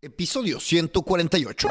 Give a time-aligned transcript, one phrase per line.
[0.00, 1.68] Episodio 148.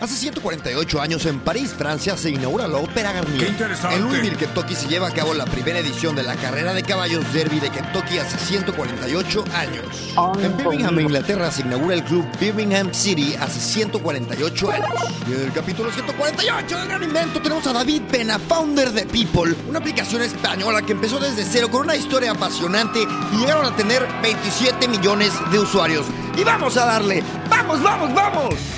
[0.00, 3.40] Hace 148 años en París, Francia, se inaugura la Ópera Garnier.
[3.40, 3.96] ¡Qué interesante!
[3.96, 7.24] En Louisville, Kentucky, se lleva a cabo la primera edición de la carrera de caballos
[7.32, 10.14] Derby de Kentucky hace 148 años.
[10.40, 14.88] En Birmingham, Inglaterra, se inaugura el club Birmingham City hace 148 años.
[15.28, 19.56] Y en el capítulo 148 del Gran Invento tenemos a David Pena, founder de People,
[19.68, 23.00] una aplicación española que empezó desde cero con una historia apasionante
[23.32, 26.06] y llegaron a tener 27 millones de usuarios.
[26.36, 28.77] Y vamos a darle, vamos, vamos, vamos.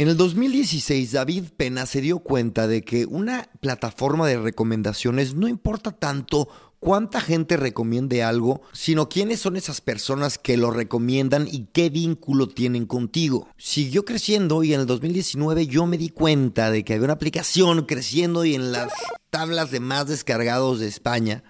[0.00, 5.46] En el 2016, David Pena se dio cuenta de que una plataforma de recomendaciones no
[5.46, 11.66] importa tanto cuánta gente recomiende algo, sino quiénes son esas personas que lo recomiendan y
[11.74, 13.50] qué vínculo tienen contigo.
[13.58, 17.84] Siguió creciendo y en el 2019 yo me di cuenta de que había una aplicación
[17.84, 18.94] creciendo y en las
[19.28, 21.44] tablas de más descargados de España.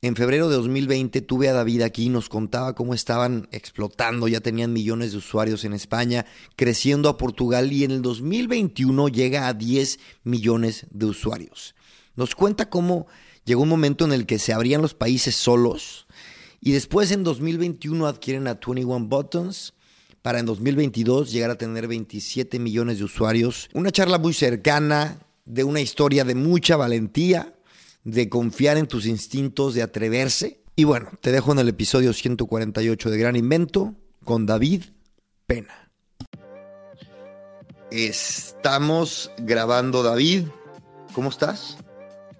[0.00, 4.40] En febrero de 2020 tuve a David aquí y nos contaba cómo estaban explotando, ya
[4.40, 9.54] tenían millones de usuarios en España, creciendo a Portugal y en el 2021 llega a
[9.54, 11.74] 10 millones de usuarios.
[12.14, 13.08] Nos cuenta cómo
[13.44, 16.06] llegó un momento en el que se abrían los países solos
[16.60, 19.74] y después en 2021 adquieren a 21 Buttons
[20.22, 23.68] para en 2022 llegar a tener 27 millones de usuarios.
[23.74, 27.57] Una charla muy cercana de una historia de mucha valentía
[28.04, 30.62] de confiar en tus instintos, de atreverse.
[30.76, 34.84] Y bueno, te dejo en el episodio 148 de Gran Invento con David
[35.46, 35.90] Pena.
[37.90, 40.44] Estamos grabando, David.
[41.14, 41.78] ¿Cómo estás?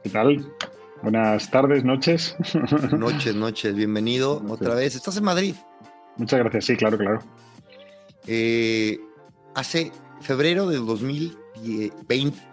[0.03, 0.53] ¿Qué tal?
[1.03, 2.37] Buenas tardes, noches.
[2.99, 3.75] Noches, noches.
[3.75, 4.97] Bienvenido otra vez.
[4.97, 5.55] ¿Estás en Madrid?
[6.17, 7.21] Muchas gracias, sí, claro, claro.
[8.27, 8.99] Eh,
[9.55, 12.48] hace febrero del 2020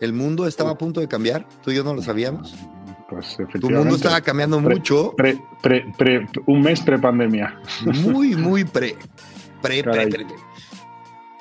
[0.00, 2.54] el mundo estaba a punto de cambiar, tú y yo no lo sabíamos.
[3.08, 3.78] Pues Tu efectivamente.
[3.78, 7.60] mundo estaba cambiando Pre- mucho, pre- pre- pre- un mes pre-pandemia.
[7.84, 8.96] muy, muy pre,
[9.60, 10.26] pre, pre, pre.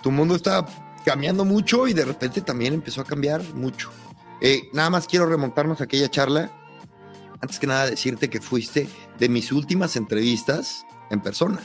[0.02, 0.68] Tu mundo estaba
[1.06, 3.92] cambiando mucho y de repente también empezó a cambiar mucho.
[4.42, 6.52] Eh, nada más quiero remontarnos a aquella charla.
[7.42, 11.60] Antes que nada decirte que fuiste de mis últimas entrevistas en persona.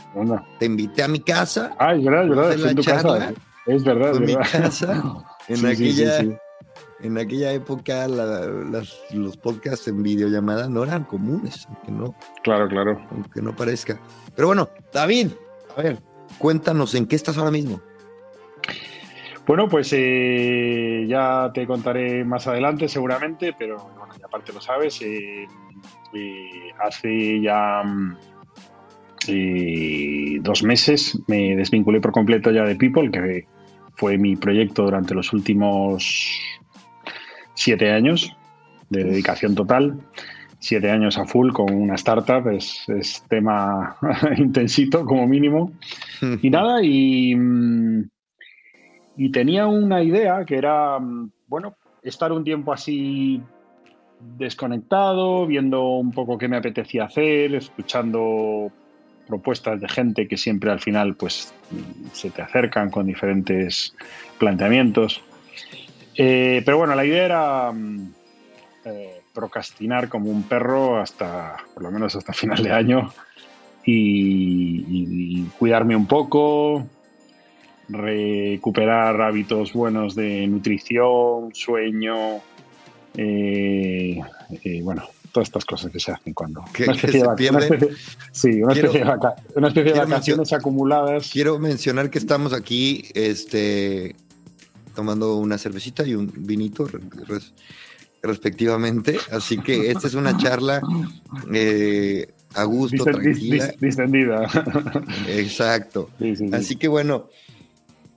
[0.59, 2.53] Te invité a mi casa, Ah, es verdad, es verdad.
[2.53, 3.03] En la tu casa.
[3.03, 3.33] charla
[3.67, 4.51] Es verdad, es en mi verdad.
[4.53, 5.03] casa,
[5.49, 6.37] en Sí, sí, aquella sí, sí.
[7.01, 12.69] En aquella época la- las- los podcasts en videollamada no eran comunes, aunque no, Claro,
[12.69, 13.01] claro.
[13.11, 14.01] aunque no parezca.
[14.35, 15.29] Pero bueno, David,
[15.77, 15.99] a ver,
[16.39, 17.81] cuéntanos en qué estás ahora mismo.
[19.47, 25.03] Bueno, pues eh, ya te contaré más adelante seguramente, pero bueno, ya aparte lo sabes.
[25.03, 25.47] eh,
[26.15, 28.17] eh, hace ya mm,
[30.43, 33.47] dos meses me desvinculé por completo ya de People, que
[33.97, 36.39] fue mi proyecto durante los últimos
[37.65, 38.37] siete años
[38.91, 39.99] de dedicación total.
[40.59, 43.97] Siete años a full con una startup, es, es tema
[44.37, 45.73] intensito como mínimo.
[46.43, 48.09] Y nada, y, mm,
[49.17, 53.43] y tenía una idea que era, mm, bueno, estar un tiempo así
[54.39, 58.71] desconectado, viendo un poco qué me apetecía hacer, escuchando
[59.27, 61.55] propuestas de gente que siempre al final pues
[62.13, 63.95] se te acercan con diferentes
[64.39, 65.23] planteamientos.
[66.17, 68.13] Eh, pero bueno, la idea era mm,
[68.85, 73.13] eh, procrastinar como un perro hasta, por lo menos hasta final de año,
[73.85, 76.87] y, y- y cuidarme un poco,
[77.89, 82.39] recuperar hábitos buenos de nutrición, sueño,
[83.17, 84.21] eh,
[84.65, 86.65] eh, bueno, todas estas cosas que se hacen cuando...
[86.73, 87.89] Que- una que especie se de una especie-
[88.33, 91.31] sí, una Quiero- especie de, vaca- una especie de quiero vacaciones acumuladas.
[91.31, 94.15] Quiero mencionar que estamos aquí este,
[94.95, 97.53] tomando una cervecita y un vinito re- res-
[98.23, 100.81] respectivamente, así que esta es una charla
[101.53, 103.67] eh, a gusto, disten- tranquila.
[103.69, 105.05] dis- distendida.
[105.29, 106.11] Exacto.
[106.19, 106.55] Sí, sí, sí.
[106.55, 107.29] Así que bueno,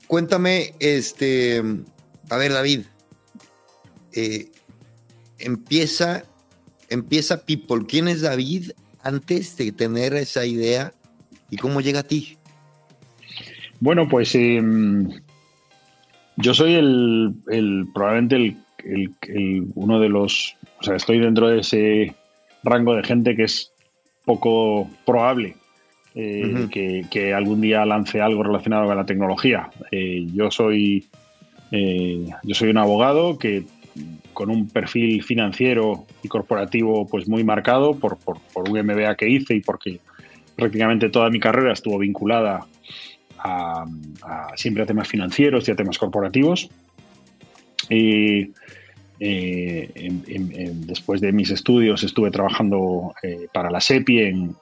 [0.07, 1.61] cuéntame, este,
[2.29, 2.81] a ver, David,
[4.13, 4.51] eh,
[5.39, 6.23] empieza,
[6.89, 7.85] empieza People.
[7.87, 8.71] ¿Quién es David
[9.03, 10.93] antes de tener esa idea
[11.49, 12.37] y cómo llega a ti?
[13.79, 14.61] Bueno, pues eh,
[16.37, 21.49] yo soy el, el- probablemente el, el- el- uno de los, o sea, estoy dentro
[21.49, 22.15] de ese
[22.63, 23.71] rango de gente que es
[24.25, 25.55] poco probable
[26.15, 26.67] eh,
[27.11, 29.69] que algún día lance algo relacionado con la tecnología.
[29.91, 31.05] Eh, yo soy
[31.71, 33.63] eh, yo soy un abogado que
[34.33, 39.27] con un perfil financiero y corporativo pues muy marcado por, por, por un MBA que
[39.29, 39.99] hice y porque
[40.55, 42.65] prácticamente toda mi carrera estuvo vinculada
[43.47, 43.85] a,
[44.23, 46.69] a siempre a temas financieros y a temas corporativos.
[47.89, 48.51] Y
[49.19, 49.89] Eh,
[50.85, 54.55] después de mis estudios estuve trabajando eh, para la SEPI en,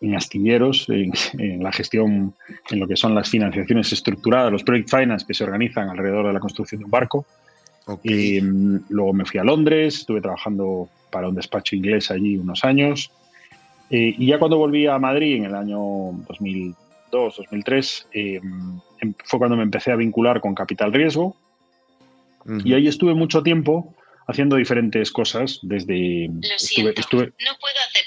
[0.00, 2.34] en astilleros, en, la gestión,
[2.70, 6.32] en lo que son las financiaciones estructuradas, los project finance que se organizan alrededor de
[6.32, 7.26] la construcción de un barco.
[8.02, 12.64] Y, mm, luego me fui a Londres, estuve trabajando para un despacho inglés allí unos
[12.64, 13.10] años.
[13.90, 16.10] Eh, y ya cuando volví a Madrid en el año
[17.10, 18.40] 2002, 2003, eh,
[19.00, 21.36] em, fue cuando me empecé a vincular con Capital Riesgo.
[22.64, 23.92] Y ahí estuve mucho tiempo
[24.28, 25.58] haciendo diferentes cosas.
[25.62, 26.28] Desde.
[26.28, 28.04] Lo estuve, no puedo hacer.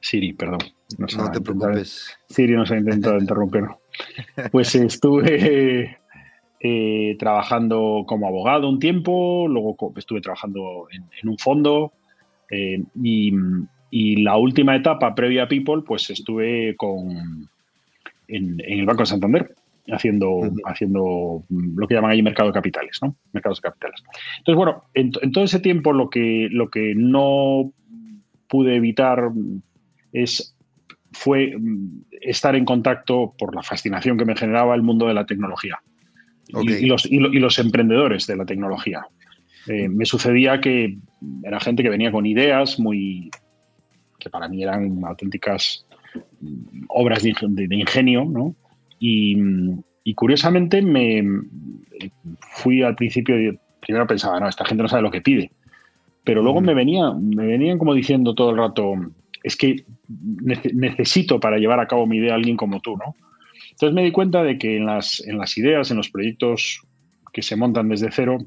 [0.00, 0.60] Siri, perdón.
[0.98, 2.16] no te preocupes.
[2.28, 3.64] Siri nos ha intentado interrumpir.
[4.52, 5.98] Pues estuve
[6.60, 11.92] eh, trabajando como abogado un tiempo, luego estuve trabajando en, un fondo
[12.50, 13.32] eh, y,
[14.22, 17.50] la última etapa previa a People, pues estuve con,
[18.32, 19.54] en, el Banco de Santander
[19.90, 23.16] haciendo, haciendo lo que llaman ahí mercado de capitales, ¿no?
[23.32, 24.02] Mercados de capitales.
[24.38, 27.72] Entonces, bueno, en, en, todo ese tiempo lo que, lo que no
[28.48, 29.30] pude evitar
[30.12, 30.54] es,
[31.12, 35.26] fue mm, estar en contacto por la fascinación que me generaba el mundo de la
[35.26, 35.80] tecnología
[36.48, 39.06] y, los, y, los, emprendedores de la tecnología.
[39.68, 40.98] Eh, me sucedía que
[41.42, 43.30] era gente que venía con ideas muy
[44.18, 45.91] que para mí eran auténticas mm,
[46.88, 47.30] obras de,
[47.70, 48.54] ingenio, ¿no?
[48.98, 49.36] Y,
[50.04, 51.24] y, curiosamente me
[52.40, 53.36] fui al principio,
[53.80, 55.50] primero pensaba, no, esta gente no sabe lo que pide,
[56.24, 58.94] pero luego me, venía, me venían como diciendo todo el rato,
[59.42, 59.84] es que
[60.72, 63.14] necesito para llevar a cabo mi idea a alguien como tú, ¿no?
[63.70, 66.82] Entonces me di cuenta de que en las, en las ideas, en los proyectos
[67.32, 68.38] que se montan desde cero,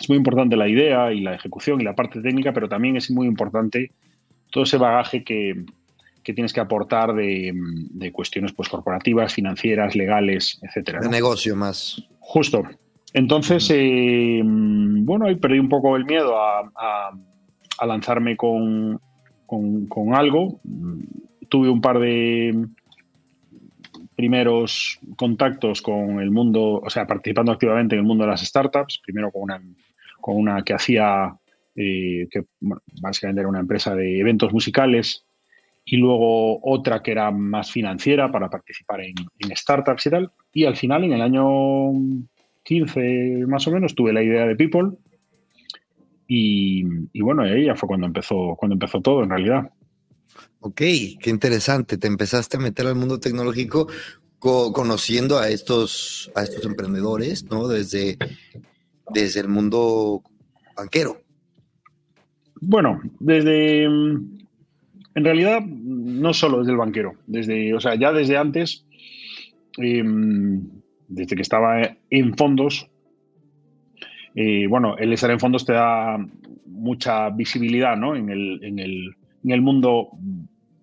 [0.00, 3.10] es muy importante la idea y la ejecución y la parte técnica, pero también es
[3.10, 3.92] muy importante
[4.50, 5.64] todo ese bagaje que,
[6.22, 7.52] tienes que aportar de,
[8.12, 11.00] cuestiones pues, corporativas, financieras, legales, etcétera.
[11.00, 12.02] De negocio más.
[12.20, 12.62] Justo.
[13.12, 19.00] Entonces, eh, bueno, ahí perdí un poco el miedo a lanzarme con,
[19.88, 20.60] con, algo.
[21.48, 22.66] Tuve un par de
[24.14, 29.00] primeros contactos con el mundo, o sea, participando activamente en el mundo de las startups,
[29.04, 29.62] primero con una,
[30.20, 31.34] con una que hacía,
[31.74, 32.44] eh, que
[33.00, 35.24] básicamente era una empresa de eventos musicales,
[35.90, 40.30] y luego otra que era más financiera para participar en, en, startups y tal.
[40.52, 41.92] Y al final, en el año
[42.62, 44.90] 15 más o menos, tuve la idea de People,
[46.32, 46.84] y,
[47.20, 49.68] bueno, ahí ya fue cuando empezó, cuando empezó todo en realidad.
[50.60, 51.98] Ok, qué interesante.
[51.98, 53.88] Te empezaste a meter al mundo tecnológico
[54.38, 57.66] conociendo a estos, a estos emprendedores, ¿no?
[57.66, 58.16] Desde,
[59.12, 60.22] desde el mundo
[60.76, 61.20] banquero.
[62.60, 63.88] Bueno, desde.
[65.14, 67.14] En realidad, no solo desde el banquero.
[67.26, 68.84] Desde, o sea, ya desde antes,
[69.78, 70.68] em,
[71.08, 72.88] desde que estaba en fondos,
[74.68, 76.16] bueno, el estar en fondos te da
[76.80, 78.16] mucha visibilidad ¿no?
[78.16, 80.10] en, el, en, el, en el mundo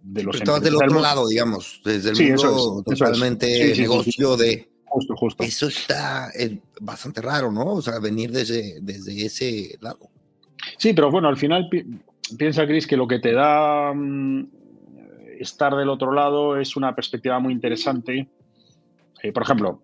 [0.03, 4.69] de los Estabas del otro lado, digamos, desde el mundo totalmente negocio de...
[4.85, 5.43] Justo, justo.
[5.43, 6.31] Eso está
[6.79, 7.73] bastante raro, ¿no?
[7.73, 10.09] O sea, venir desde, desde ese lado.
[10.77, 11.67] Sí, pero bueno, al final
[12.37, 14.47] piensa, Cris, que lo que te da mm,
[15.39, 18.27] estar del otro lado es una perspectiva muy interesante.
[19.23, 19.81] Eh, por ejemplo,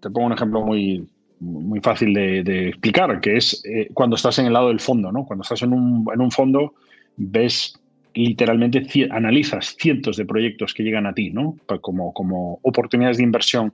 [0.00, 1.06] te pongo un ejemplo muy,
[1.40, 5.24] muy fácil de, explicar, que es eh, cuando estás en el lado del fondo, ¿no?
[5.24, 6.74] Cuando estás en un, en un fondo,
[7.16, 7.74] ves
[8.14, 11.56] literalmente, analizas cientos de proyectos que llegan a ti, ¿no?
[11.80, 13.72] Como, como oportunidades de inversión.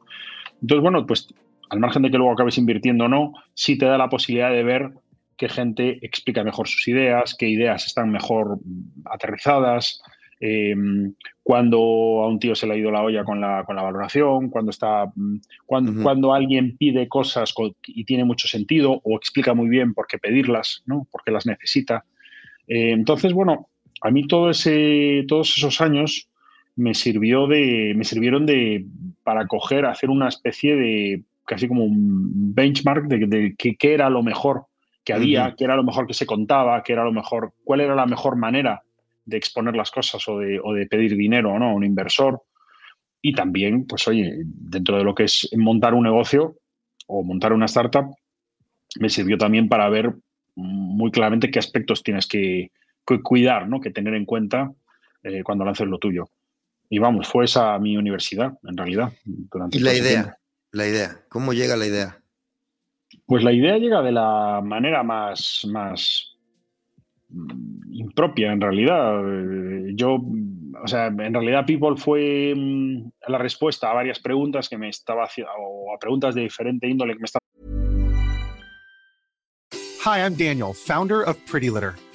[0.61, 1.29] Entonces, bueno, pues
[1.71, 4.63] al margen de que luego acabes invirtiendo o no, sí te da la posibilidad de
[4.63, 4.91] ver
[5.39, 8.59] qué gente explica mejor sus ideas, qué ideas están mejor
[9.07, 10.03] aterrizadas,
[10.41, 13.83] Em, cuando a un tío se le ha ido la olla con la, con la
[13.83, 17.53] valoración, cuando, está, mm, cuando, cuando alguien pide cosas
[17.87, 21.09] y tiene mucho sentido o explica muy bien por qué pedirlas, ¿no?
[21.11, 22.05] por qué las necesita.
[22.69, 23.69] Eh, entonces, bueno,
[24.01, 26.29] a mí todo ese, todos esos años
[26.77, 28.87] me, sirvió de, me sirvieron de,
[29.25, 34.67] para coger, hacer una especie de casi como un benchmark de, qué, era lo mejor
[35.09, 37.95] que había, qué era lo mejor que se contaba, qué era lo mejor, cuál era
[37.95, 38.83] la mejor manera
[39.25, 41.71] de exponer las cosas o de, o de pedir dinero ¿no?
[41.71, 42.43] a un inversor.
[43.23, 46.59] Y también, pues oye, dentro de lo que es montar un negocio
[47.07, 48.15] o montar una startup,
[49.01, 50.15] me sirvió también para ver
[50.57, 52.71] muy claramente qué aspectos tienes que,
[53.23, 53.81] cuidar, ¿no?
[53.81, 54.71] que tener en cuenta
[55.23, 56.29] eh, cuando lances lo tuyo.
[56.91, 59.11] Y vamos, fue esa mi universidad, en realidad.
[59.71, 60.37] ¿Y la idea?
[60.71, 62.18] La idea, ¿cómo llega la idea?
[63.29, 66.35] Pues la idea llega de la manera más, más,
[67.91, 69.21] impropia en realidad.
[69.95, 70.15] Yo,
[70.83, 75.25] o sea, en realidad People fue mm, la respuesta a varias preguntas que me estaba
[75.25, 77.43] haciendo, o a preguntas de diferente índole que me estaba
[80.07, 81.97] Hi, I'm Daniel, founder of Pretty Litter.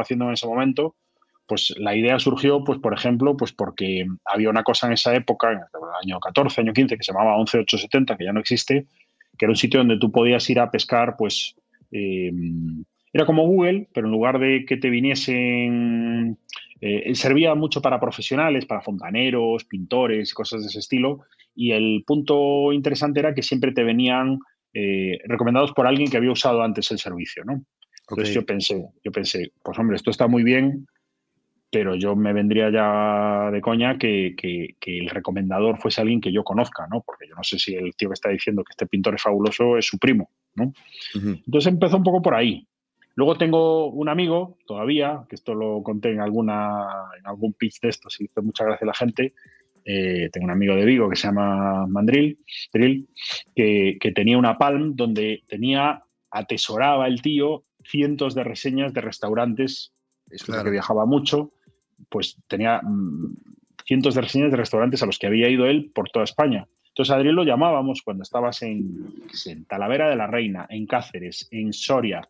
[0.00, 0.96] Haciendo en ese momento,
[1.46, 5.52] pues la idea surgió, pues por ejemplo, pues porque había una cosa en esa época,
[5.52, 5.64] en el
[6.02, 8.86] año 14, año 15, que se llamaba 11870, que ya no existe,
[9.38, 11.54] que era un sitio donde tú podías ir a pescar, pues
[11.92, 12.32] eh,
[13.12, 16.38] era como Google, pero en lugar de que te viniesen,
[16.80, 21.20] eh, servía mucho para profesionales, para fontaneros, pintores, cosas de ese estilo.
[21.54, 24.38] Y el punto interesante era que siempre te venían
[24.74, 27.62] eh, recomendados por alguien que había usado antes el servicio, ¿no?
[28.08, 30.86] Entonces yo pensé, yo pensé, pues hombre, esto está muy bien,
[31.70, 34.34] pero yo me vendría ya de coña que,
[34.86, 37.02] el recomendador fuese alguien que yo conozca, ¿no?
[37.02, 39.76] Porque yo no sé si el tío que está diciendo que este pintor es fabuloso
[39.76, 40.72] es su primo, ¿no?
[41.14, 42.66] Entonces empezó un poco por ahí.
[43.16, 46.86] Luego tengo un amigo todavía, que esto lo conté en, alguna,
[47.18, 49.34] en algún pitch de estos y hizo mucha gracia a la gente.
[49.84, 52.38] Eh, tengo un amigo de Vigo que se llama Mandril,
[53.54, 59.92] que, que tenía una Palm donde tenía, atesoraba el tío cientos de reseñas de restaurantes,
[60.30, 61.52] es que viajaba mucho,
[62.08, 63.36] pues tenía mm,
[63.86, 66.66] cientos de reseñas de restaurantes a los que había ido él por toda España.
[66.88, 69.14] Entonces Adriel lo llamábamos cuando estabas en,
[69.46, 72.28] en, Talavera de la Reina, en Cáceres, en Soria.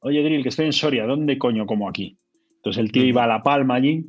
[0.00, 2.18] Oye, Adriel, que estoy en Soria, ¿dónde coño como aquí?
[2.56, 4.04] Entonces el tío iba a La Palma allí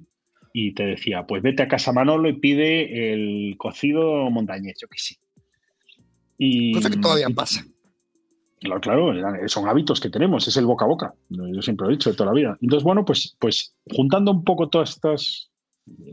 [0.54, 4.98] y te decía, pues vete a Casa Manolo y pide el cocido montañés, yo que
[4.98, 5.18] sí.
[6.38, 7.64] Y, Cosa que todavía pasa.
[8.62, 9.14] Claro, claro,
[9.48, 11.14] son hábitos que tenemos, es el boca a boca.
[11.30, 12.58] Yo siempre lo he dicho de toda la vida.
[12.62, 15.50] Entonces, bueno, pues, pues juntando un poco todas estas,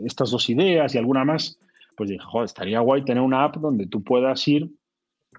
[0.05, 1.59] estas dos ideas y alguna más,
[1.97, 4.71] pues dije, joder, estaría guay tener una app donde tú puedas ir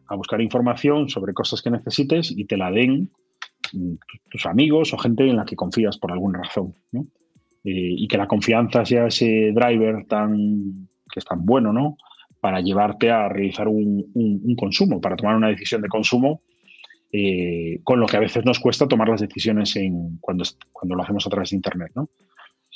[0.08, 3.10] a buscar información sobre cosas que necesites y te la den
[4.30, 6.74] tus amigos o gente en la que confías por alguna razón.
[7.64, 11.98] Eh, y que la confianza sea ese driver tan que es tan bueno, ¿no?
[12.42, 16.42] Para llevarte a realizar un, un consumo, para tomar una decisión de consumo
[17.12, 21.04] eh, con lo que a veces nos cuesta tomar las decisiones en, cuando, cuando lo
[21.04, 21.92] hacemos a través de Internet.
[21.96, 22.10] ¿no?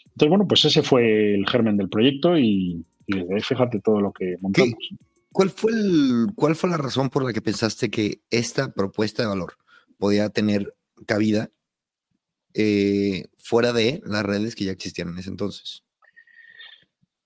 [0.05, 4.11] Entonces, bueno, pues ese fue el germen del proyecto y, desde ahí fíjate todo lo
[4.11, 4.75] que montamos.
[5.31, 9.29] ¿Cuál fue, el, ¿Cuál fue la razón por la que pensaste que esta propuesta de
[9.29, 9.53] valor
[9.97, 10.73] podía tener
[11.05, 11.49] cabida
[12.53, 15.83] eh, fuera de las redes que ya existían en ese entonces?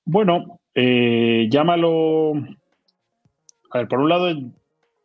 [0.06, 2.34] Bueno, eh, llámalo.
[3.72, 4.30] A ver, por un lado,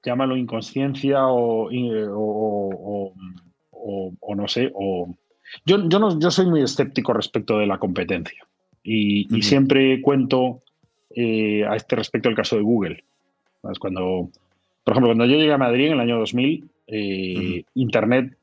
[0.03, 1.71] llámalo inconsciencia o,
[3.71, 5.15] o, no sé, o...
[5.67, 8.47] Yo, yo, no, yo soy muy escéptico respecto de la competencia
[8.83, 10.63] y, siempre cuento
[11.15, 13.05] eh, a este respecto el caso de Google.
[13.79, 14.31] Cuando,
[14.85, 18.37] por ejemplo, cuando yo llegué a Madrid en el año 2000, eh, Internet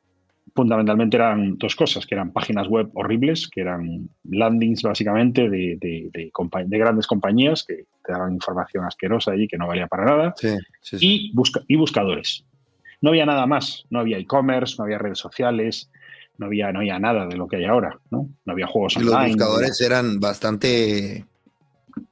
[0.57, 6.31] fundamentalmente eran dos cosas, que eran páginas web horribles, que eran landings básicamente de, de,
[6.79, 10.33] grandes compañías que te daban información asquerosa y que no valía para nada,
[10.99, 11.31] Y,
[11.67, 12.43] y buscadores.
[13.01, 15.91] No había nada más, no había e-commerce, no había redes sociales,
[16.39, 18.27] no había, no había nada de lo que hay ahora, ¿no?
[18.43, 19.13] No había juegos y online.
[19.13, 21.23] Los buscadores eran bastante...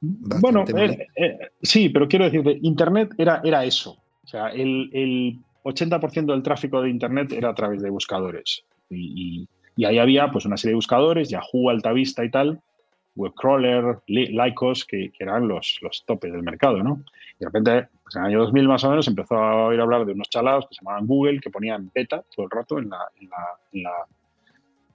[0.00, 3.98] bueno, eh, eh, sí, pero quiero decir, Internet era, era eso.
[4.22, 8.64] O sea, el, el 80% del tráfico de Internet era a través de buscadores.
[8.90, 9.48] Y,
[9.84, 12.60] ahí había pues una serie de buscadores, Yahoo, Altavista y tal,
[13.16, 17.02] Webcrawler, Lycos, que, eran los, los topes del mercado, ¿no?
[17.38, 20.06] Y de repente, pues en el año 2000 más o menos, empezó a oír hablar
[20.06, 23.00] de unos chalados que se llamaban Google, que ponían beta todo el rato en la,
[23.72, 23.92] en la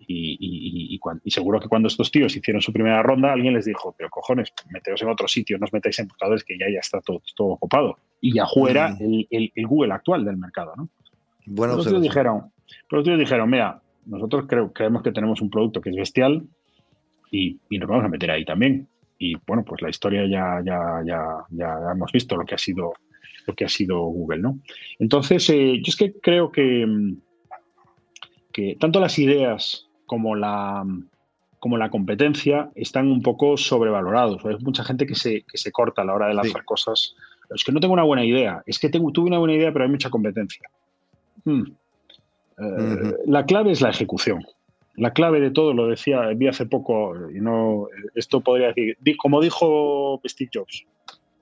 [0.07, 4.53] y, seguro que cuando estos tíos hicieron su primera ronda, alguien les dijo, pero cojones,
[4.69, 7.49] meteos en otro sitio, no os metáis en buscadores que ya, ya está todo, todo
[7.49, 7.97] ocupado.
[8.19, 9.25] Y Yahoo era mm.
[9.29, 10.89] el, Google actual del mercado, ¿no?
[11.45, 12.51] Bueno, los tíos dijeron,
[12.89, 16.43] pero los dijeron, mira, nosotros creo, creemos que tenemos un producto que es bestial
[17.31, 18.87] y, nos vamos a meter ahí también.
[19.17, 22.93] Y bueno, pues la historia ya, ya, ya, ya hemos visto lo que ha sido
[23.47, 24.59] lo que ha sido Google, ¿no?
[24.99, 26.85] Entonces, eh, yo es que creo que,
[28.51, 30.85] que tanto las ideas como la,
[31.57, 34.43] como la competencia están un poco sobrevalorados.
[34.45, 37.15] Hay mucha gente que se, que se corta a la hora de lanzar cosas.
[37.55, 39.85] Es que no tengo una buena idea, es que tengo, tuve una buena idea, pero
[39.85, 40.69] hay mucha competencia.
[41.45, 41.63] Hmm.
[42.57, 44.45] Eh, la clave es la ejecución.
[44.95, 49.39] La clave de todo, lo decía, vi hace poco, y no, esto podría decir, como
[49.39, 50.85] dijo Steve Jobs,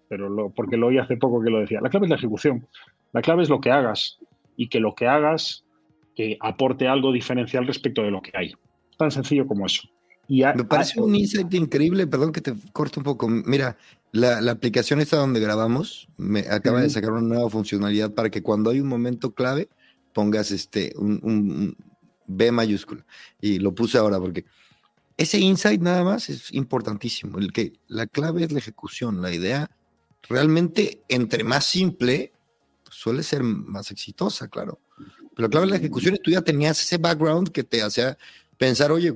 [0.10, 2.68] pero lo, porque lo oí hace poco que lo decía, la clave es la ejecución.
[3.14, 4.20] La clave es lo que hagas
[4.56, 5.66] y que lo que hagas
[6.20, 8.54] que aporte algo diferencial respecto de lo que hay.
[8.98, 9.88] Tan sencillo como eso.
[10.28, 13.30] Y Me parece un insight increíble, perdón que te corte un poco.
[13.30, 13.78] Mira,
[14.12, 18.70] la, aplicación esta donde grabamos me acaba de sacar una nueva funcionalidad para que cuando
[18.70, 19.70] hay un momento clave
[20.12, 21.78] pongas este un,
[22.28, 23.06] B mayúscula.
[23.40, 24.44] Y lo puse ahora porque
[25.16, 27.40] ese insight nada más es importantísimo.
[27.40, 29.72] El que la clave es la ejecución, la idea
[30.28, 32.34] realmente entre más simple
[32.90, 34.82] suele ser más exitosa, claro.
[35.40, 38.18] Pero la clave es la ejecución y tú ya tenías ese background que te hacía
[38.58, 39.14] pensar, oye,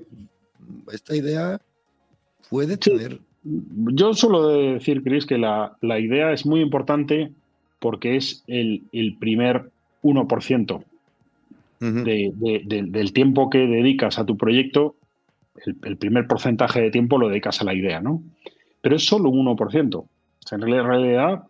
[0.94, 1.60] esta idea
[2.50, 3.20] puede tener...
[3.44, 7.30] Yo suelo decir, Chris, que la, idea es muy importante
[7.80, 8.84] porque es el,
[9.20, 9.70] primer
[10.02, 10.84] 1%
[11.82, 14.96] del tiempo que dedicas a tu proyecto,
[15.66, 18.24] el, primer porcentaje de tiempo lo dedicas a la idea, ¿no?
[18.80, 19.96] Pero es solo un 1%.
[19.96, 20.08] O
[20.40, 21.44] sea, en realidad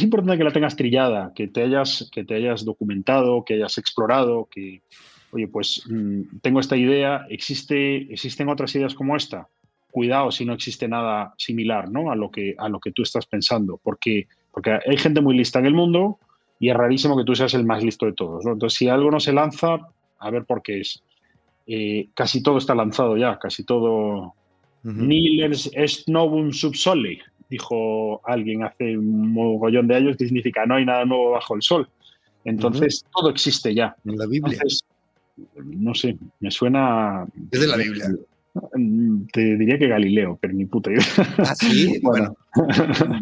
[0.00, 3.76] es importante que la tengas trillada, que te hayas, que te hayas documentado, que hayas
[3.76, 4.80] explorado, que,
[5.30, 9.48] oye, pues mm, tengo esta idea, ¿existe, ¿existen otras ideas como esta?
[9.90, 12.10] Cuidado si no existe nada similar ¿no?
[12.10, 15.58] a, lo que, a lo que tú estás pensando, porque, porque hay gente muy lista
[15.58, 16.18] en el mundo
[16.58, 18.46] y es rarísimo que tú seas el más listo de todos.
[18.46, 19.80] Entonces, si algo no se lanza,
[20.18, 21.02] a ver por qué es.
[21.66, 24.32] Eh, casi todo está lanzado ya, casi todo.
[24.82, 30.86] Ni es novum subsole, dijo alguien hace un mogollón de años, que significa no hay
[30.86, 31.88] nada nuevo bajo el sol.
[32.44, 33.94] Entonces, todo existe ya.
[34.06, 34.58] En la Biblia
[35.56, 37.26] no sé, me suena.
[37.50, 38.06] Es de la Biblia.
[39.32, 41.04] Te diría que Galileo, pero ni puta idea.
[41.38, 42.36] Ah, sí, bueno.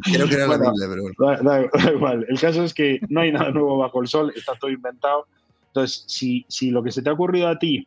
[0.03, 2.27] Creo que era la Biblia, pero Da, igual.
[2.29, 5.27] El caso es que no hay nada nuevo bajo el sol, está todo inventado.
[5.69, 7.87] Entonces, si, si lo que se te ha ocurrido a ti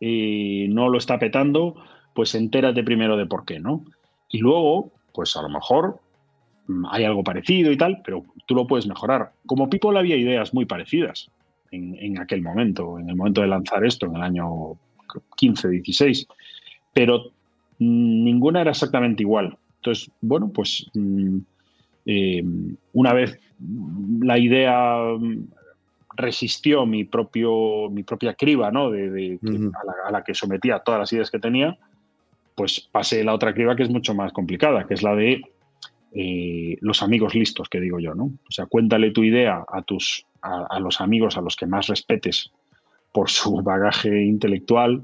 [0.00, 1.76] eh, no lo está petando,
[2.14, 3.84] pues entérate primero de por qué, ¿no?
[4.30, 6.00] Y luego, pues a lo mejor
[6.66, 9.32] mm, hay algo parecido y tal, pero tú lo puedes mejorar.
[9.46, 11.30] Como People había ideas muy parecidas
[11.70, 14.76] en, aquel momento, en el momento de lanzar esto, en el año
[15.36, 16.26] 15, 16,
[16.92, 17.30] pero
[17.78, 19.56] ninguna era exactamente igual.
[19.76, 21.38] Entonces, bueno, pues mm,
[22.06, 22.44] eh,
[22.92, 23.38] una vez
[24.20, 24.98] la idea
[26.16, 28.90] resistió mi, propio, mi propia criba, ¿no?
[28.90, 29.38] De,
[30.06, 31.78] a, la, que sometía todas las ideas que tenía,
[32.54, 35.42] pues pasé la otra criba que es mucho más complicada, que es la de
[36.14, 38.24] eh, los amigos listos, que digo yo, ¿no?
[38.24, 42.50] O sea, cuéntale tu idea a tus a, los amigos a los que más respetes
[43.12, 45.02] por su bagaje intelectual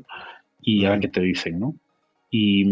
[0.61, 1.75] y a ver qué te dicen, ¿no?
[2.31, 2.65] Y,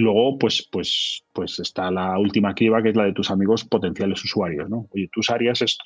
[0.00, 4.24] luego, pues, pues, pues está la última criba, que es la de tus amigos potenciales
[4.24, 4.88] usuarios, ¿no?
[4.90, 5.84] Oye, tú harías esto.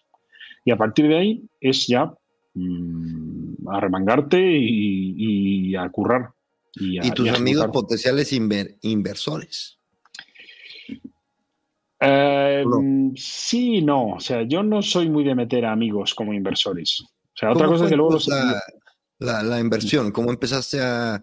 [0.65, 2.11] Y a partir de ahí es ya
[2.55, 6.31] mm, a remangarte y, a currar.
[6.75, 9.79] Y, tus amigos potenciales inversores.
[12.01, 12.65] Eh,
[13.17, 14.13] sí, no.
[14.13, 17.03] O sea, yo no soy muy de meter a amigos como inversores.
[17.03, 18.29] O sea, otra cosa es que luego los...
[19.19, 21.23] la, la, inversión, ¿cómo empezaste a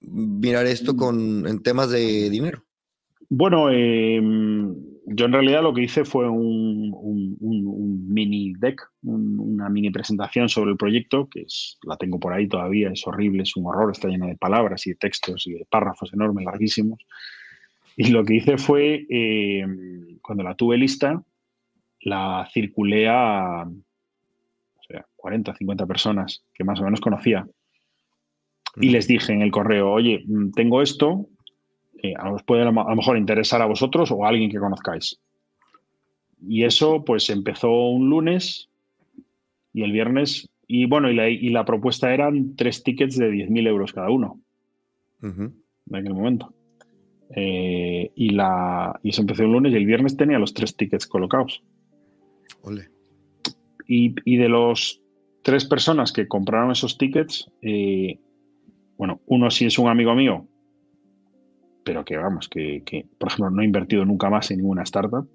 [0.00, 2.64] mirar esto con, en temas de dinero?
[3.28, 4.74] Bueno, em,
[5.12, 7.36] yo en realidad lo que hice fue un,
[8.08, 12.90] mini deck, una mini presentación sobre el proyecto, que es, la tengo por ahí todavía,
[12.90, 16.12] es horrible, es un horror, está lleno de palabras y de textos y de párrafos
[16.12, 17.00] enormes, larguísimos.
[17.96, 19.66] Y lo que hice fue, eh,
[20.22, 21.20] cuando la tuve lista,
[22.02, 27.46] la circulé a o sea, 40, 50 personas que más o menos conocía.
[28.76, 31.26] Y les dije en el correo, oye, mm, tengo esto,
[32.02, 35.20] eh, os puede a lo mejor interesar a vosotros o a alguien que conozcáis.
[36.46, 38.68] Y eso pues empezó un lunes
[39.72, 43.68] y el viernes, y bueno, y la, y la propuesta eran tres tickets de 10.000
[43.68, 44.40] euros cada uno
[45.22, 46.52] en aquel momento.
[47.36, 51.06] Eh, y, la, y eso empezó un lunes y el viernes tenía los tres tickets
[51.06, 51.62] colocados.
[53.86, 55.00] Y, y, de los
[55.42, 58.18] tres personas que compraron esos tickets, eh,
[58.96, 60.46] bueno, uno sí es un amigo mío,
[61.90, 65.28] pero que vamos, que, que, por ejemplo no ha invertido nunca más en ninguna startup.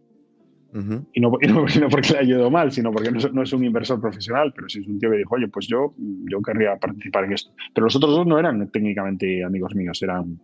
[1.14, 3.66] y, no, y, no, porque le haya ido mal, sino porque no, no, es un
[3.66, 5.94] inversor profesional, pero sí es un tío que dijo, oye, pues yo,
[6.32, 7.52] yo querría participar en esto.
[7.74, 10.40] Pero los otros dos no eran técnicamente amigos míos, eran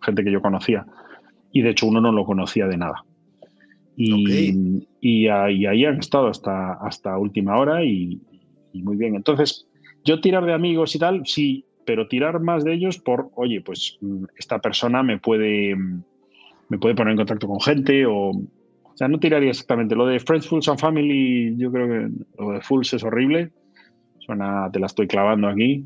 [0.00, 0.86] gente que yo conocía.
[1.52, 3.04] Y de hecho uno no lo conocía de nada.
[3.96, 8.18] Y, y, ahí, han estado hasta, hasta última hora y,
[8.72, 9.14] muy bien.
[9.14, 9.66] Entonces,
[10.04, 13.98] yo tirar de amigos y tal, sí, pero tirar más de ellos por, oye, pues
[14.00, 18.30] mm, esta persona me puede, me puede poner en contacto con gente o...
[18.30, 19.96] O sea, no tiraría exactamente.
[19.96, 23.50] Lo de Friends, Fools and Family, yo creo que lo de Fools es horrible.
[24.20, 25.84] Suena, te la estoy clavando aquí.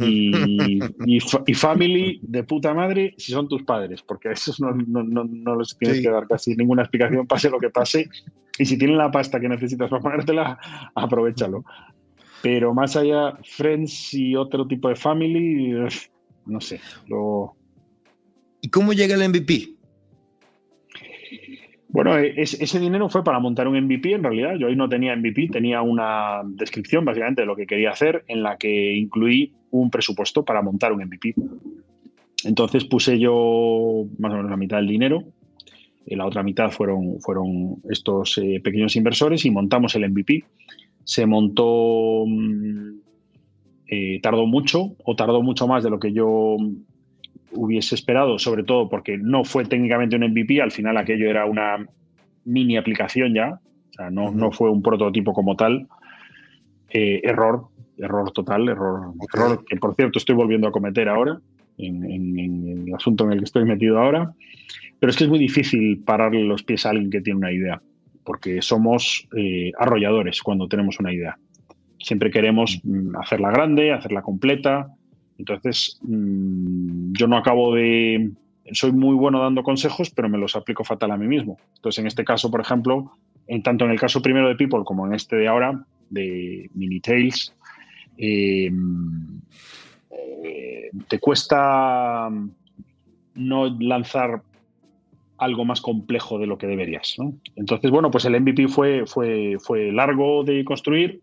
[0.00, 0.32] Y,
[1.06, 5.58] y, family de puta madre si son tus padres, porque a esos no, no, no,
[5.58, 8.08] les tienes que dar casi ninguna explicación, pase lo que pase.
[8.58, 10.58] Y si tienen la pasta que necesitas para ponértela,
[10.94, 11.64] aprovechalo.
[12.42, 15.74] Pero más allá, Friends y otro tipo de Family,
[16.46, 16.80] no sé.
[17.08, 17.54] Lo...
[18.60, 19.76] ¿Y cómo llega el MVP?
[21.88, 24.54] Bueno, e, ese dinero fue para montar un MVP en realidad.
[24.58, 28.42] Yo ahí no tenía MVP, tenía una descripción básicamente de lo que quería hacer en
[28.42, 31.34] la que incluí un presupuesto para montar un MVP.
[32.44, 35.22] Entonces puse yo más o menos la mitad del dinero
[36.06, 40.44] y la otra mitad fueron, fueron estos eh, pequeños inversores y montamos el MVP.
[41.04, 42.98] Se montó, mm,
[43.88, 46.56] eh, tardó mucho o tardó mucho más de lo que yo
[47.52, 51.86] hubiese esperado, sobre todo porque no fue técnicamente un MVP, al final aquello era una
[52.44, 53.60] mini aplicación ya,
[53.90, 55.86] o sea, no, no fue un prototipo como tal.
[56.90, 61.40] Eh, error, error total, error, error que por cierto estoy volviendo a cometer ahora
[61.78, 64.32] en, el asunto en el que estoy metido ahora.
[64.98, 67.82] Pero es que es muy difícil pararle los pies a alguien que tiene una idea,
[68.24, 71.38] porque somos eh, arrolladores cuando tenemos una idea.
[71.98, 74.88] Siempre queremos mm, hacerla grande, hacerla completa,
[75.42, 78.30] entonces, mm, yo no acabo de...
[78.72, 81.58] Soy muy bueno dando consejos, pero me los aplico fatal a mí mismo.
[81.74, 83.12] Entonces, en este caso, por ejemplo,
[83.48, 87.00] en tanto en el caso primero de People como en este de ahora, de Mini
[87.00, 87.52] Tales,
[88.16, 89.40] em,
[90.10, 92.30] eh, te cuesta
[93.34, 94.42] no lanzar
[95.42, 97.16] algo más complejo de lo que deberías.
[97.56, 101.20] Entonces, bueno, pues el MVP fue, fue, fue largo de construir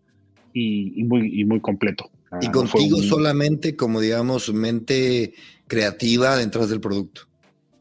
[0.52, 2.10] y, muy, y muy completo.
[2.40, 5.34] Y ah, contigo solamente como, digamos, mente
[5.66, 7.22] creativa detrás del producto.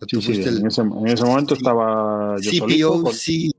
[0.07, 3.51] Sí, sí, en, ese, en, ese, momento estaba yo CPO, sí,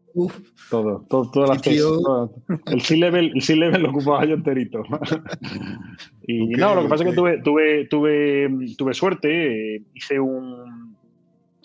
[0.71, 2.31] todo, todo, todas las cosas,
[2.66, 4.83] el C-level el C-level lo ocupaba yo enterito.
[6.27, 10.89] y no, lo que pasa es que tuve, tuve, tuve, tuve suerte, eh, hice un...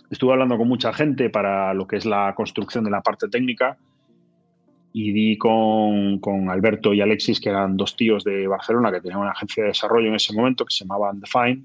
[0.10, 3.78] Estuve hablando con mucha gente para lo que es la construcción de la parte técnica
[4.94, 9.20] y di con, con, Alberto y Alexis, que eran dos tíos de Barcelona que tenían
[9.20, 11.63] una agencia de desarrollo en ese momento que se llamaba Undefined,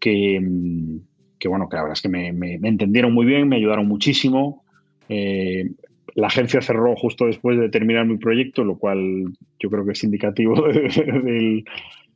[0.00, 0.96] que, mm,
[1.38, 4.64] que bueno, que la verdad es que me, me, entendieron muy bien, me ayudaron muchísimo.
[5.10, 5.72] Eh,
[6.14, 9.24] la agencia cerró justo después de terminar mi proyecto, lo cual
[9.58, 11.64] yo creo que es indicativo del,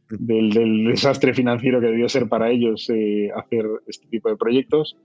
[0.08, 4.96] del, del desastre financiero que debió ser para ellos eh, hacer este tipo de proyectos.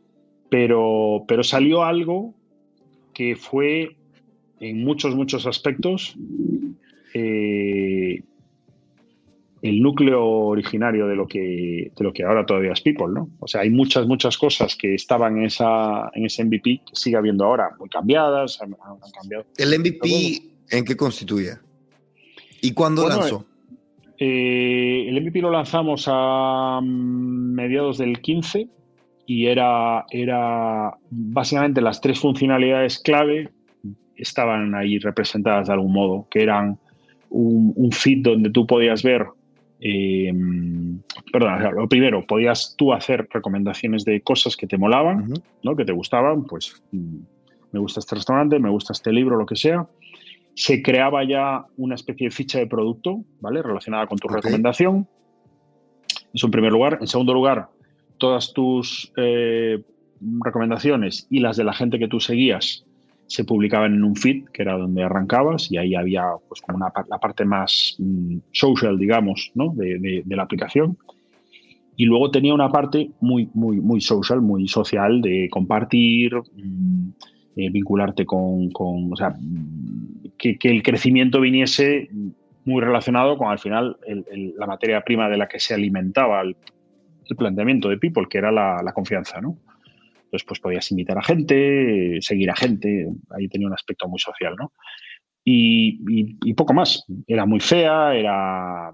[0.54, 2.36] Pero, pero salió algo
[3.12, 3.98] que fue
[4.60, 6.16] en muchos, muchos aspectos
[7.16, 8.22] eh,
[9.64, 13.30] el núcleo originario de lo, que, de lo que ahora todavía es People, ¿no?
[13.40, 17.18] O sea, hay muchas, muchas cosas que estaban en, esa, en ese MVP que sigue
[17.18, 18.76] habiendo ahora, muy cambiadas, han,
[19.12, 19.46] cambiado.
[19.58, 21.54] ¿El MVP en qué constituye?
[22.62, 23.44] ¿Y cuándo lanzó?
[24.20, 28.70] Eh, el MVP lo lanzamos a mediados del 15
[29.26, 33.50] y era, era básicamente las tres funcionalidades clave
[34.16, 36.78] estaban ahí representadas de algún modo, que eran
[37.30, 39.26] un, feed donde tú podías ver,
[39.80, 40.32] eh,
[41.32, 45.34] perdón, lo primero, podías tú hacer recomendaciones de cosas que te molaban,
[45.64, 45.76] ¿no?
[45.76, 49.88] que te gustaban, pues me gusta este restaurante, me gusta este libro, lo que sea.
[50.56, 53.64] Se creaba ya una especie de ficha de producto, ¿vale?
[53.64, 55.08] Relacionada con tu recomendación.
[56.32, 57.00] Eso en primer lugar.
[57.02, 57.70] En segundo lugar,
[58.24, 59.84] todas tus eh,
[60.46, 62.86] recomendaciones y las de la gente que tú seguías
[63.28, 66.94] se publicaban en un feed, que era donde arrancabas, y ahí había pues como una,
[67.10, 69.74] la parte más mm, social, digamos, ¿no?
[69.76, 70.98] de, la aplicación.
[71.98, 77.10] Y luego tenía una parte muy, muy, muy social, muy social, de compartir, mm,
[77.58, 79.36] eh, vincularte con, o sea,
[80.38, 82.08] que, que, el crecimiento viniese
[82.64, 83.98] muy relacionado con al final
[84.58, 86.42] la materia prima de la que se alimentaba
[87.38, 89.58] planteamiento de People, que era la, la confianza, ¿no?
[90.34, 94.56] Entonces, pues podías invitar a gente, seguir a gente, ahí tenía un aspecto muy social,
[94.58, 94.72] ¿no?
[95.46, 97.04] Y, poco más.
[97.28, 98.92] Era muy fea, era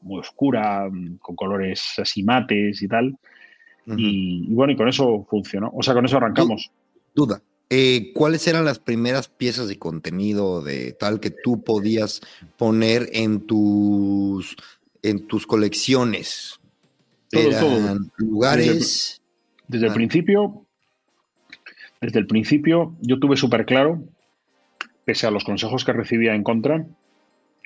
[0.00, 0.88] muy oscura,
[1.18, 3.14] con colores así mates y tal.
[3.86, 5.70] y, bueno, y con eso funcionó.
[5.74, 6.70] O sea, con eso arrancamos.
[7.14, 7.42] Duda.
[7.70, 12.20] Eh, ¿Cuáles eran las primeras piezas de contenido de tal que tú podías
[12.56, 14.56] poner en tus,
[15.02, 16.60] en tus colecciones?
[17.34, 19.20] ¿Eran lugares?
[19.66, 20.66] Desde el principio,
[22.00, 24.04] desde el principio yo tuve súper claro,
[25.04, 26.84] pese a los consejos que recibía en contra,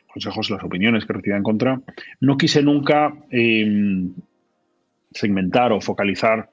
[0.07, 1.81] consejos, las opiniones que recibía en contra,
[2.21, 4.13] no quise nunca em,
[5.13, 6.51] segmentar o focalizar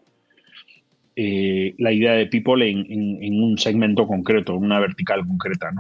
[1.15, 5.71] eh, la idea de People en, un segmento concreto, en una vertical concreta.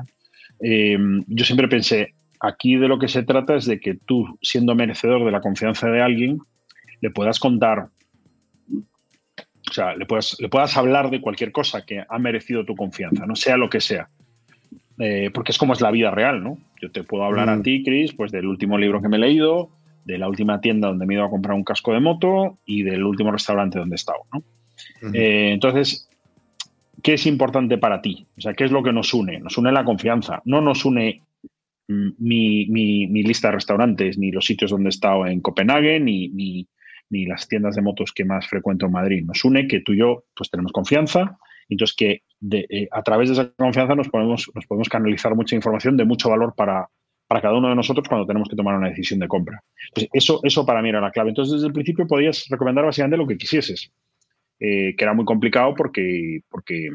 [0.59, 4.75] Em, yo siempre pensé, aquí de lo que se trata es de que tú, siendo
[4.75, 6.39] merecedor de la confianza de alguien,
[7.01, 7.89] le puedas contar
[9.69, 13.25] o sea, le puedas, le puedas hablar de cualquier cosa que ha merecido tu confianza,
[13.25, 14.09] no sea lo que sea.
[14.99, 16.57] Eh, porque es como es la vida real, ¿no?
[16.81, 17.63] Yo te puedo hablar a mm.
[17.63, 19.69] ti, Chris, pues del último libro que me he leído,
[20.05, 22.83] de la última tienda donde me he ido a comprar un casco de moto y
[22.83, 24.19] del último restaurante donde he estado.
[24.31, 24.43] ¿no?
[25.13, 26.07] Eh, entonces,
[27.01, 28.27] ¿qué es importante para ti?
[28.37, 29.39] O sea, ¿qué es lo que nos une?
[29.39, 31.23] Nos une la confianza, no nos une
[31.87, 36.67] mm, mi, lista de restaurantes, ni los sitios donde he estado en Copenhague, ni, ni,
[37.09, 39.23] las tiendas de motos que más frecuento en Madrid.
[39.25, 41.37] Nos une que tú y yo pues tenemos confianza,
[41.69, 45.97] entonces que eh, a través de esa confianza nos podemos, nos podemos canalizar mucha información
[45.97, 46.87] de mucho valor para,
[47.27, 49.63] para cada uno de nosotros cuando tenemos que tomar una decisión de compra.
[50.13, 51.29] Eso, eso para mí era la clave.
[51.29, 53.91] Entonces, desde el principio podías recomendar básicamente lo que quisieses,
[54.59, 56.89] eh, que era muy complicado porque, porque,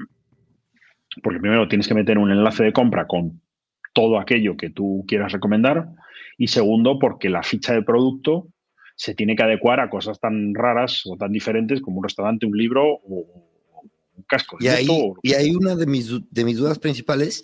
[1.22, 3.40] porque primero tienes que meter un enlace de compra con
[3.92, 5.88] todo aquello que tú quieras recomendar
[6.38, 8.48] y segundo porque la ficha de producto
[9.00, 12.54] se tiene que adecuar a cosas tan raras o tan diferentes como un restaurante, un
[12.54, 13.24] libro o,
[14.26, 14.58] casco.
[14.60, 14.86] Y ahí,
[15.22, 17.42] y ahí una de mis, de mis dudas principales,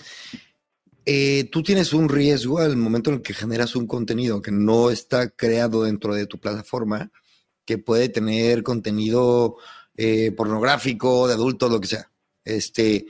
[1.06, 4.90] eh, tú tienes un riesgo al momento en el que generas un contenido que no
[4.90, 7.10] está creado dentro de tu plataforma,
[7.64, 9.56] que puede tener contenido
[9.96, 12.10] eh, pornográfico, de adultos, lo que sea.
[12.44, 13.06] Este,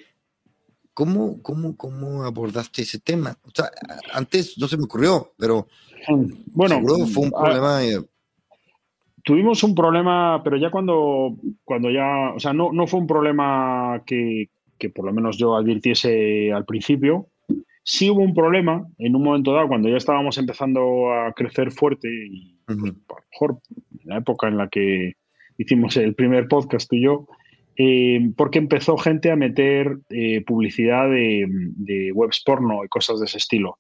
[0.95, 3.37] ¿cómo, cómo, ¿Cómo abordaste ese tema?
[3.43, 3.73] O sea,
[4.13, 5.67] antes no se me ocurrió, pero
[6.47, 7.85] bueno, fue un problema.
[7.85, 8.01] Eh,
[9.27, 11.35] tuvimos un problema, pero ya cuando,
[11.65, 14.49] cuando ya, o sea, no, no fue un problema que,
[14.95, 17.27] por lo menos yo advirtiese al principio.
[17.83, 22.09] Sí hubo un problema en un momento dado, cuando ya estábamos empezando a crecer fuerte
[22.09, 23.59] y a lo mejor
[24.01, 25.15] en la época en la que
[25.59, 27.27] hicimos el primer podcast tú y yo,
[27.77, 33.27] eh, porque empezó gente a meter eh, publicidad de, de, webs porno y cosas de
[33.27, 33.79] ese estilo.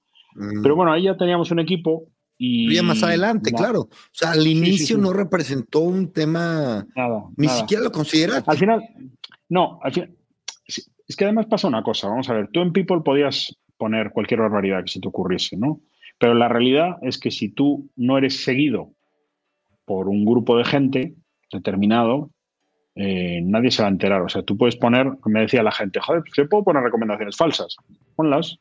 [0.60, 3.82] Pero bueno, ahí ya teníamos un equipo y más adelante, claro.
[3.82, 6.86] O sea, al inicio no representó un tema.
[6.94, 7.24] Nada.
[7.36, 8.50] Ni siquiera lo consideraste.
[8.50, 8.82] Al final,
[9.48, 10.10] no, al final.
[11.08, 12.08] Es que además pasa una cosa.
[12.08, 15.80] Vamos a ver, tú en People podías poner cualquier barbaridad que se te ocurriese, ¿no?
[16.18, 18.92] Pero la realidad es que si tú no eres seguido
[19.84, 21.14] por un grupo de gente
[21.52, 22.30] determinado,
[22.96, 24.22] eh, nadie se va a enterar.
[24.22, 27.36] O sea, tú puedes poner, me decía la gente, joder, pues yo puedo poner recomendaciones
[27.36, 27.76] falsas.
[28.16, 28.58] Ponlas.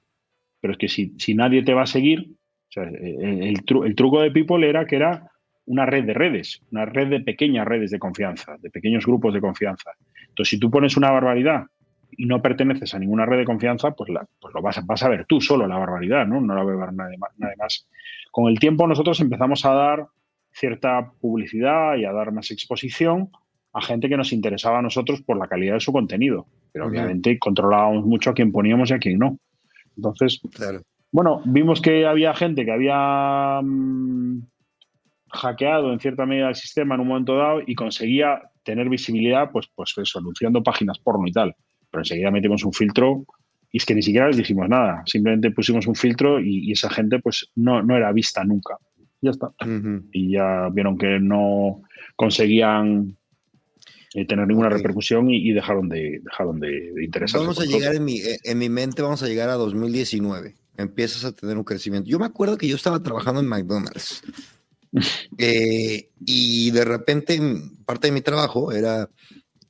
[0.61, 2.35] Pero es que si, si nadie te va a seguir,
[2.75, 5.31] el, truco de People era que era
[5.65, 9.41] una red de redes, una red de pequeñas redes de confianza, de pequeños grupos de
[9.41, 9.91] confianza.
[10.29, 11.65] Entonces, si tú pones una barbaridad
[12.11, 15.03] y no perteneces a ninguna red de confianza, pues, la, pues lo vas a, vas
[15.03, 16.39] a, ver tú solo la barbaridad, ¿no?
[16.39, 17.17] No la va a ver nadie
[17.57, 17.87] más,
[18.31, 20.07] Con el tiempo nosotros empezamos a dar
[20.51, 23.29] cierta publicidad y a dar más exposición
[23.73, 26.47] a gente que nos interesaba a nosotros por la calidad de su contenido.
[26.71, 29.37] Pero obviamente controlábamos mucho a quién poníamos y a quién no.
[29.97, 30.39] Entonces,
[31.11, 34.41] bueno, vimos que había gente que había mm,
[35.29, 39.67] hackeado en cierta medida el sistema en un momento dado y conseguía tener visibilidad, pues,
[39.75, 41.55] pues eso, anunciando páginas porno y tal.
[41.91, 43.25] Pero enseguida metimos un filtro
[43.71, 45.03] y es que ni siquiera les dijimos nada.
[45.05, 48.77] Simplemente pusimos un filtro y, esa gente pues no, no, era vista nunca.
[49.21, 49.51] Ya está.
[50.11, 51.81] Y ya vieron que no
[52.15, 53.17] conseguían
[54.13, 57.45] eh, tener ninguna repercusión y, dejaron de dejaron de, interesarse.
[57.45, 61.31] Vamos a llegar en mi, en mi mente, vamos a llegar a 2019 empiezas a
[61.31, 62.09] tener un crecimiento.
[62.09, 64.21] Yo me acuerdo que yo estaba trabajando en McDonald's
[65.37, 67.41] eh, y de repente
[67.85, 69.09] parte de mi trabajo era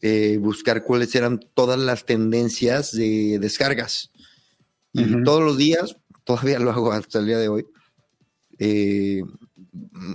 [0.01, 4.11] eh, buscar cuáles eran todas las tendencias de descargas.
[4.93, 7.65] Y todos los días, todavía lo hago hasta el día de hoy,
[8.59, 9.21] eh,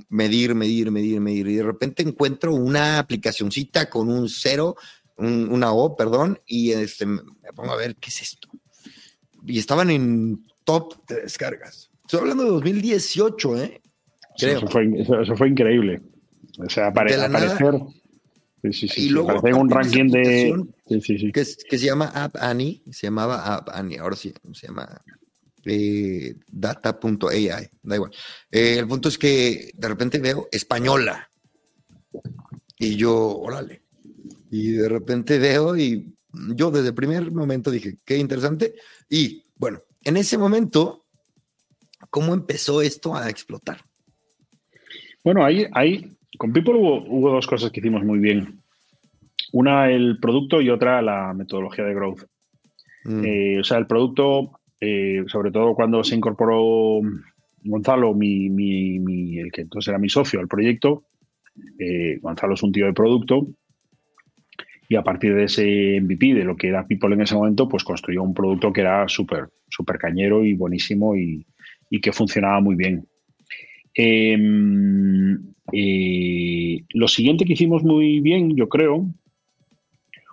[0.09, 1.48] medir, medir, medir, medir.
[1.48, 4.76] Y de repente encuentro una aplicacioncita con un cero,
[5.18, 7.20] una O, perdón, y este, me
[7.55, 8.48] pongo a ver qué es esto.
[9.44, 11.90] Y estaban en top de descargas.
[12.05, 13.81] Estoy hablando de 2018, ¿eh?
[14.37, 14.66] Eso,
[15.37, 16.03] fue, increíble.
[16.59, 17.31] O sea, aparecer.
[18.62, 20.55] Sí, sí, sí, y luego un ranking de.
[21.33, 22.83] Que, se llama App Annie.
[22.90, 23.99] Se llamaba App Annie.
[23.99, 25.01] Ahora sí, se llama
[25.64, 27.49] eh, data.ai.
[27.83, 28.11] Da igual.
[28.51, 31.29] Eh, el punto es que de repente veo española.
[32.79, 33.83] Y yo, órale.
[34.51, 38.75] Y de repente veo y yo desde el primer momento dije, qué interesante.
[39.09, 41.04] Y bueno, en ese momento,
[42.10, 43.78] ¿cómo empezó esto a explotar?
[45.22, 48.62] Bueno, ahí, ahí con People hubo, dos cosas que hicimos muy bien.
[49.52, 52.22] Una el producto y otra la metodología de growth.
[53.04, 53.24] Mm.
[53.24, 57.00] Eh, o sea, el producto, eh, sobre todo cuando se incorporó
[57.62, 61.04] Gonzalo, mi, el que entonces era mi socio al proyecto,
[61.78, 63.46] eh, Gonzalo es un tío de producto,
[64.90, 67.85] y a partir de ese MVP, de lo que era People en ese momento, pues
[67.85, 71.46] construyó un producto que era súper, súper cañero y buenísimo y,
[72.03, 73.07] que funcionaba muy bien.
[73.94, 75.40] Em,
[75.72, 79.07] eh, lo siguiente que hicimos muy bien, yo creo,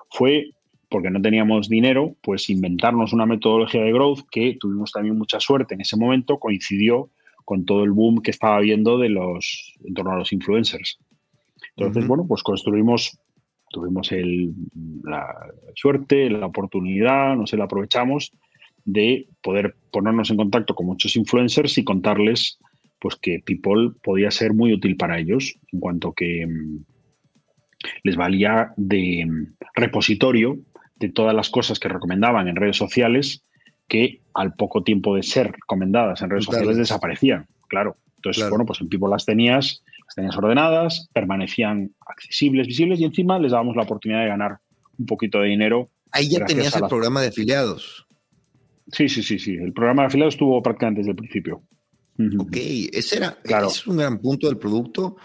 [0.10, 0.50] fue
[0.90, 5.76] porque no teníamos dinero, pues inventarnos una metodología de growth que tuvimos también mucha suerte
[5.76, 7.12] en ese momento, coincidió
[7.46, 10.98] con todo el boom que estaba habiendo de los, en torno a los influencers.
[11.76, 13.20] Entonces, bueno, pues construimos,
[13.70, 14.54] tuvimos el,
[15.04, 15.26] la
[15.76, 18.34] suerte, la oportunidad, no sé, la aprovechamos
[18.86, 22.60] de poder ponernos en contacto con muchos influencers y contarles
[23.00, 26.86] pues que People podía ser muy útil para ellos en cuanto que mm,
[28.04, 30.58] les valía de mm, repositorio
[30.96, 33.44] de todas las cosas que recomendaban en redes sociales
[33.88, 37.98] que al poco tiempo de ser recomendadas en redes sociales desaparecían, claro.
[38.18, 43.38] Entonces, bueno, pues en People las tenías, las tenías ordenadas, permanecían accesibles, visibles y encima
[43.40, 44.60] les dábamos la oportunidad de ganar
[44.98, 45.90] un poquito de dinero.
[46.12, 48.08] Ahí ya tenías el programa de afiliados.
[48.92, 49.56] Sí, sí, sí, sí.
[49.56, 51.62] El programa de afiliados estuvo prácticamente desde el principio.
[52.40, 52.56] Ok,
[52.94, 55.18] ese era es un gran punto del producto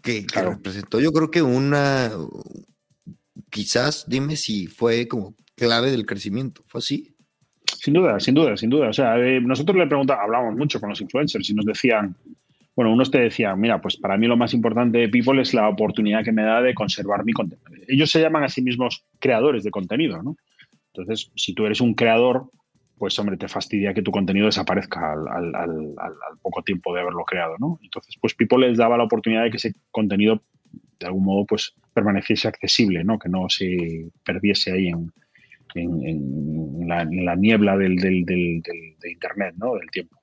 [0.00, 2.10] que, representó, yo creo que una,
[3.50, 7.14] quizás, dime si fue como clave del crecimiento, ¿fue así?
[7.78, 8.88] Sin duda, sin duda, sin duda.
[8.88, 12.16] O sea, eh, nosotros le preguntábamos, hablábamos mucho con los influencers y nos decían,
[12.74, 15.68] bueno, unos te decían, mira, pues para mí lo más importante de People es la
[15.68, 17.68] oportunidad que me da de conservar mi contenido.
[17.86, 20.36] Ellos se llaman a sí mismos creadores de contenido, ¿no?
[20.94, 22.50] Entonces, si tú eres un creador,
[22.96, 25.94] pues hombre, te fastidia que tu contenido desaparezca al,
[26.40, 27.78] poco tiempo de haberlo creado, ¿no?
[27.82, 30.42] Entonces, pues People les daba la oportunidad de que ese contenido,
[30.98, 33.18] de algún modo, pues permaneciese accesible, ¿no?
[33.18, 35.12] Que no se perdiese ahí en,
[36.86, 39.74] la, niebla del, de Internet, ¿no?
[39.74, 40.22] Del tiempo.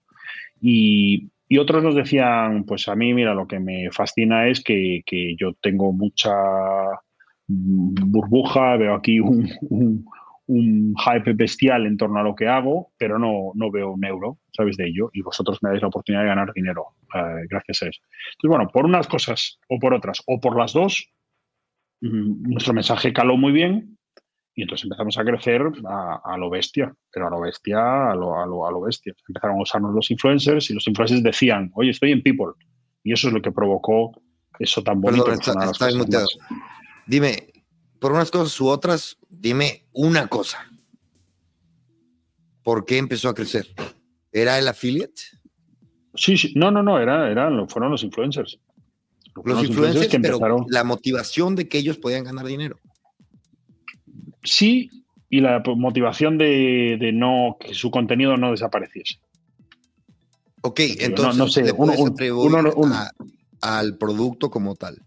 [0.61, 5.01] Y, otros nos decían, pues a mí, mira, lo que me fascina es que,
[5.37, 6.31] yo tengo mucha
[7.47, 10.05] burbuja, veo aquí un
[10.49, 14.39] un hype bestial en torno a lo que hago, pero no, no veo un euro,
[14.51, 15.11] ¿sabéis de ello?
[15.13, 18.01] Y vosotros me dais la oportunidad de ganar dinero eh, gracias a eso.
[18.33, 21.13] Entonces, bueno, por unas cosas o por otras, o por las dos,
[22.01, 23.98] mm, nuestro mensaje caló muy bien
[24.59, 28.45] y entonces empezamos a crecer a, lo bestia, pero a lo bestia, a lo, a,
[28.45, 29.13] lo, a lo bestia.
[29.25, 32.51] Empezaron a usarnos los influencers y los influencers decían, oye, estoy en People.
[33.01, 34.11] Y eso es lo que provocó
[34.59, 35.31] eso tan bonito.
[37.07, 37.53] Dime,
[37.99, 40.69] por unas cosas u otras, dime una cosa.
[42.61, 43.65] ¿Por qué empezó a crecer?
[44.33, 45.21] ¿Era el affiliate?
[46.15, 46.51] Sí, sí.
[46.57, 48.59] no, no, no, era, eran, fueron los influencers.
[49.45, 50.65] Los, influencers, que empezaron...
[50.67, 52.77] la motivación de que ellos podían ganar dinero.
[54.43, 54.89] Sí,
[55.29, 59.19] y la motivación de, no que su contenido no desapareciese.
[60.61, 62.95] Ok, entonces no, sé, uno,
[63.61, 64.97] al producto como tal.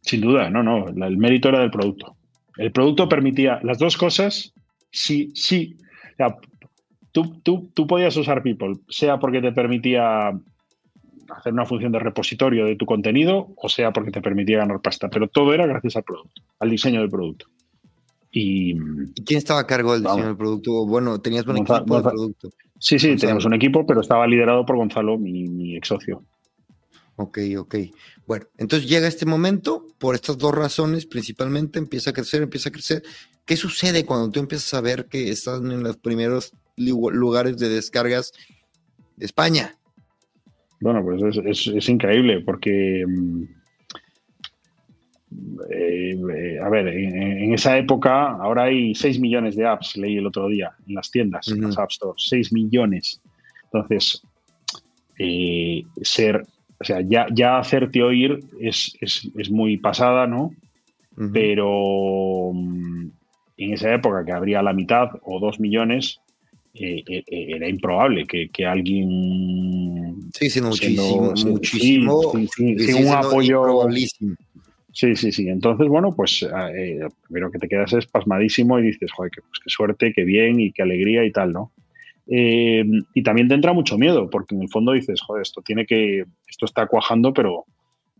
[0.00, 2.16] Sin duda, no, no, el mérito era del producto.
[2.56, 4.52] El producto permitía las dos cosas,
[4.90, 5.76] sí, sí.
[6.12, 6.36] O sea,
[7.12, 10.30] tú, tú, tú podías usar People, sea porque te permitía
[11.30, 15.08] hacer una función de repositorio de tu contenido, o sea porque te permitía ganar pasta,
[15.08, 17.46] pero todo era gracias al producto, al diseño del producto.
[18.36, 18.74] Y,
[19.24, 20.86] ¿Quién estaba a cargo del diseño del producto?
[20.86, 22.50] Bueno, tenías un equipo de producto.
[22.80, 26.24] Sí, sí, teníamos un equipo, pero estaba liderado por Gonzalo, mi, mi ex socio.
[27.16, 27.76] Ok, ok.
[28.26, 32.72] Bueno, entonces llega este momento, por estas dos razones principalmente, empieza a crecer, empieza a
[32.72, 33.02] crecer.
[33.44, 38.32] ¿Qué sucede cuando tú empiezas a ver que estás en los primeros lugares de descargas
[39.16, 39.76] de España?
[40.80, 43.42] Bueno, pues es, increíble porque, mm,
[45.70, 50.26] eh, eh, a ver, en, esa época ahora hay 6 millones de apps, leí el
[50.26, 53.20] otro día, en las tiendas, en las App Stores, 6 millones.
[53.64, 54.22] Entonces,
[55.18, 56.46] eh, ser
[56.80, 58.96] o sea, ya, ya hacerte oír es,
[59.50, 60.50] muy pasada, ¿no?
[61.32, 63.06] Pero mm,
[63.56, 66.20] en esa época que habría la mitad o dos millones,
[66.74, 70.30] era improbable que, alguien...
[70.34, 72.20] Sí, sí, muchísimo, muchísimo.
[72.32, 73.86] un apoyo...
[74.94, 75.48] Sí, sí, sí.
[75.48, 76.46] Entonces, bueno, pues
[77.26, 80.72] primero que te quedas es pasmadísimo y dices, joder, pues, qué suerte, qué bien y
[80.72, 81.72] qué alegría y tal, ¿no?
[82.28, 85.84] Eh, y también te entra mucho miedo, porque en el fondo dices, joder, esto tiene
[85.84, 87.64] que, esto está cuajando, pero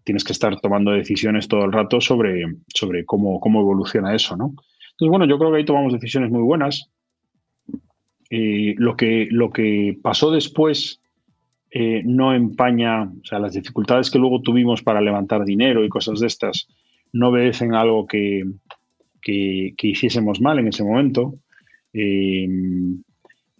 [0.02, 4.46] tienes que estar tomando decisiones todo el rato sobre, sobre cómo, cómo evoluciona eso, ¿no?
[4.46, 6.90] Entonces, bueno, yo creo que ahí tomamos decisiones muy buenas.
[8.30, 11.00] Eh, lo, que, lo que pasó después
[11.76, 16.20] eh, no empaña, o sea, las dificultades que luego tuvimos para levantar dinero y cosas
[16.20, 16.68] de estas
[17.12, 18.44] no obedecen a algo que,
[19.20, 21.34] que, hiciésemos mal en ese momento.
[21.92, 22.46] Eh,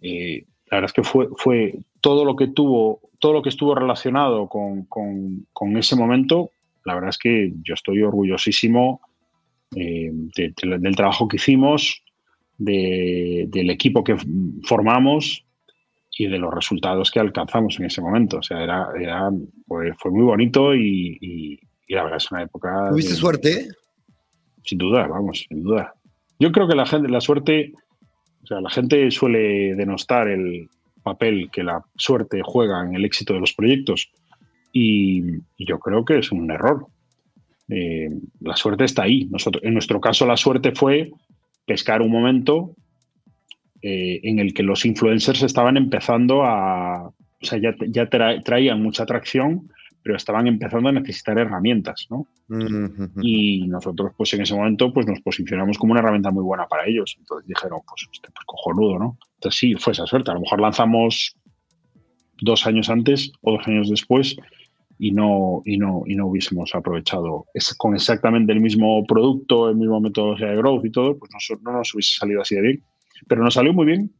[0.01, 4.47] la verdad es que fue, fue todo lo que tuvo, todo lo que estuvo relacionado
[4.47, 6.51] con, ese momento,
[6.85, 9.01] la verdad es que yo estoy orgullosísimo
[9.75, 12.01] eh, del trabajo que hicimos,
[12.57, 14.15] del equipo que
[14.63, 15.44] formamos
[16.17, 18.37] y de los resultados que alcanzamos en ese momento.
[18.37, 19.31] O sea, era,
[19.67, 21.59] fue, muy bonito y,
[21.89, 22.89] la verdad es una época...
[22.89, 23.67] ¿Tuviste suerte?
[24.63, 25.93] Sin duda, vamos, sin duda.
[26.39, 27.73] Yo creo que la gente, la suerte,
[28.43, 30.69] o sea, la gente suele denostar el
[31.03, 34.09] papel que la suerte juega en el éxito de los proyectos
[34.71, 35.21] y,
[35.57, 36.87] yo creo que es un error.
[37.69, 38.09] Eh,
[38.41, 39.25] la suerte está ahí.
[39.25, 41.11] Nosotros, en nuestro caso, la suerte fue
[41.65, 42.75] pescar un momento
[43.87, 49.03] eh, en el que los influencers estaban empezando a, o sea, ya, ya traían mucha
[49.03, 49.69] atracción,
[50.01, 52.27] pero estaban empezando a necesitar herramientas, ¿no?
[53.21, 56.87] Y nosotros, pues en ese momento, pues nos posicionamos como una herramienta muy buena para
[56.87, 57.15] ellos.
[57.19, 59.19] Entonces dijeron, pues, este, pues cojonudo, ¿no?
[59.35, 60.31] Entonces sí, fue esa suerte.
[60.31, 61.37] A lo mejor lanzamos
[62.41, 64.35] dos años antes o dos años después
[64.97, 67.45] y no, y no, y no hubiésemos aprovechado
[67.77, 71.77] con exactamente el mismo producto, el mismo metodología de growth y todo, pues no, no
[71.77, 72.83] nos hubiese salido así de bien.
[73.27, 74.11] Pero nos salió muy bien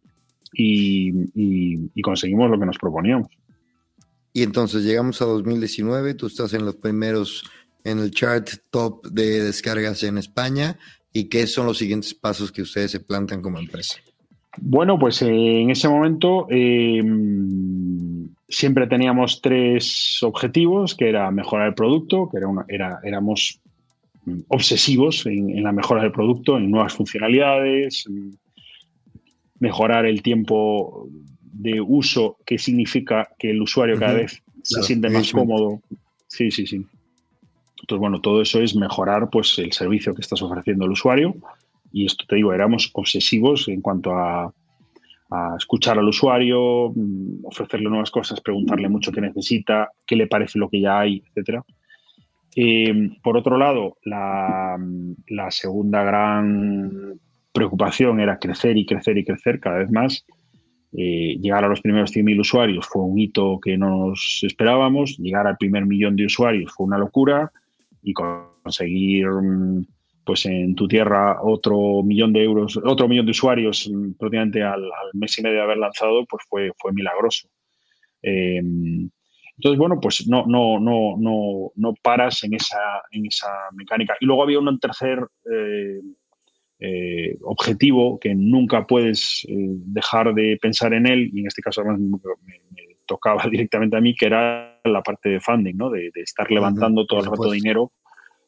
[0.57, 3.27] y, conseguimos lo que nos proponíamos.
[4.33, 7.43] Y entonces llegamos a 2019, tú estás en los primeros,
[7.83, 10.77] en el chart top de descargas en España.
[11.13, 13.95] ¿Y qué son los siguientes pasos que ustedes se plantan como empresa?
[14.57, 21.73] Bueno, pues eh, en ese momento em, siempre teníamos tres objetivos, que era mejorar el
[21.73, 23.61] producto, que era, era éramos
[24.47, 28.05] obsesivos en, en, la mejora del producto, en nuevas funcionalidades,
[29.65, 31.09] mejorar el tiempo
[31.41, 35.81] de uso, que significa que el usuario cada vez se siente más cómodo.
[36.27, 36.85] Sí, sí, sí.
[37.81, 41.33] Entonces, bueno, todo eso es mejorar pues, el servicio que estás ofreciendo al usuario.
[41.91, 44.53] Y esto te digo, éramos obsesivos en cuanto a,
[45.57, 50.69] escuchar al usuario, mm, ofrecerle nuevas cosas, preguntarle mucho qué necesita, qué le parece lo
[50.69, 51.61] que ya hay, etc.
[52.55, 54.77] Eh, por otro lado, la,
[55.27, 57.19] la, segunda gran
[57.55, 60.25] preocupación era crecer y crecer y crecer cada vez más.
[60.97, 65.17] Eh, llegar a los primeros 100.000 usuarios fue un hito que no nos esperábamos.
[65.17, 67.51] Llegar al primer millón de usuarios fue una locura.
[68.03, 69.85] Y conseguir, mm,
[70.25, 74.83] pues en tu tierra, otro millón de euros, otro millón de usuarios mm, prácticamente al,
[75.13, 77.47] mes y medio de haber lanzado, pues fue, fue milagroso.
[78.21, 79.09] Em,
[79.57, 84.15] entonces, bueno, pues no, no, no, no, no paras en esa, en esa mecánica.
[84.19, 85.19] Y luego había un tercer
[85.51, 86.01] eh,
[86.77, 91.81] eh, objetivo que nunca puedes eh, dejar de pensar en él, y en este caso
[91.81, 92.59] además me,
[93.05, 95.89] tocaba directamente a mí, que era la parte de funding, ¿no?
[95.89, 97.93] de, estar levantando todo el rato dinero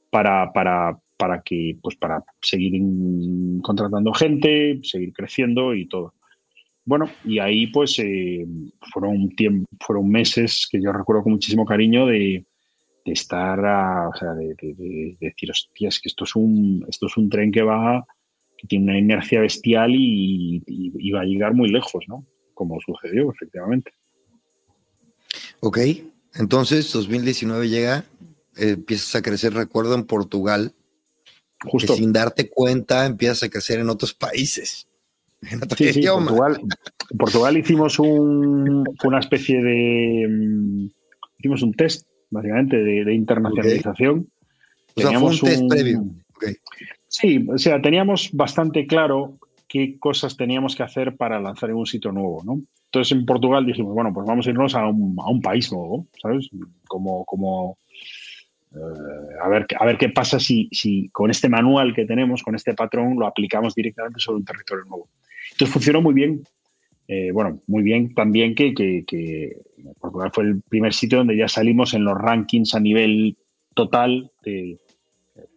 [0.09, 2.81] para, para, para, que, pues para seguir
[3.61, 6.13] contratando gente, seguir creciendo y todo.
[6.83, 8.45] Bueno, y ahí pues eh,
[8.91, 12.45] fueron, tiempo, fueron meses que yo recuerdo con muchísimo cariño de,
[13.05, 17.53] estar, o sea, de, decir, hostia, es que esto es un, esto es un tren
[17.53, 18.05] que va
[18.57, 22.25] que tiene una inercia bestial y, va a llegar muy lejos, ¿no?
[22.53, 23.91] Como sucedió, efectivamente.
[25.59, 25.79] Ok,
[26.35, 28.05] entonces 2019 llega,
[28.55, 30.73] empiezas a crecer, recuerdo, en Portugal.
[31.63, 31.95] Justo.
[31.95, 34.87] sin darte cuenta empiezas a crecer en otros países.
[35.51, 36.59] En sí, sí, Portugal,
[37.15, 40.27] Portugal, hicimos un, una especie de...
[40.27, 40.87] Mm,
[41.37, 44.27] hicimos un test, básicamente, de, internacionalización.
[44.95, 46.05] O sea, fue un test previo.
[46.35, 46.55] Okay.
[47.07, 49.37] Sí, o sea, teníamos bastante claro
[49.67, 52.61] qué cosas teníamos que hacer para lanzar en un sitio nuevo, ¿no?
[52.85, 56.49] Entonces en Portugal dijimos, bueno, pues vamos a irnos a un, país nuevo, ¿sabes?
[56.87, 57.77] Como, como
[58.73, 58.77] eh,
[59.41, 62.73] a, ver, a ver qué pasa si, si con este manual que tenemos, con este
[62.73, 65.09] patrón, lo aplicamos directamente sobre un territorio nuevo.
[65.51, 66.43] Entonces funcionó muy bien.
[67.09, 69.57] Eh, bueno, muy bien también que, que, que
[69.99, 73.37] Portugal fue el primer sitio donde ya salimos en los rankings a nivel
[73.73, 74.77] total de,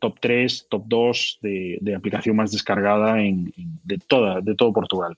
[0.01, 3.53] top 3, top 2 de, aplicación más descargada en,
[3.85, 5.17] de, toda, de todo Portugal.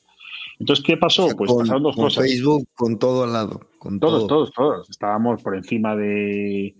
[0.59, 1.28] Entonces, ¿qué pasó?
[1.37, 2.24] pues pasaron dos cosas.
[2.24, 3.61] Facebook, con todo al lado.
[3.78, 4.91] Con todos, todos, todos.
[4.91, 6.74] Estábamos por encima de.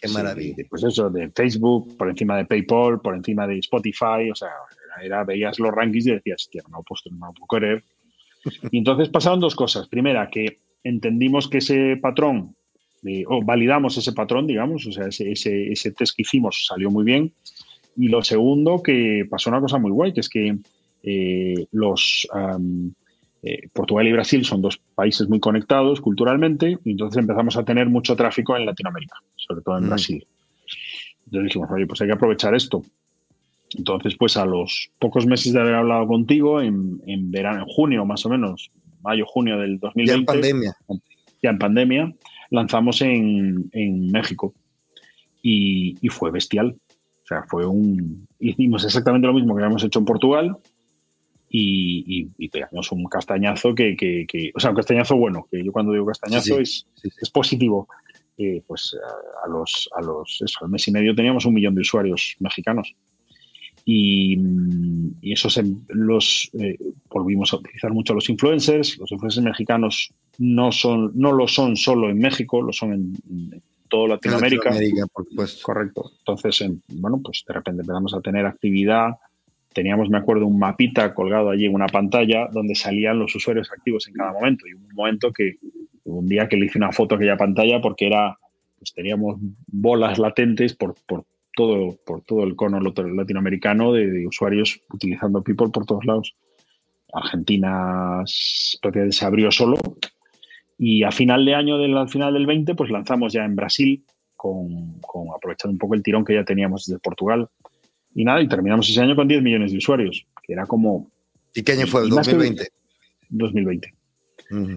[0.00, 0.64] Qué maravilla.
[0.70, 4.30] pues eso, de Facebook, por encima de PayPal, por encima de Spotify.
[4.32, 4.50] O sea,
[5.02, 7.84] era, veías los rankings y decías, tío, no, pues, no puedo querer.
[8.70, 9.88] Y entonces pasaron dos cosas.
[9.88, 12.56] Primera, que entendimos que ese patrón
[13.26, 17.32] o validamos ese patrón, digamos, o sea, ese, ese, test que hicimos salió muy bien.
[17.96, 20.56] Y lo segundo, que pasó una cosa muy guay, que es que
[21.02, 22.28] eh, los
[23.42, 27.88] eh, Portugal y Brasil son dos países muy conectados culturalmente, y entonces empezamos a tener
[27.88, 29.88] mucho tráfico en Latinoamérica, sobre todo en mm.
[29.88, 30.26] Brasil.
[31.26, 32.82] Entonces dijimos, oye, pues hay que aprovechar esto.
[33.76, 38.04] Entonces, pues a los pocos meses de haber hablado contigo, en, en verano, en junio
[38.06, 38.70] más o menos,
[39.02, 40.06] mayo, junio del 2020.
[40.06, 40.76] Ya en pandemia.
[41.42, 42.14] Ya en pandemia
[42.50, 43.70] lanzamos en,
[44.10, 44.54] México
[45.42, 46.76] y, fue bestial.
[47.24, 48.26] O sea, fue un...
[48.38, 50.56] Hicimos exactamente lo mismo que habíamos hecho en Portugal
[51.50, 55.92] y, y, pegamos un castañazo que, que, O sea, un castañazo bueno, que yo cuando
[55.92, 57.88] digo castañazo es, es positivo.
[58.40, 58.96] Eh, pues
[59.44, 60.40] a, los, a los...
[60.44, 62.94] Eso, al mes y medio teníamos un millón de usuarios mexicanos.
[63.90, 64.36] Y,
[65.22, 65.48] eso
[65.88, 66.76] los eh,
[67.08, 68.98] volvimos a utilizar mucho a los influencers.
[68.98, 74.08] Los influencers mexicanos no son, no lo son solo en México, lo son en, toda
[74.08, 74.76] Latinoamérica.
[75.62, 76.12] Correcto.
[76.18, 79.12] Entonces, bueno, pues de repente empezamos a tener actividad.
[79.72, 84.06] Teníamos, me acuerdo, un mapita colgado allí en una pantalla donde salían los usuarios activos
[84.06, 84.66] en cada momento.
[84.66, 85.56] Y un momento que,
[86.04, 88.36] un día que le hice una foto a aquella pantalla porque era,
[88.78, 91.24] pues teníamos bolas latentes por, por
[91.58, 96.36] todo, por todo el cono latinoamericano de, usuarios utilizando People por todos lados.
[97.12, 99.76] Argentina se abrió solo
[100.78, 104.04] y a final de año, del, al final del 20, pues lanzamos ya en Brasil,
[104.36, 105.00] con,
[105.34, 107.48] aprovechando un poco el tirón que ya teníamos desde Portugal.
[108.14, 111.10] Y nada, y terminamos ese año con 10 millones de usuarios, que era como...
[111.56, 112.02] ¿Y qué año fue?
[112.02, 112.68] ¿El 2020?
[113.30, 113.98] 2020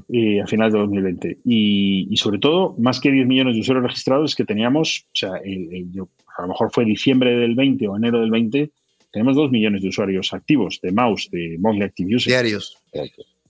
[0.09, 1.39] y a finales de 2020.
[1.45, 5.31] Y, sobre todo, más que 10 millones de usuarios registrados, es que teníamos, o sea,
[6.37, 8.71] a lo mejor fue diciembre del 20 o enero del 20,
[9.11, 12.27] tenemos 2 millones de usuarios activos de mouse, de Monthly Active Users.
[12.27, 12.77] Diarios.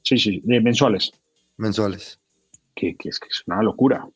[0.01, 1.11] Sí, sí, de mensuales.
[1.57, 2.19] Mensuales.
[2.73, 4.07] Que, es, que es una locura.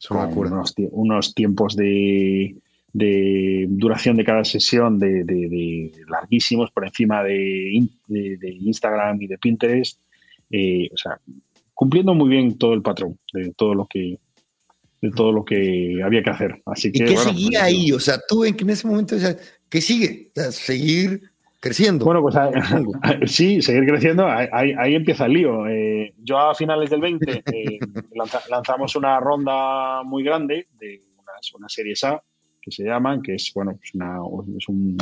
[0.00, 0.62] Es una locura.
[0.92, 2.56] Unos, tiempos de,
[2.92, 10.00] duración de cada sesión de, larguísimos por encima de, Instagram y de Pinterest.
[10.50, 11.20] Eh, o sea,
[11.74, 14.18] cumpliendo muy bien todo el patrón de todo lo que
[15.04, 16.62] de todo lo que había que hacer.
[16.64, 17.92] Así que, ¿Y qué seguía pues, ahí?
[17.92, 19.36] O sea, tú en, ese momento, o sea,
[19.68, 20.30] ¿qué sigue?
[20.50, 21.20] seguir
[21.60, 22.06] creciendo.
[22.06, 22.34] Bueno, pues
[23.30, 25.68] sí, seguir creciendo, ahí, empieza el lío.
[25.68, 27.78] Eh, yo a finales del 20 eh,
[28.48, 31.02] lanzamos una ronda muy grande de
[31.58, 32.22] una, serie A
[32.62, 33.90] que se llaman, que es, bueno, pues
[34.56, 34.96] es un,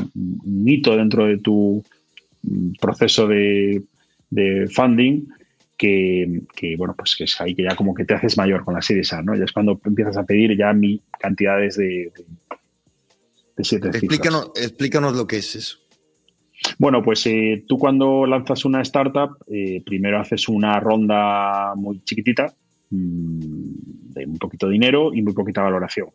[0.67, 1.81] hito dentro de tu
[2.43, 3.81] mm, proceso de,
[4.31, 5.29] de funding
[5.83, 8.83] que, bueno, pues que es ahí que ya como que te haces mayor con la
[8.83, 9.35] serie A, ¿no?
[9.35, 12.13] Ya es cuando empiezas a pedir ya mi cantidades de,
[13.57, 15.79] de, siete explícanos, Explícanos lo que es eso.
[16.79, 22.55] Bueno, pues eh, tú cuando lanzas una startup, eh, primero haces una ronda muy chiquitita,
[22.91, 26.09] mm, de un poquito de dinero y muy poquita valoración.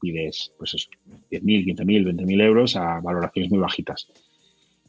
[0.00, 0.90] Pides, pues eso,
[1.30, 4.08] 10.000, 15.000, 20.000 euros a valoraciones muy bajitas.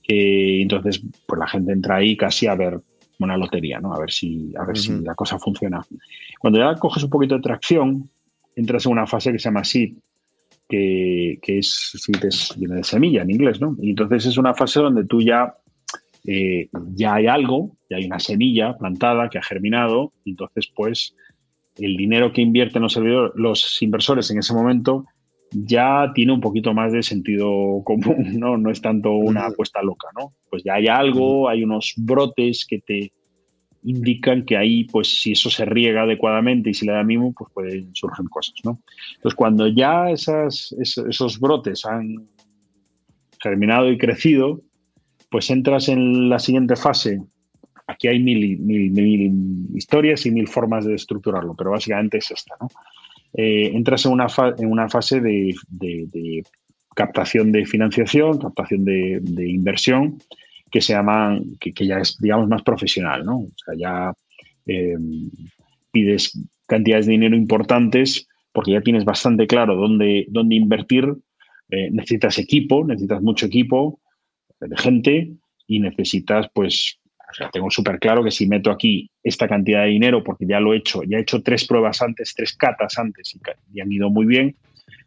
[0.05, 2.81] Eh, entonces, pues la gente entra ahí casi a ver
[3.19, 3.93] una lotería, ¿no?
[3.93, 5.81] A ver si, a ver si la cosa funciona.
[6.39, 8.09] Cuando ya coges un poquito de tracción,
[8.55, 9.93] entras en una fase que se llama seed,
[10.67, 13.75] que, es, seed es, viene de semilla en inglés, ¿no?
[13.81, 15.55] Y entonces es una fase donde tú ya,
[16.25, 21.15] eh, ya hay algo, ya hay una semilla plantada que ha germinado, y entonces pues
[21.77, 22.97] el dinero que invierten los,
[23.35, 25.05] los inversores en ese momento
[25.51, 28.57] ya tiene un poquito más de sentido común, ¿no?
[28.57, 30.33] No es tanto una apuesta loca, ¿no?
[30.49, 33.11] Pues ya hay algo, hay unos brotes que te
[33.83, 37.51] indican que ahí, pues si eso se riega adecuadamente y si le da mimo, pues
[37.53, 38.81] pueden surgir cosas, ¿no?
[39.15, 42.27] Entonces, cuando ya esas, esos brotes han
[43.41, 44.61] germinado y crecido,
[45.29, 47.21] pues entras en la siguiente fase.
[47.85, 52.55] Aquí hay mil, mil, mil historias y mil formas de estructurarlo, pero básicamente es esta,
[52.59, 52.67] ¿no?
[53.39, 54.25] Eh, entras en una,
[54.57, 55.53] en una fase de,
[56.95, 60.17] captación de financiación, captación de, inversión,
[60.71, 63.37] que se llama, que, ya es, digamos, más profesional, ¿no?
[63.37, 64.13] O sea, ya
[64.65, 65.29] em,
[65.91, 71.05] pides cantidades de dinero importantes porque ya tienes bastante claro dónde, dónde invertir,
[71.69, 73.99] eh, necesitas equipo, necesitas mucho equipo
[74.59, 75.31] de gente
[75.67, 76.99] y necesitas, pues,
[77.37, 80.73] sea, tengo súper claro que si meto aquí esta cantidad de dinero, porque ya lo
[80.73, 83.35] he hecho, ya he hecho tres pruebas antes, tres catas antes
[83.73, 84.55] y, han ido muy bien,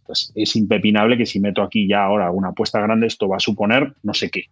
[0.07, 3.41] pues es impepinable que si meto aquí ya ahora una apuesta grande, esto va a
[3.41, 4.45] suponer no sé qué.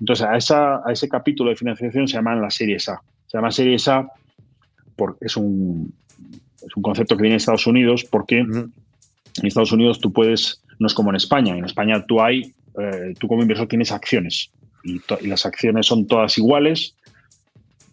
[0.00, 3.00] Entonces, a, esa, a ese capítulo de financiación se llaman las series A.
[3.26, 4.08] Se llama series A
[4.96, 5.92] porque es un,
[6.66, 8.72] es un concepto que viene de Estados Unidos porque en
[9.42, 13.28] Estados Unidos tú puedes, no es como en España, en España tú hay, eh, tú
[13.28, 14.50] como inversor tienes acciones
[14.84, 16.94] y, las acciones son todas iguales.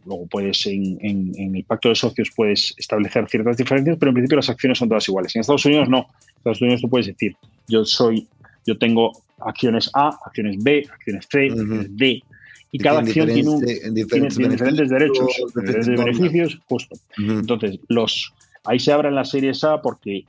[0.09, 4.49] Luego puedes, en, el pacto de socios, puedes establecer ciertas diferencias, pero en principio las
[4.49, 5.35] acciones son todas iguales.
[5.35, 5.99] En Estados Unidos no.
[5.99, 7.35] En Estados Unidos tú puedes decir,
[7.67, 8.27] yo soy,
[8.65, 12.23] yo tengo acciones A, acciones B, acciones C, acciones D,
[12.71, 13.61] y, cada acción tiene, un,
[13.93, 16.95] diferentes, derechos, diferentes beneficios, justo.
[17.17, 18.33] Entonces, los,
[18.63, 20.25] ahí se abren las series A porque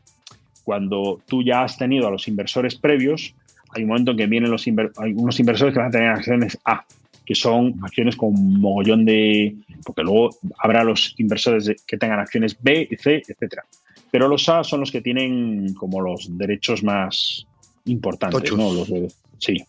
[0.63, 3.35] cuando tú ya has tenido a los inversores previos,
[3.71, 6.59] hay un momento en que vienen los hay unos inversores que van a tener acciones
[6.67, 6.85] A,
[7.31, 9.55] que son acciones con mogollón de...
[9.85, 13.63] porque luego habrá los inversores que tengan acciones B, C, etcétera.
[14.11, 17.47] Pero los A son los que tienen como los derechos más
[17.85, 18.73] importantes, ¿no?
[18.75, 18.93] Los
[19.39, 19.63] sí.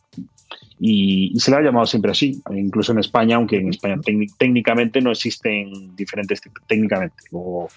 [0.80, 4.02] Y, se le ha llamado siempre así, incluso en España, aunque en España
[4.40, 7.18] técnicamente no existen diferentes técnicamente.
[7.32, 7.70] Luego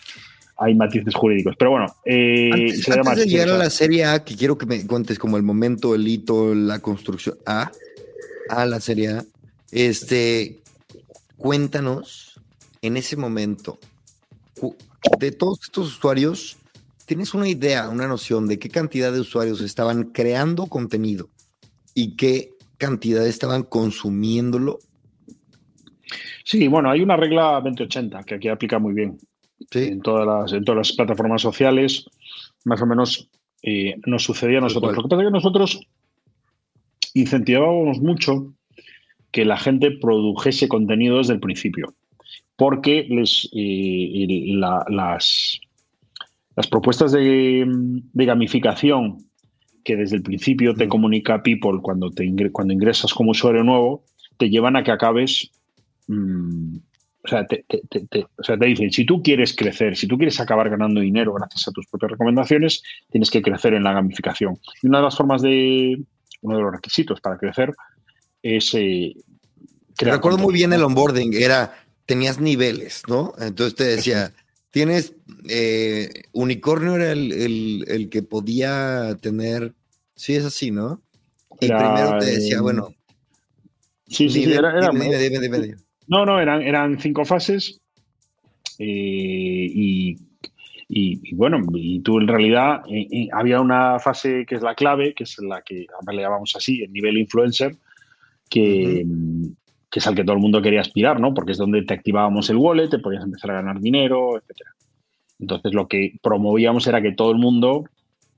[0.56, 1.56] hay matices jurídicos.
[1.58, 5.18] Pero bueno, eh, antes, de llegar a la serie A, que quiero que me cuentes
[5.18, 7.70] como el momento, el hito, la construcción A.
[8.48, 9.24] A la Serie A.
[9.74, 10.60] Este,
[11.36, 12.40] cuéntanos,
[12.80, 13.80] en ese momento,
[15.18, 16.56] de todos estos usuarios,
[17.06, 21.28] ¿tienes una idea, una noción de qué cantidad de usuarios estaban creando contenido
[21.92, 24.78] y qué cantidad estaban consumiéndolo?
[26.44, 29.18] Sí, bueno, hay una regla 2080 que aquí aplica muy bien.
[29.72, 32.06] En, todas las, en todas las plataformas sociales,
[32.64, 33.28] más o menos
[33.60, 34.94] eh, nos sucedía a nosotros.
[34.94, 35.80] Lo que pasa es que nosotros
[37.14, 38.54] incentivábamos mucho
[39.34, 41.92] que la gente produjese contenido desde el principio,
[42.54, 45.60] porque les, eh, las,
[46.54, 47.66] las propuestas de,
[48.12, 49.18] gamificación
[49.82, 54.04] que desde el principio te comunica People cuando, te cuando ingresas como usuario nuevo,
[54.36, 55.50] te llevan a que acabes
[56.06, 56.76] mm,
[57.24, 57.64] o sea, te,
[58.66, 62.12] dicen, si tú quieres crecer, si tú quieres acabar ganando dinero gracias a tus propias
[62.12, 64.58] recomendaciones, tienes que crecer en la gamificación.
[64.80, 66.04] Y una de las formas de,
[66.42, 67.74] uno de los requisitos para crecer
[68.44, 68.72] es...
[68.74, 69.14] Eh,
[69.98, 71.72] Recuerdo muy bien el onboarding, era,
[72.04, 73.32] tenías niveles, ¿no?
[73.38, 74.32] Entonces te decía,
[74.70, 75.14] tienes,
[75.48, 79.72] eh, unicornio era el, que podía tener,
[80.16, 81.00] sí es así, ¿no?
[81.60, 82.94] Y primero te decía, bueno...
[84.08, 84.90] Sí, sí, era, era,
[86.06, 87.80] no, no, eran, eran cinco fases
[88.78, 90.16] eh,
[90.88, 95.24] y, bueno, y tú en realidad eh, había una fase que es la clave, que
[95.24, 97.76] es la que le llamamos así, el nivel influencer,
[98.48, 99.04] que,
[99.90, 101.34] que, es al que todo el mundo quería aspirar, ¿no?
[101.34, 104.70] Porque es donde te activábamos el wallet, te podías empezar a ganar dinero, etcétera.
[105.38, 107.84] Entonces lo que promovíamos era que todo el mundo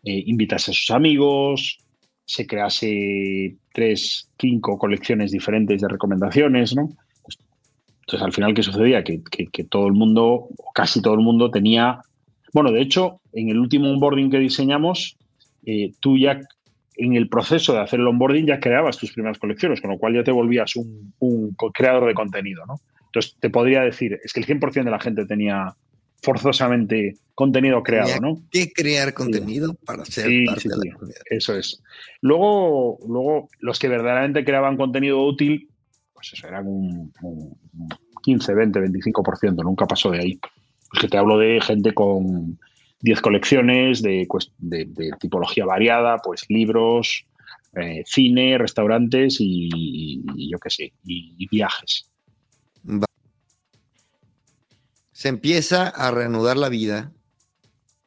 [0.02, 1.78] invitase a sus amigos,
[2.24, 6.90] se crease tres, cinco colecciones diferentes de recomendaciones, ¿no?
[8.00, 9.02] Entonces, al final, ¿qué sucedía?
[9.02, 9.20] Que,
[9.68, 12.00] todo el mundo, o casi todo el mundo, tenía.
[12.52, 15.16] Bueno, de hecho, en el último onboarding que diseñamos,
[15.64, 16.40] eh, tú ya
[16.96, 20.14] en el proceso de hacer el onboarding ya creabas tus primeras colecciones, con lo cual
[20.14, 21.14] ya te volvías un,
[21.74, 22.80] creador de contenido, ¿no?
[23.06, 25.74] Entonces, te podría decir, es que el 100% de la gente tenía
[26.22, 28.42] forzosamente contenido creado, ¿no?
[28.50, 31.20] que crear contenido para ser parte de la comunidad.
[31.30, 31.82] Eso es.
[32.20, 35.68] Luego, luego, los que verdaderamente creaban contenido útil,
[36.14, 37.12] pues eso, eran un,
[38.22, 40.40] 15, 20, 25%, nunca pasó de ahí.
[40.94, 42.58] Es que te hablo de gente con
[43.00, 44.26] 10 colecciones de,
[45.20, 47.26] tipología variada, pues libros,
[47.74, 52.10] eh, cine, restaurantes y, yo qué sé, y, viajes.
[55.12, 57.12] Se empieza a reanudar la vida,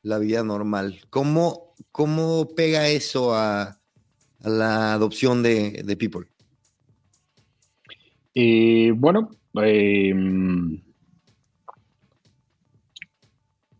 [0.03, 1.01] la vida normal.
[1.09, 3.79] ¿Cómo, cómo pega eso a,
[4.41, 6.27] la adopción de, de People?
[8.33, 9.31] Y bueno,
[9.61, 10.13] eh,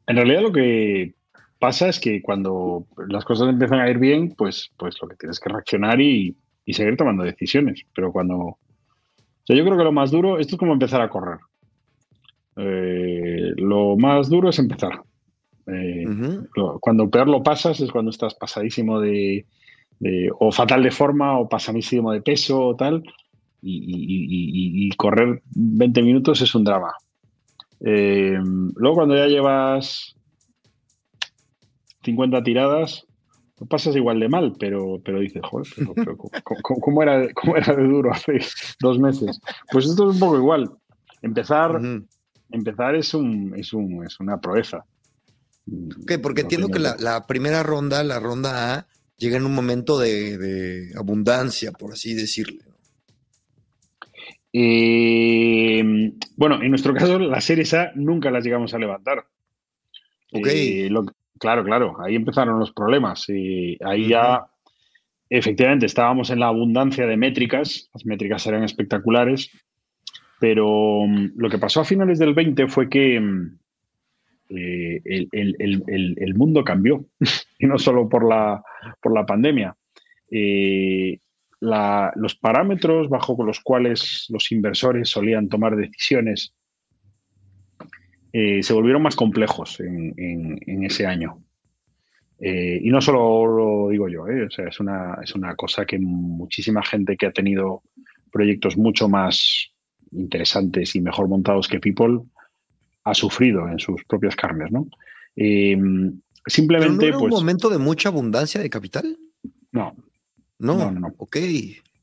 [0.10, 1.14] en realidad lo que
[1.60, 5.39] pasa es que cuando las cosas empiezan a ir bien, pues, pues lo que tienes
[5.39, 6.36] que reaccionar y,
[6.68, 7.82] seguir tomando decisiones.
[7.95, 8.38] Pero cuando...
[8.38, 8.57] O
[9.43, 11.39] sea, yo creo que lo más duro, esto es como empezar a correr.
[12.57, 15.01] Eh, lo más duro es empezar.
[15.66, 16.05] Eh,
[16.80, 19.45] cuando peor lo pasas es cuando estás pasadísimo de,
[19.99, 23.03] de, o fatal de forma o pasadísimo de peso o tal
[23.62, 26.93] y, correr 20 minutos es un drama.
[27.86, 28.38] Eh,
[28.76, 30.16] luego cuando ya llevas
[32.04, 33.06] 50 tiradas,
[33.60, 35.68] lo pasas igual de mal, pero, pero dices, joder,
[36.82, 37.24] ¿cómo, era,
[37.58, 38.40] era de duro hace
[38.80, 39.40] dos meses?
[39.72, 40.72] Pues esto es un poco igual.
[41.22, 41.80] Empezar,
[42.52, 44.86] empezar es, un, es, un, es una proeza.
[46.24, 50.94] porque entiendo que la, primera ronda, la ronda A, llega en un momento de, de
[50.98, 52.69] abundancia, por así decirle.
[54.52, 59.26] Eh, bueno, en nuestro caso, las series A nunca las llegamos a levantar.
[60.32, 60.47] Ok.
[60.47, 60.89] Eh,
[61.39, 63.28] claro, claro, ahí empezaron los problemas.
[63.30, 64.47] Y ahí ya,
[65.30, 67.89] efectivamente, estábamos en la abundancia de métricas.
[67.93, 69.52] Las métricas eran espectaculares.
[70.39, 73.60] Pero mm, lo que pasó a finales del 20 fue que mm,
[74.50, 77.06] eh, el, mundo cambió.
[77.60, 78.64] y no solo por la,
[79.02, 79.76] por la pandemia
[81.62, 86.53] los parámetros bajo los cuales los inversores solían tomar decisiones
[88.32, 91.43] eh, se volvieron más complejos en, ese año.
[92.39, 96.84] Eh, y no solo lo digo yo, eh, es, una, es una cosa que muchísima
[96.84, 97.84] gente que ha tenido
[98.32, 99.72] proyectos mucho más
[100.12, 102.22] interesantes y mejor montados que People
[103.03, 104.88] ha sufrido en sus propias carnes, ¿no?
[106.45, 109.18] simplemente, ¿Pero no un pues momento de mucha abundancia de capital?
[109.72, 109.95] No,
[110.60, 111.14] no, no, no.
[111.18, 111.38] Ok.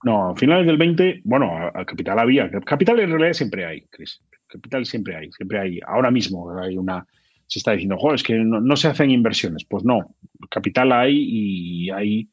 [0.04, 2.50] No, a finales del 20, bueno, a, capital había.
[2.50, 4.20] Capital en realidad siempre hay, Chris.
[4.46, 5.80] Capital siempre hay, siempre hay.
[5.86, 7.06] Ahora mismo hay una.
[7.46, 9.64] Se está diciendo, joder, es que no, se hacen inversiones.
[9.64, 10.14] Pues no,
[10.50, 12.28] capital hay y hay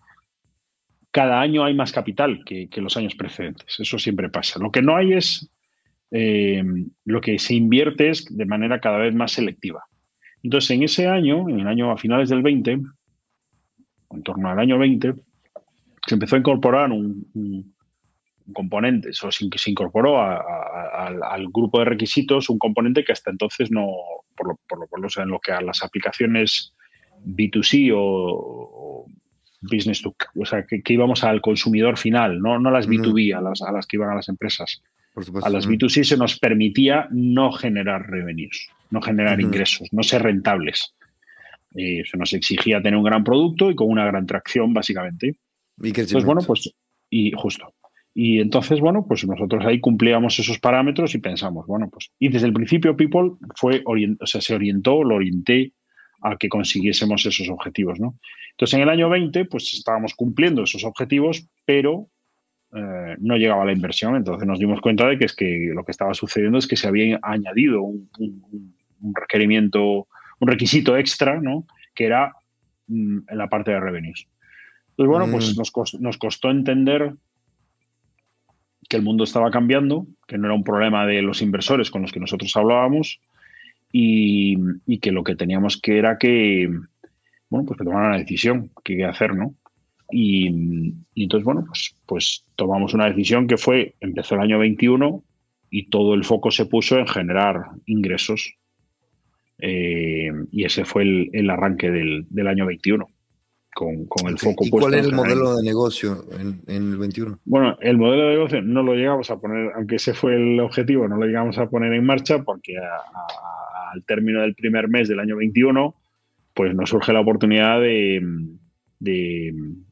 [1.12, 3.80] cada año hay más capital que, los años precedentes.
[3.80, 4.60] Eso siempre pasa.
[4.60, 5.48] Lo que no hay es,
[6.10, 6.64] eh,
[7.06, 9.84] lo que se invierte es de manera cada vez más selectiva.
[10.42, 14.80] Entonces, en ese año, en el año a finales del 20, en torno al año
[14.80, 15.14] 20,
[16.14, 17.74] se empezó a incorporar un,
[18.54, 23.88] componente, eso se incorporó al grupo de requisitos un componente que hasta entonces no,
[24.36, 26.76] por lo, por lo, en lo que a las aplicaciones
[27.26, 29.06] B2C o,
[29.62, 33.42] business to, o sea, que, íbamos al consumidor final, no, no a las B2B, a
[33.42, 34.84] las, a las que iban a las empresas.
[35.42, 40.94] a las B2C se nos permitía no generar revenues, no generar ingresos, no ser rentables.
[41.76, 45.38] Eh, se nos exigía tener un gran producto y con una gran tracción, básicamente.
[45.82, 46.74] Y entonces, bueno, pues,
[47.10, 47.74] y justo.
[48.16, 52.48] Y entonces, bueno, pues nosotros ahí cumplíamos esos parámetros y pensamos, bueno, pues, y desde
[52.48, 55.74] el principio People fue, o sea, se orientó, lo orienté
[56.22, 58.20] a que consiguiésemos esos objetivos, ¿no?
[58.52, 62.08] Entonces, en el año 20, pues estábamos cumpliendo esos objetivos, pero
[62.76, 64.16] eh, no llegaba la inversión.
[64.16, 66.88] Entonces nos dimos cuenta de que es que lo que estaba sucediendo es que se
[66.88, 68.10] había añadido un,
[69.14, 70.08] requerimiento,
[70.40, 71.68] un requisito extra, ¿no?
[71.94, 72.34] Que era
[72.88, 74.28] mm, en la parte de revenues.
[74.98, 76.02] Entonces, bueno, pues mm.
[76.02, 77.14] nos costó, entender
[78.88, 82.12] que el mundo estaba cambiando, que no era un problema de los inversores con los
[82.12, 83.20] que nosotros hablábamos
[83.92, 86.70] y, y que lo que teníamos que era que,
[87.50, 89.56] bueno, pues que tomaran una decisión, qué hacer, ¿no?
[90.12, 90.48] Y,
[91.16, 95.24] entonces, bueno, pues, pues tomamos una decisión que fue, empezó el año 21
[95.72, 98.56] y todo el foco se puso en generar ingresos.
[99.58, 103.08] Eh, y ese fue el, arranque del, año 21.
[103.76, 107.40] Con, el foco ¿Y cuál es el modelo de negocio en, el 21?
[107.46, 111.08] Bueno, el modelo de negocio no lo llegamos a poner, aunque ese fue el objetivo,
[111.08, 115.38] no lo llegamos a poner en marcha porque al término del primer mes del año
[115.38, 115.96] 21
[116.54, 118.22] pues nos surge la oportunidad de,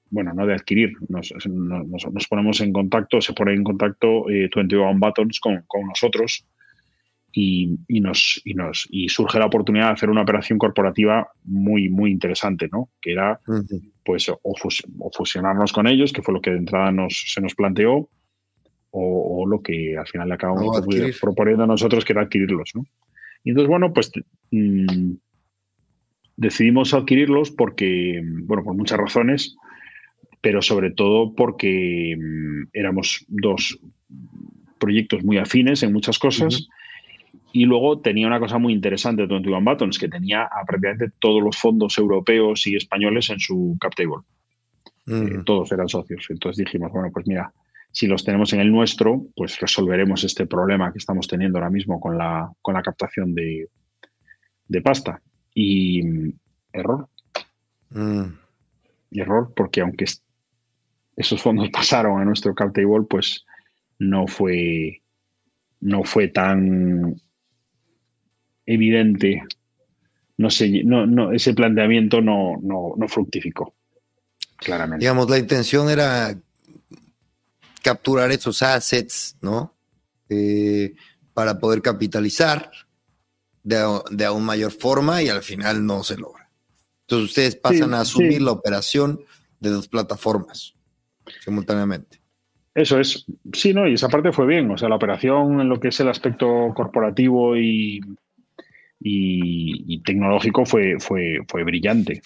[0.09, 1.33] bueno, no de adquirir, nos,
[2.29, 6.45] ponemos en contacto, se pone en contacto eh, 21 Buttons con, nosotros
[7.33, 12.11] y, nos, y, nos, y surge la oportunidad de hacer una operación corporativa muy, muy
[12.11, 12.89] interesante, ¿no?
[13.01, 13.39] Que era,
[14.03, 14.53] pues, o,
[15.13, 18.09] fusionarnos con ellos, que fue lo que de entrada nos, se nos planteó,
[18.91, 20.81] o, lo que al final le acabamos
[21.21, 22.85] proponiendo a nosotros, que era adquirirlos, ¿no?
[23.43, 24.11] Y entonces, bueno, pues...
[24.51, 25.13] Mm,
[26.41, 29.55] Decidimos adquirirlos porque, bueno, por muchas razones,
[30.41, 33.77] pero sobre todo porque mm, éramos dos
[34.79, 36.67] proyectos muy afines en muchas cosas.
[37.53, 41.43] Y luego tenía una cosa muy interesante de 21 Buttons, que tenía a prácticamente todos
[41.43, 44.23] los fondos europeos y españoles en su cap table.
[45.07, 46.25] Eh, todos eran socios.
[46.29, 47.51] Entonces dijimos, bueno, pues mira,
[47.91, 51.99] si los tenemos en el nuestro, pues resolveremos este problema que estamos teniendo ahora mismo
[51.99, 53.67] con la, con la captación de,
[54.67, 55.21] de pasta.
[55.53, 56.33] Y
[56.71, 57.09] error.
[57.89, 58.23] Mm.
[59.11, 60.05] Error, porque aunque
[61.17, 63.45] esos fondos pasaron a nuestro cap table, pues
[63.99, 65.01] no fue,
[65.81, 67.15] no fue tan
[68.73, 69.43] evidente.
[70.37, 73.75] No sé, no, no, ese planteamiento no, no, no fructificó,
[74.57, 75.03] claramente.
[75.03, 76.35] Digamos, la intención era
[77.83, 79.75] capturar esos assets, ¿no?
[80.29, 80.95] Eh,
[81.33, 82.71] para poder capitalizar
[83.63, 86.49] de, aún mayor forma y al final no se logra.
[87.01, 89.21] Entonces ustedes pasan a asumir la operación
[89.59, 90.73] de dos plataformas
[91.43, 92.21] simultáneamente.
[92.73, 93.87] Eso es, sí, ¿no?
[93.87, 94.71] Y esa parte fue bien.
[94.71, 97.99] O sea, la operación en lo que es el aspecto corporativo y,
[99.03, 102.21] y, tecnológico fue, fue, fue brillante.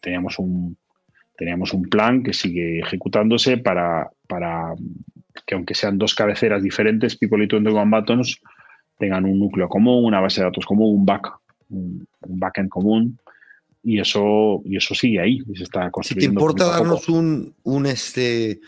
[0.00, 0.76] teníamos un,
[1.36, 4.74] teníamos un plan que sigue ejecutándose para, para
[5.46, 8.40] que aunque sean dos cabeceras diferentes, People y One Buttons,
[8.98, 11.32] tengan un núcleo común, una base de datos común, un back,
[11.70, 13.18] un, backend común.
[13.82, 16.20] Y eso, y eso sigue ahí, se está construyendo.
[16.20, 18.60] Si te importa darnos un, un, este,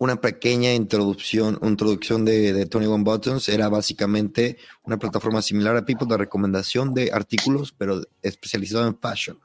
[0.00, 5.84] una pequeña introducción, introducción de, de Tony One Buttons, era básicamente una plataforma similar a
[5.84, 9.38] People de recomendación de artículos, pero especializado en fashion.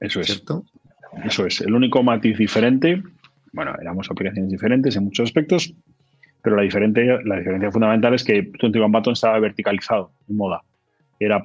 [0.00, 0.26] Eso es.
[0.26, 0.64] ¿Cierto?
[1.24, 1.60] Eso es.
[1.60, 3.00] El único matiz diferente,
[3.52, 5.72] bueno, éramos aplicaciones diferentes en muchos aspectos,
[6.42, 10.62] pero la diferencia, la diferencia fundamental es que 21 Button estaba verticalizado en moda.
[11.20, 11.40] Era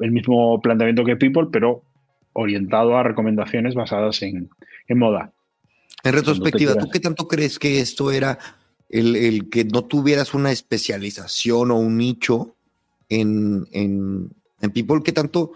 [0.00, 1.82] el mismo planteamiento que People, pero
[2.32, 4.48] orientado a recomendaciones basadas en,
[4.88, 5.30] moda.
[6.04, 8.38] En retrospectiva, ¿tú qué tanto crees que esto era
[8.88, 12.56] el, que no tuvieras una especialización o un nicho
[13.08, 13.66] en,
[14.74, 15.02] People?
[15.04, 15.52] ¿Qué tanto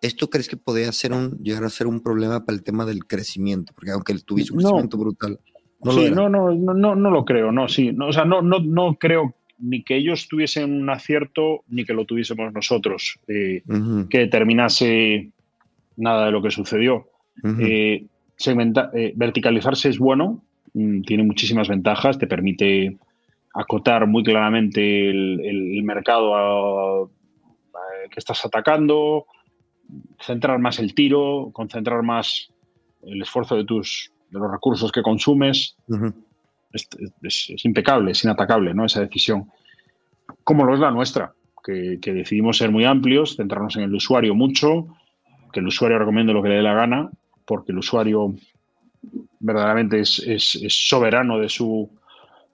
[0.00, 3.06] esto crees que podía ser un, llegar a ser un problema para el tema del
[3.06, 3.72] crecimiento?
[3.74, 5.40] Porque aunque tuviese un crecimiento brutal.
[5.80, 7.92] No, sí, no, no, no, no, lo creo, no, sí.
[7.92, 11.92] No, o sea, no, no, no creo ni que ellos tuviesen un acierto ni que
[11.92, 13.62] lo tuviésemos nosotros, eh,
[14.08, 15.30] que determinase
[15.96, 17.08] nada de lo que sucedió.
[17.60, 18.06] Eh,
[18.38, 22.96] segmenta, eh, verticalizarse es bueno, mm, tiene muchísimas ventajas, te permite
[23.52, 27.10] acotar muy claramente el, mercado
[28.10, 29.26] que estás atacando,
[30.20, 32.52] centrar más el tiro, concentrar más
[33.02, 35.76] el esfuerzo de tus de los recursos que consumes.
[36.72, 38.84] es, impecable, es inatacable, ¿no?
[38.84, 39.50] Esa decisión.
[40.44, 41.32] Como lo es la nuestra,
[41.64, 44.88] que, decidimos ser muy amplios, centrarnos en el usuario mucho,
[45.52, 47.10] que el usuario recomiende lo que le dé la gana,
[47.48, 48.34] porque el usuario
[49.40, 51.88] verdaderamente es, soberano de su,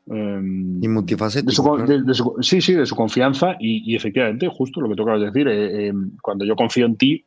[0.06, 1.78] em, y multifacético.
[2.40, 5.88] sí, sí, de su confianza y, efectivamente, justo lo que tú acabas de decir, eh,
[5.88, 7.24] em, cuando yo confío en ti,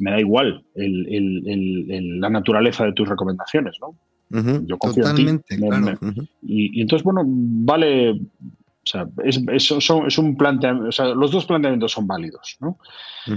[0.00, 3.94] me da igual la naturaleza de tus recomendaciones, ¿no?
[4.66, 5.56] yo confío en ti.
[6.42, 8.20] y, entonces, bueno, vale,
[8.94, 12.78] o sea, es, es, un planteamiento, o sea, los dos planteamientos son válidos, ¿no?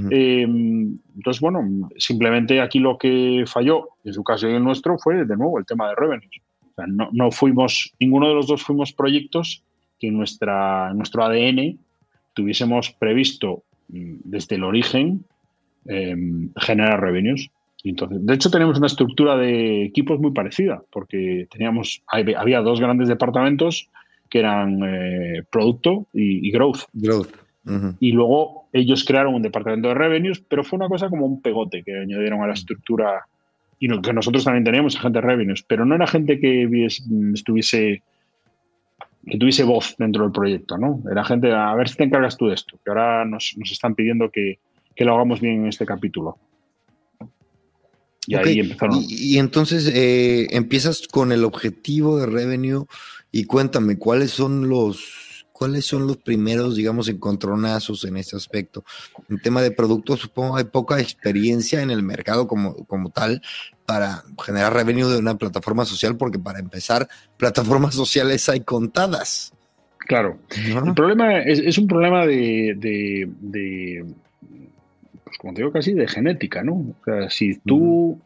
[0.09, 4.97] Eh, entonces, bueno, simplemente aquí lo que falló, en su caso y en el nuestro,
[4.97, 6.41] fue de nuevo el tema de revenues.
[6.71, 9.63] O sea, no, no, fuimos, ninguno de los dos fuimos proyectos
[9.99, 11.77] que en nuestra, nuestro ADN
[12.33, 15.25] tuviésemos previsto mm, desde el origen
[15.85, 17.49] Em, generar revenues.
[17.83, 23.07] Entonces, de hecho, tenemos una estructura de equipos muy parecida, porque teníamos, había dos grandes
[23.07, 23.89] departamentos
[24.31, 26.83] que eran eh, producto y, growth.
[26.93, 27.35] Growth.
[27.99, 31.83] Y luego ellos crearon un departamento de revenues, pero fue una cosa como un pegote
[31.83, 33.25] que añadieron a la estructura
[33.77, 36.67] y que nosotros también teníamos gente de revenues, pero no era gente que
[37.33, 38.01] estuviese
[39.27, 41.03] que tuviese voz dentro del proyecto, ¿no?
[41.11, 44.31] Era gente, a ver si te encargas tú de esto, que ahora nos están pidiendo
[44.31, 44.57] que,
[44.95, 46.37] que lo hagamos bien en este capítulo.
[48.27, 48.99] Y ahí empezaron.
[49.07, 52.85] Y, entonces eh, empiezas con el objetivo de revenue
[53.31, 58.83] y cuéntame cuáles son los cuáles son los primeros, digamos, encontronazos en ese aspecto.
[59.29, 63.43] En tema de productos, supongo hay poca experiencia en el mercado como, como tal
[63.85, 67.07] para generar revenue de una plataforma social, porque para empezar,
[67.37, 69.53] plataformas sociales hay contadas.
[69.99, 70.39] Claro.
[70.49, 72.75] El problema es, un problema de
[75.31, 76.73] pues, como te digo, casi de genética, ¿no?
[76.73, 78.19] O sea, si tú,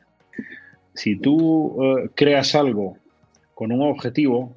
[0.95, 2.97] si tú eh, creas algo
[3.53, 4.55] con un objetivo,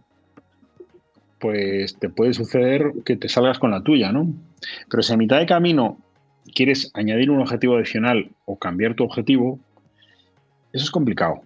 [1.38, 4.32] pues te puede suceder que te salgas con la tuya, ¿no?
[4.90, 5.98] Pero si a mitad de camino
[6.54, 9.58] quieres añadir un objetivo adicional o cambiar tu objetivo,
[10.72, 11.42] eso es complicado.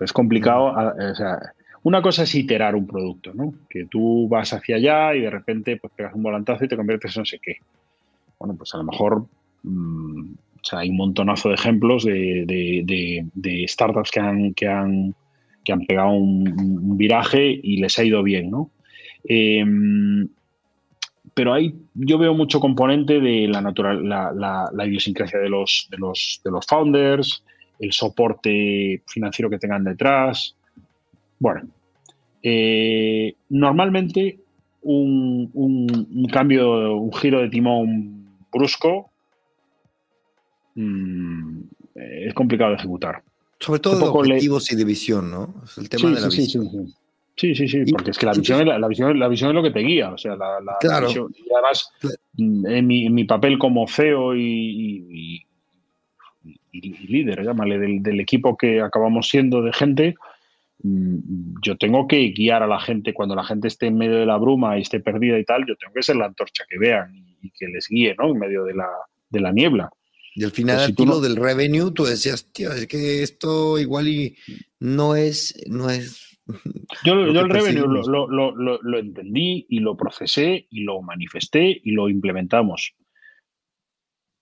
[0.00, 1.38] es complicado, o sea,
[1.82, 3.54] una cosa es iterar un producto, ¿no?
[3.68, 7.16] Que tú vas hacia allá y de repente pues pegas un volantazo y te conviertes
[7.16, 7.56] en no sé qué.
[8.38, 9.26] Bueno, pues a lo mejor
[9.62, 15.14] Mm, o sea, hay un montonazo de ejemplos de, startups que han, que han,
[15.64, 18.70] que han pegado un, viraje y les ha ido bien, ¿no?
[19.28, 20.28] Em,
[21.34, 26.40] pero ahí yo veo mucho componente de la, natural, la, idiosincrasia de los, de, los,
[26.42, 27.44] de los founders,
[27.78, 30.56] el soporte financiero que tengan detrás.
[31.38, 31.68] Bueno,
[32.42, 34.40] eh, normalmente
[34.82, 39.10] un, un, cambio, un giro de timón brusco
[40.80, 41.62] Mm,
[41.96, 43.22] es complicado de ejecutar.
[43.58, 45.62] Sobre todo de objetivos y de visión, ¿no?
[45.64, 46.70] Es el tema de la visión.
[46.70, 46.94] Sí,
[47.38, 49.70] sí, sí, porque es que la visión, es la, visión, la visión es lo que
[49.70, 50.10] te guía.
[50.10, 51.08] O sea, la, claro.
[51.10, 51.90] y además,
[52.34, 55.44] mm, en mi, papel como CEO y,
[56.72, 60.14] líder, llámale, del, equipo que acabamos siendo de gente,
[60.82, 64.26] mm, yo tengo que guiar a la gente cuando la gente esté en medio de
[64.26, 67.14] la bruma y esté perdida y tal, yo tengo que ser la antorcha que vean
[67.14, 68.30] y, que les guíe, ¿no?
[68.30, 68.88] En medio de la,
[69.30, 69.90] de la niebla.
[70.34, 74.36] Y al final, al tiro del revenue, tú decías, tío, es que esto igual y
[74.78, 76.27] no es, no es.
[77.04, 82.94] Yo, el revenue lo, entendí y lo procesé y lo manifesté y lo implementamos.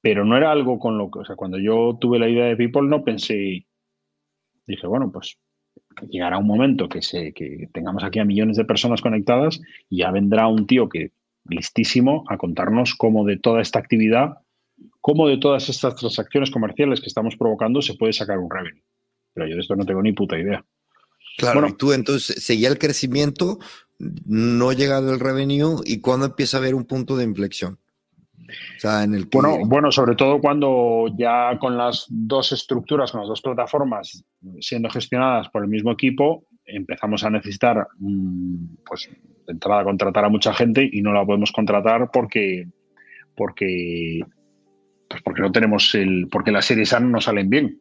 [0.00, 2.56] Pero no era algo con lo que, o sea, cuando yo tuve la idea de
[2.56, 3.66] People no pensé,
[4.66, 5.36] dije, bueno, pues
[6.08, 10.10] llegará un momento que, se, que tengamos aquí a millones de personas conectadas y ya
[10.10, 11.12] vendrá un tío que
[11.48, 14.38] listísimo a contarnos cómo de toda esta actividad
[15.00, 18.82] cómo de todas estas transacciones comerciales que estamos provocando se puede sacar un revenue.
[19.32, 20.64] Pero yo de esto no tengo ni puta idea.
[21.36, 23.58] Claro, y tú entonces seguía el crecimiento,
[23.98, 27.78] no llegado el revenue, y cuándo empieza a haber un punto de inflexión.
[28.76, 33.20] O sea, en el bueno, bueno, sobre todo cuando ya con las dos estructuras, con
[33.20, 34.24] las dos plataformas
[34.60, 39.10] siendo gestionadas por el mismo equipo, empezamos a necesitar, mm, pues,
[39.46, 42.68] de entrada, contratar a mucha gente y no la podemos contratar porque,
[43.34, 44.20] porque
[45.08, 46.28] pues porque no tenemos el.
[46.30, 47.80] porque las series A no salen bien.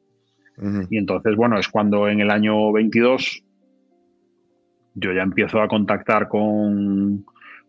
[0.90, 3.44] Y entonces, bueno, es cuando en el año 22
[4.96, 7.26] yo ya empiezo a contactar con,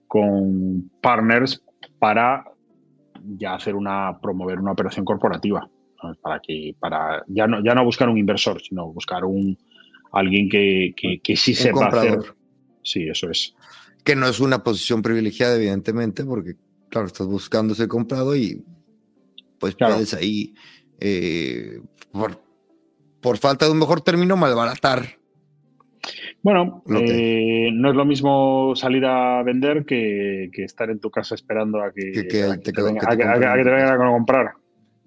[0.06, 1.62] con partners
[1.98, 2.44] para
[3.38, 4.18] ya hacer una.
[4.20, 5.68] promover una operación corporativa.
[6.22, 6.74] Para que.
[6.78, 9.58] para ya no, ya no buscar un inversor, sino buscar un,
[10.12, 12.20] alguien que, que, sí sepa hacer.
[12.82, 13.54] Sí, eso es.
[14.04, 16.54] Que no es una posición privilegiada, evidentemente, porque,
[16.88, 18.64] claro, estás buscando ese comprado y
[19.58, 20.54] pues puedes ahí,
[21.00, 21.80] eh,
[22.12, 22.40] por,
[23.20, 25.15] por falta de un mejor término, malbaratar
[26.46, 31.82] bueno, eh, no es lo mismo salir a vender que, estar en tu casa esperando
[31.82, 34.52] a que, te, vengan a comprar.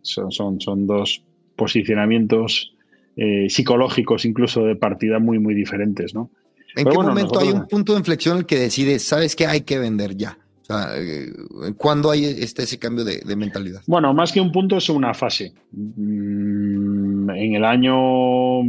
[0.01, 1.23] Son, son, son dos
[1.55, 2.75] posicionamientos
[3.15, 6.29] eh, psicológicos incluso de partida muy, muy diferentes, ¿no?
[6.75, 9.61] ¿En qué momento hay un punto de inflexión en el que decides, sabes que hay
[9.61, 10.37] que vender ya?
[10.63, 11.31] O sea, eh,
[11.77, 13.81] ¿cuándo hay este, ese cambio de, mentalidad?
[13.87, 15.53] Bueno, más que un punto es una fase.
[15.71, 18.61] Mm, en el año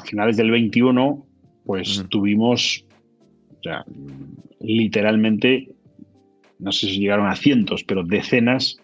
[0.00, 1.26] a finales del 21,
[1.64, 2.84] pues tuvimos,
[3.58, 3.84] o sea,
[4.60, 5.70] literalmente,
[6.58, 8.78] no sé si llegaron a cientos, pero decenas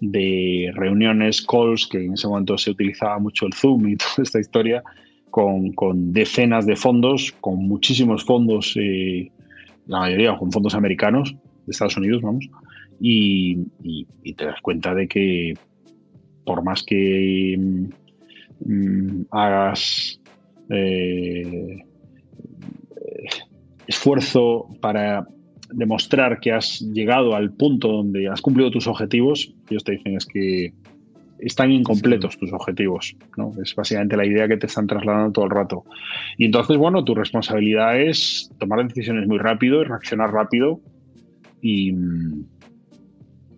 [0.00, 4.40] de reuniones, calls, que en ese momento se utilizaba mucho el Zoom y toda esta
[4.40, 4.82] historia,
[5.30, 9.30] con, decenas de fondos, con muchísimos fondos, eh,
[9.86, 11.34] la mayoría con fondos americanos,
[11.66, 12.48] de Estados Unidos, vamos,
[13.00, 13.56] y,
[14.36, 15.54] te das cuenta de que
[16.44, 17.56] por más que
[18.64, 20.19] mm, hagas
[20.70, 21.84] eh,
[23.86, 25.26] esfuerzo para
[25.72, 30.26] demostrar que has llegado al punto donde has cumplido tus objetivos, ellos te dicen es
[30.26, 30.72] que
[31.40, 33.16] están incompletos tus objetivos.
[33.36, 33.52] ¿no?
[33.62, 35.84] Es básicamente la idea que te están trasladando todo el rato.
[36.36, 40.80] Y entonces, bueno, tu responsabilidad es tomar decisiones muy rápido y reaccionar rápido
[41.62, 41.92] y,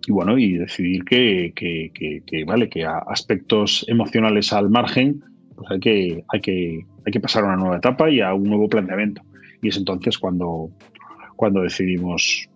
[0.09, 5.23] bueno, y decidir que, que, vale, que aspectos emocionales al margen,
[5.55, 8.45] pues hay que, hay que hay que pasar a una nueva etapa y a un
[8.45, 9.23] nuevo planteamiento.
[9.61, 10.71] Y es entonces cuando,
[11.37, 12.49] cuando decidimos,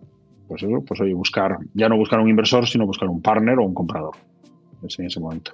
[0.47, 3.65] pues eso, pues oye, buscar, ya no buscar un inversor, sino buscar un partner o
[3.65, 4.15] un comprador.
[4.83, 5.51] Es en ese momento.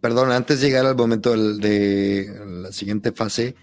[0.00, 3.54] Perdón, antes de llegar al momento de la siguiente fase,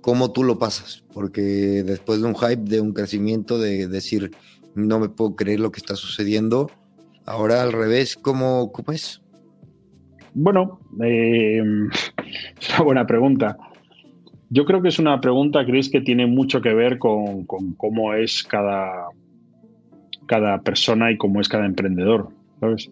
[0.00, 1.04] ¿cómo tú lo pasas?
[1.12, 4.32] Porque después de un hype, de un crecimiento, de decir,
[4.74, 6.70] no me puedo creer lo que está sucediendo,
[7.24, 9.19] ahora al revés, ¿cómo, cómo es?
[10.34, 11.62] Bueno, eh,
[12.60, 13.56] es una buena pregunta.
[14.50, 18.42] Yo creo que es una pregunta, Chris, que tiene mucho que ver con, cómo es
[18.42, 19.06] cada,
[20.26, 22.90] cada persona y cómo es cada emprendedor, ¿sabes?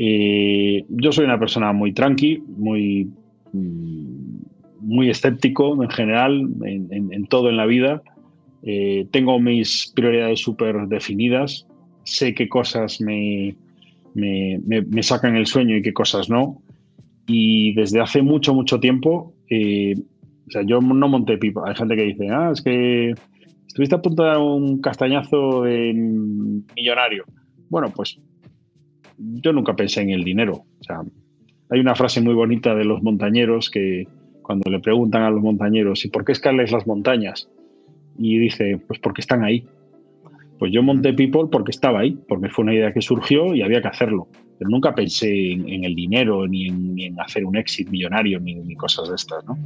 [0.00, 3.10] yo soy una persona muy tranqui, muy,
[3.52, 4.38] mm,
[4.80, 8.02] muy escéptico en general, en, todo en la vida.
[8.62, 11.66] Eh, tengo mis prioridades súper definidas,
[12.04, 13.54] sé qué cosas me,
[14.14, 16.60] me, me, sacan el sueño y qué cosas no.
[17.28, 19.94] Y desde hace mucho, mucho tiempo, eh,
[20.46, 21.62] o sea, yo no monté pipa.
[21.66, 23.14] Hay gente que dice, ah, es que
[23.66, 25.92] estuviste a punto de dar un castañazo de
[26.74, 27.24] millonario.
[27.68, 28.18] Bueno, pues
[29.18, 30.64] yo nunca pensé en el dinero.
[30.80, 31.02] O sea,
[31.70, 34.08] hay una frase muy bonita de los montañeros que
[34.40, 37.50] cuando le preguntan a los montañeros, ¿y por qué escalas las montañas?
[38.16, 39.66] Y dice, pues porque están ahí.
[40.58, 43.82] Pues yo monté People porque estaba ahí, porque fue una idea que surgió y había
[43.82, 48.74] que hacerlo pero nunca pensé en, el dinero, ni en, hacer un éxito millonario, ni,
[48.74, 49.56] cosas de estas, ¿no?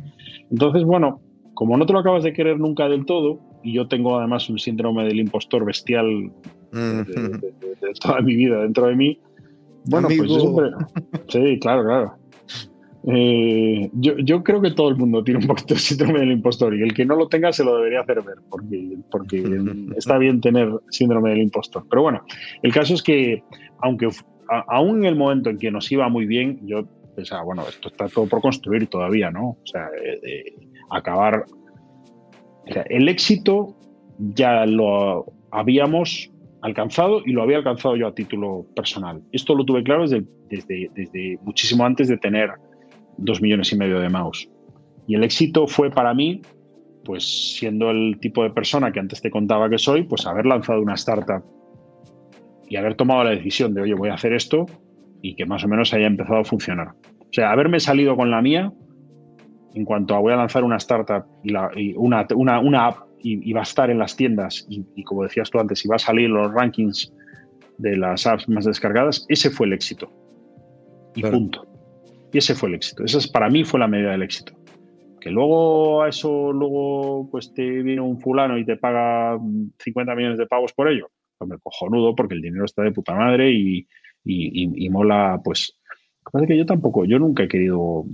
[0.51, 1.21] Entonces, bueno,
[1.55, 4.59] como no te lo acabas de querer nunca del todo, y yo tengo además un
[4.59, 6.33] síndrome del impostor bestial
[6.73, 7.63] de,
[8.01, 9.19] toda mi vida dentro de mí,
[9.85, 10.71] bueno, pues yo siempre...
[11.29, 12.13] Sí, claro, claro.
[13.05, 16.83] Eh, yo, creo que todo el mundo tiene un poquito de síndrome del impostor y
[16.83, 19.43] el que no lo tenga se lo debería hacer ver porque, porque
[19.97, 21.85] está bien tener síndrome del impostor.
[21.91, 22.23] Pero bueno,
[22.63, 23.43] el caso es que
[23.81, 24.09] aunque
[24.69, 26.85] aún en el momento en que nos iba muy bien, yo
[27.15, 29.51] pensaba, bueno, esto está todo por construir todavía, ¿no?
[29.51, 29.89] O sea,
[30.91, 31.45] acabar.
[32.67, 33.77] el éxito
[34.19, 36.31] ya lo habíamos
[36.63, 39.23] alcanzado y lo había alcanzado yo a título personal.
[39.33, 42.51] Esto lo tuve claro desde, desde, desde muchísimo antes de tener
[43.19, 44.49] dos millones y medio de mouse.
[45.07, 46.41] Y el éxito fue para mí,
[47.05, 50.81] pues siendo el tipo de persona que antes te contaba que soy, pues haber lanzado
[50.81, 51.43] una startup
[52.73, 54.65] y haber tomado la decisión de, oye, voy a hacer esto
[55.21, 56.95] y que más o menos haya empezado a funcionar.
[57.21, 58.73] O sea, haberme salido con la mía
[59.75, 63.65] en cuanto a voy a lanzar una startup y, una, una, app y, va a
[63.65, 67.13] estar en las tiendas y, como decías tú antes, y va a salir los rankings
[67.77, 70.11] de las apps más descargadas, ese fue el éxito.
[71.15, 71.67] Y punto.
[72.33, 73.05] Y ese fue el éxito.
[73.05, 74.55] Esa para mí fue la medida del éxito.
[75.21, 79.39] Que luego a eso, luego pues te viene un fulano y te paga
[79.79, 81.11] 50 millones de pavos por ello
[81.47, 83.87] me cojonudo porque el dinero está de puta madre y,
[84.91, 85.79] mola, pues.
[86.47, 88.05] Que yo tampoco, yo nunca he querido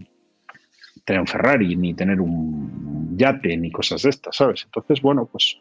[1.05, 4.65] tener un Ferrari, ni tener un yate, ni cosas de estas, ¿sabes?
[4.65, 5.59] Entonces, bueno, pues.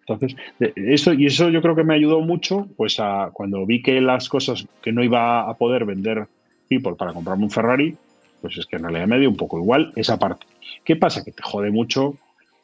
[0.00, 0.36] Entonces,
[0.74, 4.28] eso, y eso yo creo que me ayudó mucho, pues a cuando vi que las
[4.28, 6.26] cosas que no iba a poder vender
[6.68, 7.96] People para comprarme un Ferrari,
[8.40, 10.46] pues es que en realidad me dio un poco igual esa parte.
[10.84, 11.24] ¿Qué pasa?
[11.24, 12.16] Que te jode mucho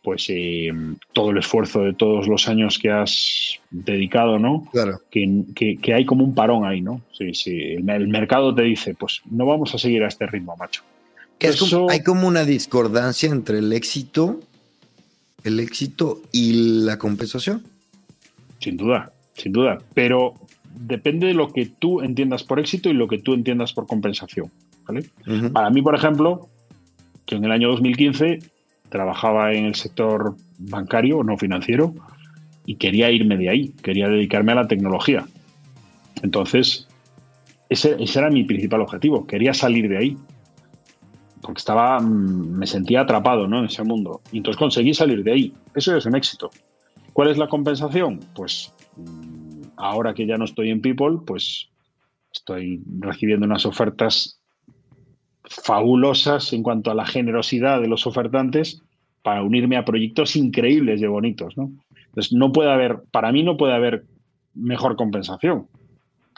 [0.07, 0.73] pues eh,
[1.13, 4.69] todo el esfuerzo de todos los años que has dedicado, ¿no?
[4.71, 5.01] Claro.
[5.11, 7.01] Que, hay como un parón ahí, ¿no?
[7.11, 7.59] Sí, sí.
[7.73, 10.85] El, mercado te dice, pues no vamos a seguir a este ritmo, macho.
[11.89, 14.39] hay como una discordancia entre el éxito,
[15.43, 17.65] el éxito y la compensación.
[18.61, 19.79] Sin duda, sin duda.
[19.93, 20.35] Pero
[20.73, 24.53] depende de lo que tú entiendas por éxito y lo que tú entiendas por compensación.
[25.53, 26.49] Para mí, por ejemplo,
[27.25, 28.39] que en el año 2015
[28.89, 31.95] trabajaba en el sector bancario, no financiero,
[32.65, 35.27] y quería irme de ahí, quería dedicarme a la tecnología.
[36.23, 36.89] Entonces,
[37.69, 40.17] ese, era mi principal objetivo, quería salir de ahí,
[41.41, 43.61] porque estaba, mm, me sentía atrapado ¿no?
[43.61, 44.21] en ese mundo.
[44.33, 45.55] Y entonces conseguí salir de ahí.
[45.75, 46.51] Eso es un éxito.
[47.13, 48.21] ¿Cuál es la compensación?
[48.35, 51.69] Pues mm, ahora que ya no estoy en People, pues
[52.33, 54.36] estoy recibiendo unas ofertas
[55.49, 58.83] fabulosas en cuanto a la generosidad de los ofertantes
[59.23, 61.57] para unirme a proyectos increíbles y bonitos.
[61.57, 61.73] ¿no?
[62.07, 64.05] Entonces, no puede haber, para mí no puede haber
[64.55, 65.69] mejor compensación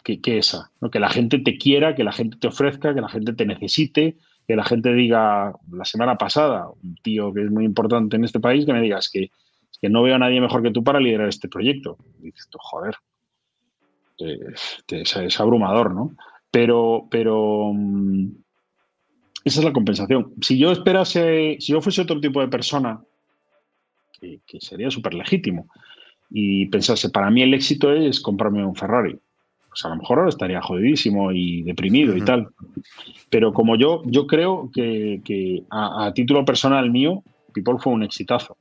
[0.02, 0.90] que, esa, ¿no?
[0.90, 4.16] que la gente te quiera, que la gente te ofrezca, que la gente te necesite,
[4.46, 8.40] que la gente diga, la semana pasada, un tío que es muy importante en este
[8.40, 9.30] país, que me digas que,
[9.80, 11.98] que no veo a nadie mejor que tú para liderar este proyecto.
[12.18, 12.96] Dices, joder,
[14.16, 16.16] es, es, abrumador, ¿no?
[16.50, 18.28] Pero, pero, mm,
[19.44, 20.32] esa es la compensación.
[20.40, 23.00] Si yo esperase, si yo fuese otro tipo de persona,
[24.20, 25.68] que, sería súper legítimo,
[26.30, 29.18] y pensase, para mí el éxito es comprarme un Ferrari,
[29.68, 32.48] pues a lo mejor ahora estaría jodidísimo y deprimido y tal.
[33.30, 37.22] Pero como yo, yo creo que, a, título personal mío,
[37.52, 38.56] People fue un exitazo.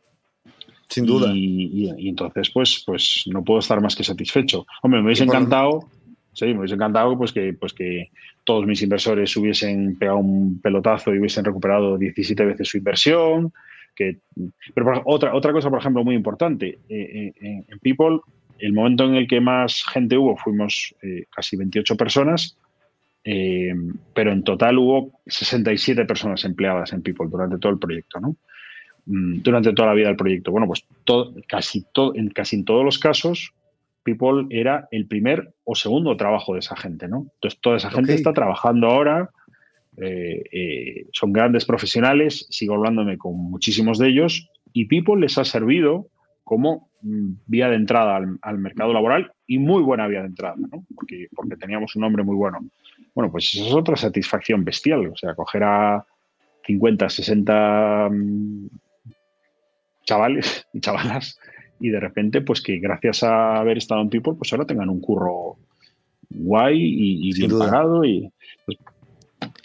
[0.89, 1.33] Sin duda.
[1.35, 4.65] Y, entonces, pues, pues no puedo estar más que satisfecho.
[4.81, 5.89] Hombre, me hubiese encantado,
[6.37, 8.11] sí, me hubiese encantado pues que, pues que
[8.43, 13.51] todos mis inversores hubiesen pegado un pelotazo y hubiesen recuperado 17 veces su inversión.
[13.95, 14.17] Que,
[14.75, 18.19] pero otra, otra cosa, por ejemplo, muy importante, eh, eh, en People,
[18.59, 22.55] el momento en el que más gente hubo, fuimos eh, casi 28 personas,
[24.13, 28.37] pero en total hubo 67 personas empleadas en People durante todo el proyecto, ¿no?
[29.07, 30.51] Mm, durante toda la vida del proyecto.
[30.51, 30.85] Bueno, pues
[31.47, 33.53] casi, todo, en, casi en todos los casos
[34.07, 37.27] People era el primer o segundo trabajo de esa gente, ¿no?
[37.35, 39.31] Entonces, toda esa gente está trabajando ahora,
[39.97, 45.43] eh, eh, son grandes profesionales, sigo hablándome con muchísimos de ellos, y People les ha
[45.43, 46.07] servido
[46.45, 50.85] como mm, vía de entrada al, mercado laboral y muy buena vía de entrada, ¿no?
[50.95, 52.59] Porque, porque teníamos un nombre muy bueno.
[53.13, 56.05] Bueno, pues eso es otra satisfacción bestial, o sea, coger a
[56.65, 58.67] 50, 60 mm,
[60.05, 61.37] chavales y chavalas
[61.79, 64.99] y de repente, pues que gracias a haber estado en People, pues ahora tengan un
[64.99, 65.57] curro
[66.29, 68.29] guay y, bien pagado y
[68.65, 68.77] pues,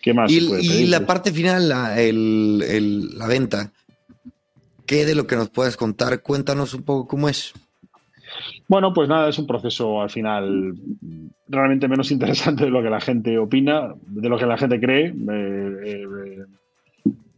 [0.01, 0.31] ¿qué más?
[0.31, 3.73] Y, la parte final, la, la venta,
[4.87, 6.23] ¿qué de lo que nos puedes contar?
[6.23, 7.53] Cuéntanos un poco cómo es.
[8.69, 10.75] Bueno, pues nada, es un proceso al final
[11.49, 15.09] realmente menos interesante de lo que la gente opina, de lo que la gente cree.
[15.09, 16.45] Eh, eh,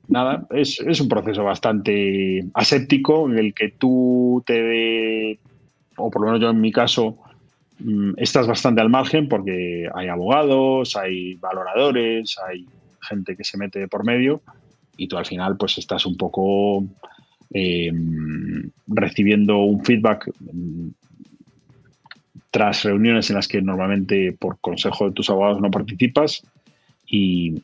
[0.08, 5.38] nada, es, un proceso bastante aséptico en el que tú te,
[5.96, 7.18] o por lo menos yo en mi caso,
[7.78, 12.66] mm, estás bastante al margen porque hay abogados, hay valoradores, hay
[13.00, 14.40] gente que se mete por medio
[14.96, 16.84] y tú al final pues estás un poco
[17.52, 20.88] em, recibiendo un feedback mm,
[22.50, 26.44] tras reuniones en las que normalmente por consejo de tus abogados no participas
[27.06, 27.62] y,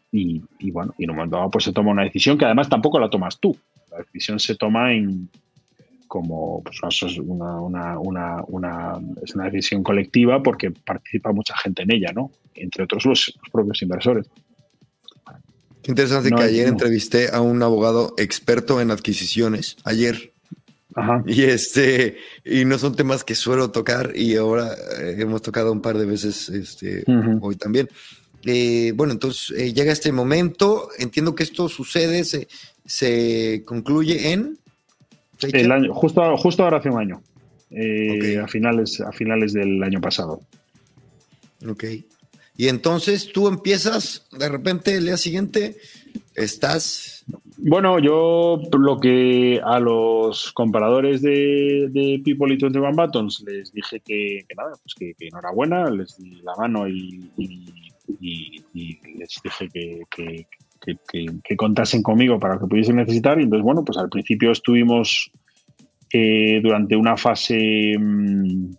[0.71, 3.11] bueno, y en un momento dado pues se toma una decisión que además tampoco la
[3.11, 3.57] tomas tú.
[3.91, 5.29] La decisión se toma en
[6.07, 6.81] como pues,
[7.21, 7.97] una,
[9.23, 12.33] es una decisión colectiva porque participa mucha gente en ella, ¿no?
[12.55, 14.27] Entre otros los, propios inversores.
[15.83, 19.77] Qué interesante que ayer entrevisté a un abogado experto en adquisiciones.
[19.85, 20.33] Ayer.
[21.27, 25.81] Y este, y no son temas que suelo tocar y ahora eh, hemos tocado un
[25.81, 27.05] par de veces este,
[27.41, 27.89] hoy también.
[28.45, 30.89] Eh, bueno, entonces eh, llega este momento.
[30.99, 32.49] Entiendo que esto sucede, se,
[32.85, 34.59] se concluye en.
[35.41, 37.23] El año, justo, justo ahora hace un año.
[37.71, 40.41] Eh, a, finales, a finales del año pasado.
[41.69, 41.85] Ok.
[42.57, 45.77] Y entonces tú empiezas, de repente el día siguiente,
[46.35, 47.25] estás.
[47.57, 54.01] Bueno, yo lo que a los comparadores de, de People y 21 Buttons les dije
[54.01, 57.90] que, nada, pues que, enhorabuena, les di la mano y y,
[58.21, 59.69] les dije
[60.11, 60.47] que,
[61.43, 63.39] que, contasen conmigo para lo que pudiesen necesitar.
[63.39, 65.31] Y entonces, bueno, pues al principio estuvimos
[66.13, 68.71] eh, durante una fase, mm,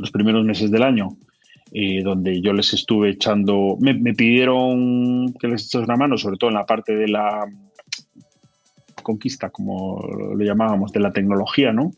[0.00, 1.16] los primeros meses del año,
[1.72, 6.50] eh, donde yo les estuve echando, me, pidieron que les echase una mano, sobre todo
[6.50, 7.44] en la parte de la
[9.02, 10.00] conquista, como
[10.34, 11.92] lo llamábamos, de la tecnología, ¿no?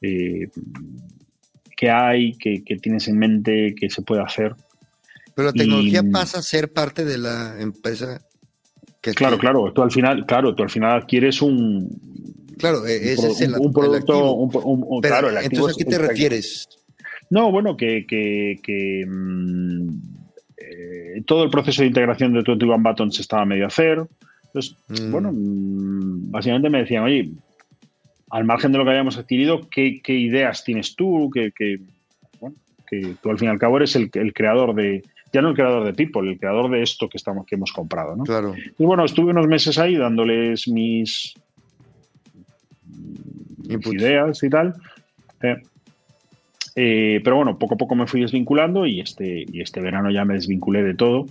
[0.00, 0.48] Eh,
[1.76, 2.32] ¿Qué hay?
[2.38, 3.74] ¿Qué, tienes en mente?
[3.78, 4.54] ¿Qué se puede hacer?
[5.34, 8.20] Pero la tecnología pasa a ser parte de la empresa.
[9.00, 9.72] Que claro, claro.
[9.72, 11.88] Tú al final, claro, tú al final adquieres un.
[12.58, 14.34] Claro, e-, ese un, es el, un producto.
[14.34, 16.68] Un, claro, el entonces, ¿a qué te refieres?
[17.30, 19.88] No, bueno, que, que, mm,
[20.58, 24.02] eh, todo el proceso de integración de 21 Buttons estaba medio a hacer.
[24.46, 25.10] Entonces, mm.
[25.10, 27.30] bueno, mm, básicamente me decían, oye,
[28.30, 31.30] al margen de lo que hayamos adquirido, ¿qué, ideas tienes tú?
[31.32, 31.80] Que, que,
[32.38, 32.56] bueno,
[32.86, 35.02] que tú al fin y al cabo eres el, creador de,
[35.32, 38.14] ya no el creador de People, el creador de esto que, estamos, que hemos comprado,
[38.14, 38.24] ¿no?
[38.24, 38.54] Claro.
[38.78, 41.34] Y bueno, estuve unos meses ahí dándoles mis,
[43.68, 44.74] ideas y tal.
[45.42, 45.56] Eh,
[46.76, 50.24] eh, pero bueno, poco a poco me fui desvinculando y este, y este verano ya
[50.24, 51.26] me desvinculé de todo.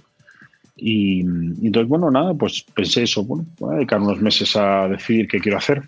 [0.76, 5.28] Y, entonces, bueno, nada, pues pensé eso, bueno, voy a dedicar unos meses a decidir
[5.28, 5.84] qué quiero hacer.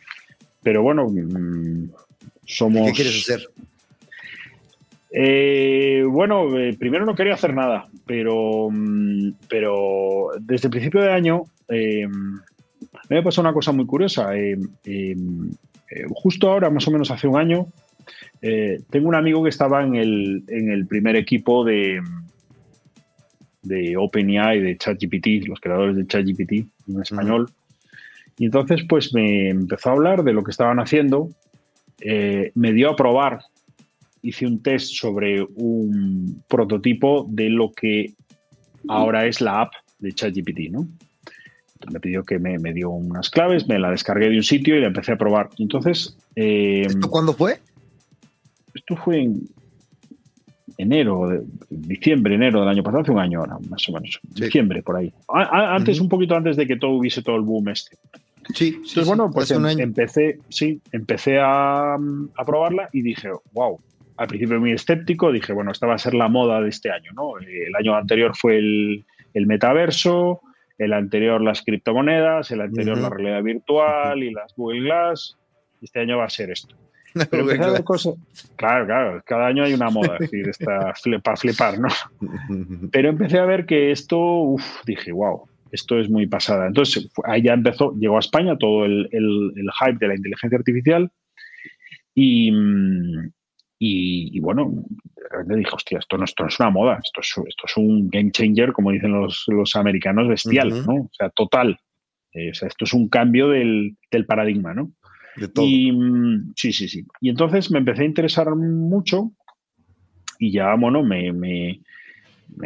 [0.62, 1.90] Pero bueno, mm,
[2.46, 2.88] somos...
[2.88, 3.50] ¿Qué quieres hacer?
[5.16, 11.12] Eh, bueno, eh, primero no quería hacer nada, pero, mm, pero desde el principio de
[11.12, 14.32] año me ha pasado una cosa muy curiosa.
[16.10, 17.68] justo ahora, más o menos hace un año,
[18.42, 22.02] eh, tengo un amigo que estaba en el, en el primer equipo de,
[23.62, 26.52] de OpenAI, de ChatGPT, los creadores de ChatGPT
[26.90, 27.50] en español.
[28.38, 31.30] Y entonces, pues me empezó a hablar de lo que estaban haciendo.
[32.02, 33.40] Eh, me dio a probar,
[34.24, 38.14] hice un test sobre un prototipo de lo que
[38.88, 40.88] ahora es la app de ChatGPT, ¿no?
[41.92, 44.80] me pidió que me, me, dio unas claves, me la descargué de un sitio y
[44.80, 45.50] la empecé a probar.
[45.58, 46.18] Entonces.
[46.34, 47.60] Eh, ¿Esto cuándo fue?
[48.74, 49.42] esto fue en
[50.78, 54.20] enero, diciembre, enero del año pasado, hace un año ahora, más o menos.
[54.24, 55.14] Diciembre, por ahí.
[55.30, 57.98] antes, un poquito antes de que todo hubiese todo el boom este.
[58.54, 61.98] Sí, Entonces, bueno, pues em, empecé, sí, empecé a,
[62.46, 63.80] probarla y dije, wow.
[64.18, 67.12] Al principio muy escéptico, dije, bueno, esta va a ser la moda de este año,
[67.14, 67.38] ¿no?
[67.40, 70.42] El año anterior fue el, metaverso,
[70.78, 75.38] el anterior las criptomonedas, el anterior la realidad virtual y las Google Glass.
[75.82, 76.76] Este año va a ser esto.
[77.30, 78.16] Pero empecé a ver cosas.
[78.56, 81.90] Claro, claro, cada año hay una moda decir, esta, para flipar, ¿no?
[82.92, 86.68] Pero empecé a ver que esto, uff, dije, wow, esto es muy pasada.
[86.68, 91.12] Entonces, ahí ya empezó, llegó a España todo el, hype de la inteligencia artificial
[92.16, 92.52] y,
[93.86, 97.28] y, bueno, de repente dije, hostia, esto no, esto no es una moda, esto es,
[97.50, 100.94] esto es un game changer, como dicen los, los americanos, bestial, ¿no?
[100.94, 101.78] O sea, total.
[102.32, 104.92] Eh, o sea, esto es un cambio del, del paradigma, ¿no?
[105.58, 107.06] Y, mm, sí, sí, sí.
[107.20, 109.32] Y entonces me empecé a interesar mucho
[110.40, 111.82] y ya, bueno, me, me,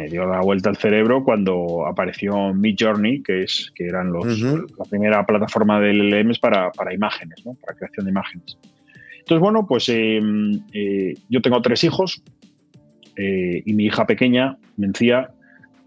[0.08, 4.84] dio la vuelta al cerebro cuando apareció Mid Journey, que, es, que eran los, la
[4.88, 7.54] primera plataforma de LLMs para, para imágenes, ¿no?
[7.54, 8.58] para creación de imágenes.
[9.28, 10.22] Entonces, bueno, pues eh,
[10.72, 12.22] eh, yo tengo tres hijos
[13.14, 15.32] eh, y mi hija pequeña, Mencía,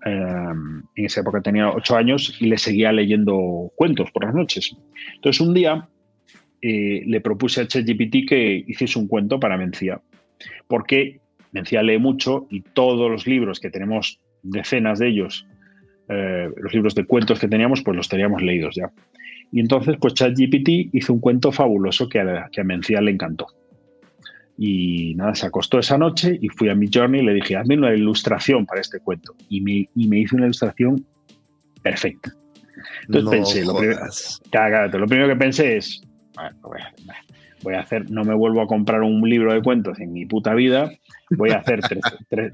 [0.05, 4.76] en esa época tenía ocho años y le seguía leyendo cuentos por las noches.
[5.15, 5.88] Entonces, un día
[6.61, 9.99] le propuse a ChatGPT que hiciese un cuento para Mencía,
[10.68, 11.19] porque
[11.51, 15.47] Mencía lee mucho y todos los libros que tenemos, decenas de ellos,
[16.07, 18.91] los libros de cuentos que teníamos, pues los teníamos leídos ya.
[19.52, 23.48] Y entonces, pues ChatGPT hizo un cuento fabuloso que a, que a Mencía le encantó.
[24.57, 27.78] Y nada, se acostó esa noche y fui a mi journey y le dije, hazme
[27.78, 29.34] una ilustración para este cuento.
[29.49, 31.06] Y me, y me hizo una ilustración
[31.82, 32.34] perfecta.
[33.07, 36.02] Entonces pensé, lo, lo primero que pensé es,
[37.64, 40.53] voy a hacer, no me vuelvo a comprar un libro de cuentos en mi puta
[40.53, 40.91] vida,
[41.32, 41.82] voy a hacer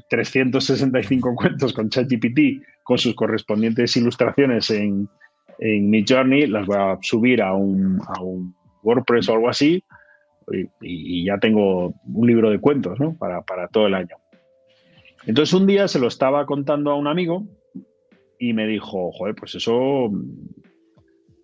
[0.10, 5.10] 365 cuentos con ChatGPT con sus correspondientes ilustraciones en,
[5.60, 9.84] en mi journey, las voy a subir a un, a un WordPress o algo así
[10.82, 13.18] y, ya tengo un libro de cuentos ¿no?
[13.18, 14.16] para, para todo el año.
[15.26, 17.46] Entonces un día se lo estaba contando a un amigo
[18.40, 20.10] y me dijo, joder, pues eso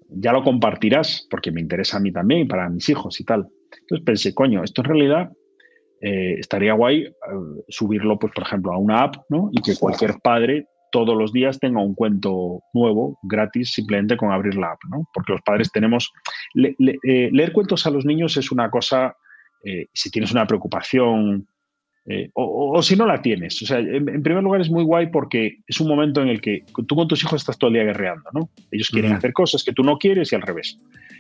[0.10, 3.48] ya lo compartirás porque me interesa a mí también y para mis hijos y tal.
[3.82, 5.32] Entonces pensé, coño, esto en realidad
[6.02, 7.14] eh, estaría guay eh,
[7.68, 9.50] subirlo, pues, por ejemplo, a una app, ¿no?
[9.52, 14.56] Y que cualquier padre todos los días tenga un cuento nuevo, gratis, simplemente con abrir
[14.56, 15.10] la app, ¿no?
[15.14, 16.14] Porque los padres tenemos...
[16.56, 19.18] Eh, leer cuentos a los niños es una cosa,
[19.94, 21.48] si tienes una preocupación
[22.06, 23.62] eh, o, si no la tienes.
[23.62, 26.66] O sea, en, primer lugar es muy guay porque es un momento en el que
[26.88, 28.50] tú con tus hijos estás todo el día guerreando, ¿no?
[28.72, 30.78] Ellos quieren hacer cosas que tú no quieres y al revés.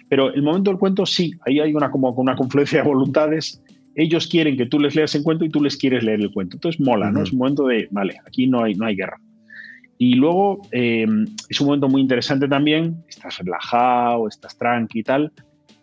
[0.09, 3.61] Pero el momento del cuento sí, ahí hay una, como una confluencia de voluntades
[3.95, 6.57] ellos quieren que tú les leas el cuento y tú les quieres leer el cuento.
[6.57, 7.21] Entonces mola, ¿no?
[7.21, 9.19] Es un momento de, vale, aquí no hay, no hay guerra.
[10.05, 11.05] Y luego eh,
[11.47, 15.31] es un momento muy interesante también, estás relajado, estás tranqui y tal,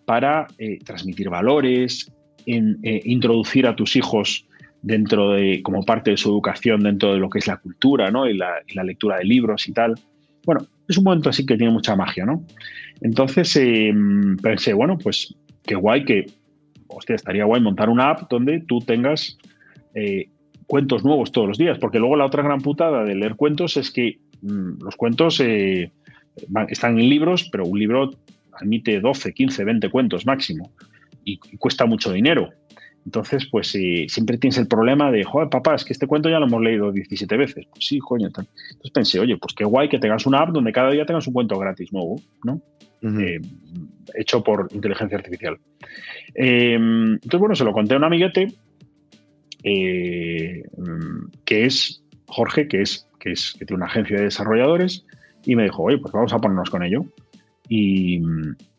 [0.05, 2.13] para eh, transmitir valores,
[2.45, 4.47] eh, introducir a tus hijos
[4.83, 8.29] dentro de, como parte de su educación, dentro de lo que es la cultura, ¿no?
[8.29, 9.95] Y la, lectura de libros y tal.
[10.45, 12.45] Bueno, es un momento así que tiene mucha magia, ¿no?
[13.01, 13.59] Entonces
[14.43, 15.35] pensé, bueno, pues
[15.65, 16.27] qué guay que
[16.89, 19.39] hostia, estaría guay montar una app donde tú tengas
[20.71, 23.91] cuentos nuevos todos los días, porque luego la otra gran putada de leer cuentos es
[23.91, 25.91] que mm, los cuentos eh,
[26.69, 28.13] están en libros, pero un libro
[28.53, 30.71] admite 12, 15, 20 cuentos máximo
[31.25, 32.51] y, cuesta mucho dinero.
[33.05, 36.39] Entonces, pues eh, siempre tienes el problema de, joder, papá, es que este cuento ya
[36.39, 37.67] lo hemos leído 17 veces.
[37.69, 38.29] Pues sí, coño.
[38.29, 41.33] Entonces pensé, oye, pues qué guay que tengas una app donde cada día tengas un
[41.33, 42.63] cuento gratis nuevo, ¿no?
[44.15, 45.57] hecho por inteligencia artificial.
[46.35, 48.53] Em, entonces, bueno, se lo conté a un amiguete
[49.63, 50.63] eh,
[51.45, 55.05] que es Jorge, que es, que es que tiene una agencia de desarrolladores,
[55.45, 57.05] y me dijo, oye, pues vamos a ponernos con ello.
[57.69, 58.21] Y,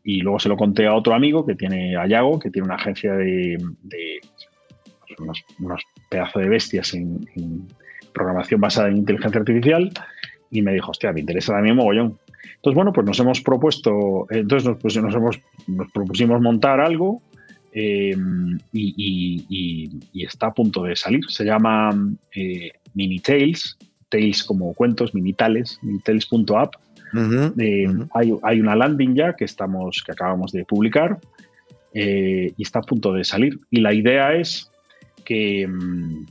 [0.03, 3.13] luego se lo conté a otro amigo que tiene a Yago, que tiene una agencia
[3.13, 3.57] de,
[5.19, 5.43] unos,
[6.09, 7.27] pedazos de bestias en,
[8.13, 9.91] programación basada en inteligencia artificial,
[10.49, 12.19] y me dijo, hostia, me interesa también mogollón.
[12.55, 17.21] Entonces, bueno, pues nos hemos propuesto, entonces pues nos, hemos, nos propusimos montar algo
[17.73, 18.15] eh,
[18.73, 21.21] y, está a punto de salir.
[21.29, 21.91] Se llama
[22.35, 23.77] eh, Mini Tales,
[24.09, 26.75] Tales como cuentos, minitales, minitales.app.
[27.57, 31.19] Eh, hay, una landing ya que, estamos, que acabamos de publicar
[31.93, 33.59] y está a punto de salir.
[33.69, 34.71] Y la idea es
[35.25, 36.25] que mm,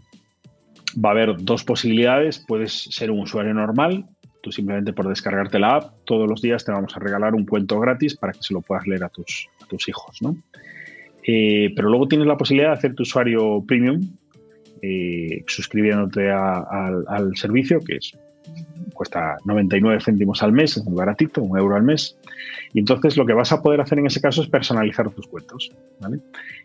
[1.05, 2.39] va a haber dos posibilidades.
[2.39, 4.07] Puedes ser un usuario normal.
[4.43, 7.79] Tú simplemente por descargarte la app, todos los días te vamos a regalar un cuento
[7.79, 10.23] gratis para que se lo puedas leer a tus, a tus hijos.
[10.23, 10.35] ¿no?
[11.27, 14.01] Eh, pero luego tienes la posibilidad de hacer tu usuario premium
[14.83, 18.17] eh, suscribiéndote al servicio, que es,
[18.95, 22.17] cuesta 99 céntimos al mes, es muy baratito, un euro al mes.
[22.73, 25.71] Y entonces lo que vas a poder hacer en ese caso es personalizar tus cuentos.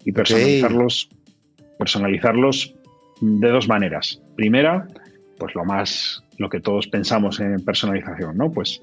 [0.04, 1.10] Y personalizarlos,
[1.78, 2.76] personalizarlos
[3.22, 4.22] de dos maneras.
[4.36, 4.88] Primera,
[5.38, 8.52] pues lo más, lo que todos pensamos en personalización, ¿no?
[8.52, 8.82] Pues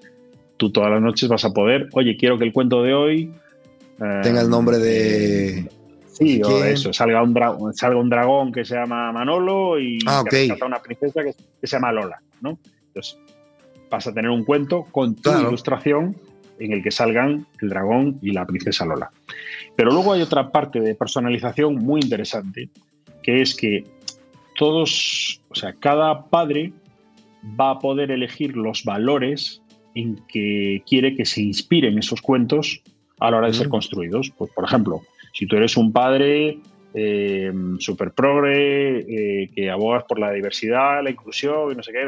[0.57, 3.33] tú todas las noches vas a poder, oye, quiero que el cuento de hoy
[4.23, 5.59] Tenga el nombre de.
[5.59, 5.69] Eh,
[6.07, 7.35] sí, o eso, salga un,
[7.75, 10.25] salga un dragón que se llama Manolo y ah,
[10.67, 12.59] una princesa que, se llama Lola, ¿no?
[12.89, 13.19] Entonces,
[13.91, 16.17] vas a tener un cuento con tu ilustración
[16.59, 19.11] en el que salgan el dragón y la princesa Lola.
[19.77, 22.69] Pero luego hay otra parte de personalización muy interesante,
[23.23, 23.85] que es que
[24.57, 26.73] todos, o sea, cada padre
[27.59, 29.63] va a poder elegir los valores
[29.95, 32.83] en que quiere que se inspiren esos cuentos
[33.23, 34.33] a la hora de ser construidos.
[34.37, 36.59] Pues, por ejemplo, si tú eres un padre
[36.95, 42.01] eh, super progre, eh, que abogas por la diversidad, la inclusión y no sé qué,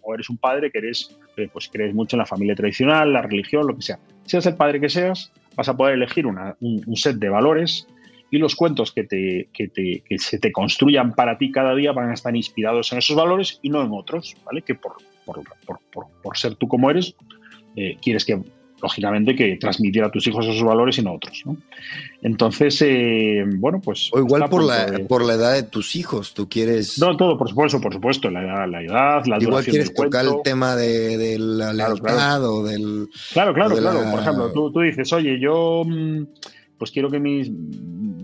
[0.00, 3.22] o eres un padre que eres, eh, pues crees mucho en la familia tradicional, la
[3.22, 4.00] religión, lo que sea.
[4.24, 7.86] Seas el padre que seas, vas a poder elegir un, set de valores
[8.30, 11.92] y los cuentos que, te, que, te, que, se te construyan para ti cada día
[11.92, 14.62] van a estar inspirados en esos valores y no en otros, ¿vale?
[14.62, 14.94] Que por,
[15.24, 15.42] por,
[15.92, 17.14] por, por ser tú como eres,
[18.00, 18.42] quieres que
[18.82, 21.44] lógicamente, que transmitir a tus hijos esos valores y no otros.
[22.20, 24.10] Entonces, eh, bueno, pues...
[24.12, 26.98] O igual por la, por la edad de tus hijos, tú quieres...
[26.98, 30.42] No, todo, por supuesto, por supuesto, la edad, la, edad, la Igual quieres tocar el
[30.42, 33.08] tema de, la lealtad o del...
[33.32, 34.00] Claro, claro, claro.
[34.10, 36.24] Por ejemplo, tú, tú, dices, oye, yo mm,
[36.76, 37.50] pues quiero que mis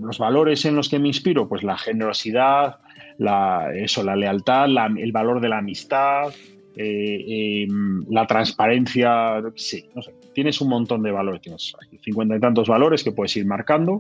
[0.09, 2.79] los valores en los que me inspiro, pues la generosidad,
[3.19, 4.67] la, eso, la lealtad,
[4.97, 6.33] el valor de la amistad,
[6.75, 11.75] eh, em, la transparencia, sí, no sé, tienes un montón de valores, tienes
[12.05, 13.99] cincuenta y tantos valores que puedes ir marcando.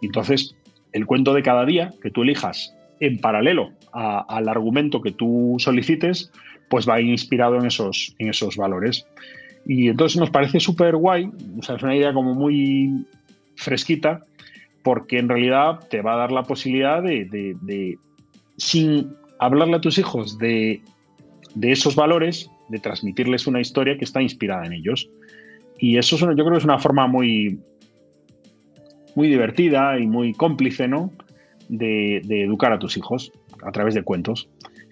[0.00, 0.56] Entonces,
[0.94, 6.32] el cuento de cada día que tú elijas en paralelo al argumento que tú solicites,
[6.70, 9.06] pues va inspirado en esos, en esos valores.
[9.66, 13.04] Y entonces nos parece súper guay, o sea, es una idea como muy
[13.56, 14.24] fresquita,
[14.82, 17.98] porque en realidad te va a dar la posibilidad de,
[18.56, 20.80] sin hablarle a tus hijos de,
[21.54, 25.10] de, esos valores, de transmitirles una historia que está inspirada en ellos.
[25.78, 27.60] Y eso yo creo que es una forma muy,
[29.14, 31.12] muy divertida y muy cómplice, ¿no?
[31.68, 33.32] De, educar a tus hijos
[33.62, 34.48] a través de cuentos.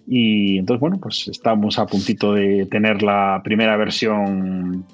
[0.06, 4.84] Y entonces, bueno, pues estamos a puntito de tener la primera versión.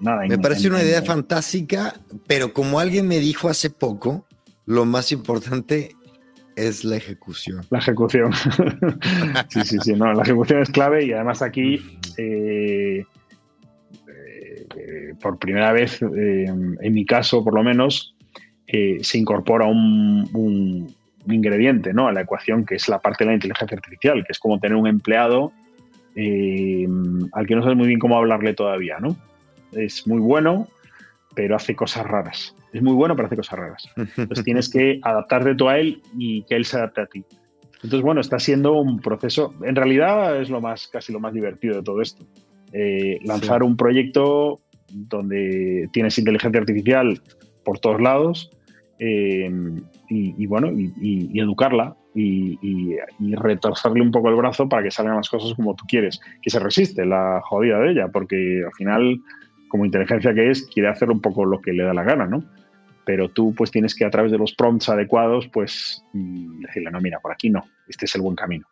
[0.00, 1.94] Nada, me parece una idea fantástica,
[2.26, 4.26] pero como alguien me dijo hace poco,
[4.66, 5.96] lo más importante
[6.56, 7.64] es la ejecución.
[7.70, 8.32] La ejecución.
[9.48, 11.80] sí, sí, sí, no, la ejecución es clave y además aquí
[12.16, 13.04] eh,
[15.20, 18.16] por primera vez, eh, en mi caso por lo menos,
[18.66, 20.94] eh, se incorpora un,
[21.28, 22.06] ingrediente ¿no?
[22.06, 24.76] a la ecuación que es la parte de la inteligencia artificial, que es como tener
[24.76, 25.52] un empleado
[26.14, 26.86] eh,
[27.32, 29.16] al que no sabes muy bien cómo hablarle todavía, ¿no?
[29.72, 30.66] Es muy bueno,
[31.34, 32.56] pero hace cosas raras.
[32.72, 33.88] Es muy bueno, pero hace cosas raras.
[33.96, 37.24] Entonces tienes que adaptarte tú a él y que él se adapte a ti.
[37.74, 41.76] Entonces, bueno, está siendo un proceso, en realidad es lo más, casi lo más divertido
[41.76, 42.24] de todo esto.
[42.72, 44.60] Eh, lanzar un proyecto
[44.90, 47.20] donde tienes inteligencia artificial
[47.64, 48.50] por todos lados
[48.98, 49.50] eh,
[50.08, 52.96] y, bueno, y, educarla y,
[53.36, 56.20] retorcerle un poco el brazo para que salgan las cosas como tú quieres.
[56.40, 59.20] Que se resiste la jodida de ella, porque al final,
[59.68, 62.44] como inteligencia que es, quiere hacer un poco lo que le da la gana, ¿no?
[63.04, 67.00] Pero tú pues tienes que a través de los prompts adecuados, pues mm, decirle, no,
[67.00, 68.66] mira, por aquí no, este es el buen camino.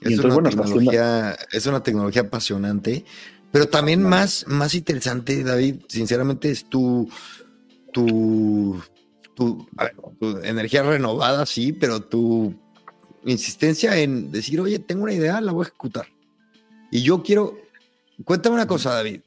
[0.00, 3.04] Es, una, tecnología, es una tecnología apasionante,
[3.52, 7.08] pero también más, más interesante, David, sinceramente, es tu,
[7.92, 8.80] tu,
[9.34, 9.66] tu,
[10.18, 12.54] tu energía renovada, sí, pero tu
[13.24, 16.06] insistencia en decir, oye, tengo una idea, la voy a ejecutar.
[16.90, 17.58] Y yo quiero,
[18.24, 19.20] cuéntame una cosa, David,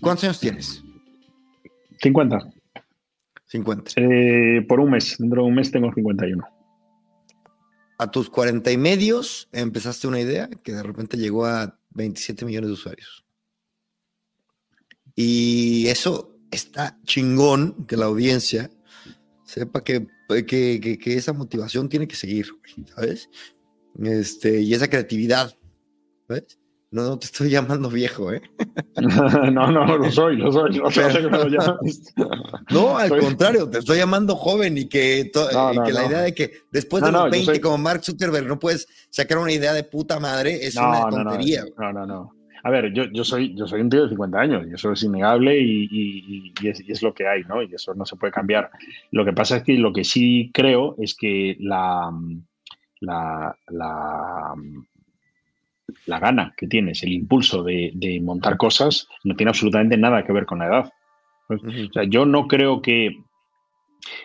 [0.00, 0.82] ¿cuántos años tienes?
[2.00, 2.38] 50.
[3.46, 3.92] 50.
[3.96, 6.42] Eh, por un mes, dentro de un mes tengo 51.
[7.98, 12.68] A tus 40 y medios empezaste una idea que de repente llegó a 27 millones
[12.68, 13.21] de usuarios.
[15.14, 18.70] Y eso está chingón que la audiencia
[19.44, 20.06] sepa que
[20.40, 22.46] que, que, esa motivación tiene que seguir,
[22.94, 23.28] ¿sabes?
[24.02, 25.54] Este, y esa creatividad,
[26.28, 26.58] ¿ves?
[26.90, 28.42] No, no te estoy llamando viejo, ¿eh?
[29.52, 30.78] no, no, lo soy, lo soy.
[32.70, 37.02] no, al contrario, te estoy llamando joven y que, que la idea de que después
[37.02, 40.76] de los 20, como Mark Zuckerberg, no puedes sacar una idea de puta madre, es
[40.76, 41.64] una tontería.
[41.76, 42.06] no, no.
[42.06, 42.41] no.
[42.64, 45.02] A ver, yo, yo, soy, yo soy un tío de 50 años y eso es
[45.02, 47.62] innegable y, es, lo que hay, ¿no?
[47.62, 48.70] Y eso no se puede cambiar.
[49.10, 52.12] Lo que pasa es que lo que sí creo es que la,
[53.00, 54.54] la, la,
[56.06, 60.46] la gana que tienes, el impulso de, montar cosas, no tiene absolutamente nada que ver
[60.46, 60.92] con la edad.
[61.48, 63.18] O sea, yo no creo que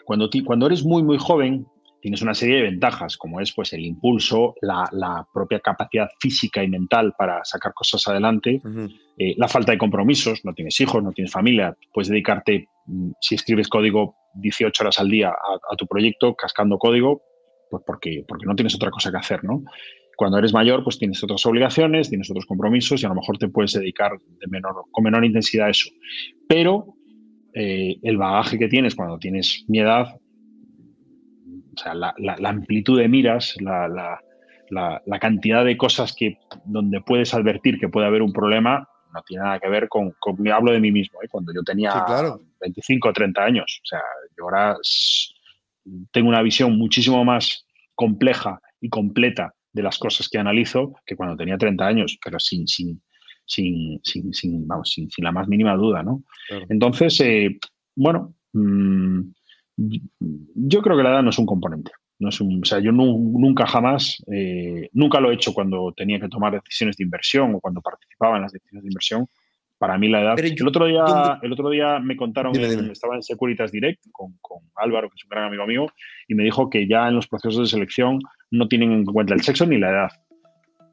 [0.05, 1.67] cuando, cuando eres muy, muy joven,
[2.01, 6.67] tienes una serie de ventajas, como es pues, el impulso, la, propia capacidad física y
[6.67, 8.61] mental para sacar cosas adelante,
[9.17, 13.35] eh, la falta de compromisos, no tienes hijos, no tienes familia, puedes dedicarte, mm, si
[13.35, 17.21] escribes código 18 horas al día a, tu proyecto, cascando código,
[17.69, 19.63] pues porque, porque no tienes otra cosa que hacer, ¿no?
[20.15, 23.49] Cuando eres mayor, pues tienes otras obligaciones, tienes otros compromisos y a lo mejor te
[23.49, 25.89] puedes dedicar de menor, con menor intensidad a eso.
[26.47, 26.95] Pero
[27.53, 30.07] eh, el bagaje que tienes cuando tienes mi edad
[31.77, 34.19] o sea, la, amplitud de miras, la,
[35.19, 39.59] cantidad de cosas que donde puedes advertir que puede haber un problema, no tiene nada
[39.59, 41.27] que ver con, con hablo de mí mismo, ¿eh?
[41.29, 41.93] cuando yo tenía
[42.59, 43.81] 25 o 30 años.
[43.83, 44.01] O sea,
[44.37, 44.75] yo ahora
[46.11, 51.37] tengo una visión muchísimo más compleja y completa de las cosas que analizo que cuando
[51.37, 53.01] tenía 30 años, pero sin, sin,
[53.45, 56.23] sin, sin, sin, vamos, sin, la más mínima duda, ¿no?
[56.69, 57.57] Entonces, eh,
[57.95, 59.21] bueno, mmm,
[59.77, 61.91] yo creo que la edad no es un componente.
[62.19, 66.19] No es un, o sea, yo nunca jamás, eh, nunca lo he hecho cuando tenía
[66.19, 69.27] que tomar decisiones de inversión o cuando participaba en las decisiones de inversión.
[69.77, 70.39] Para mí la edad.
[70.39, 75.07] el, otro día, el otro día me contaron, estaba en Securitas Direct con, con, Álvaro,
[75.09, 75.85] que es un gran amigo mío,
[76.27, 79.43] y me dijo que ya en los procesos de selección no tienen en cuenta el
[79.43, 80.11] sexo ni la edad.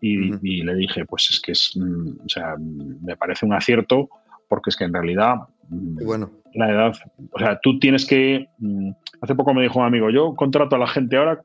[0.03, 4.11] Y, le dije, pues es que es, mm, o sea, me parece un acierto
[4.55, 5.35] porque es que en realidad
[5.69, 6.95] mm, bueno la edad.
[7.33, 8.49] O sea, tú tienes que.
[8.59, 11.43] Mm, hace poco me dijo un amigo, yo contrato a la gente ahora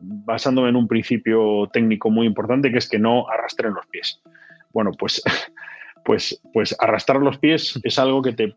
[0.00, 4.20] basándome en un principio técnico muy importante que es que no arrastren los pies.
[4.72, 5.22] Bueno, pues,
[6.04, 8.56] pues, pues arrastrar los pies es algo que te.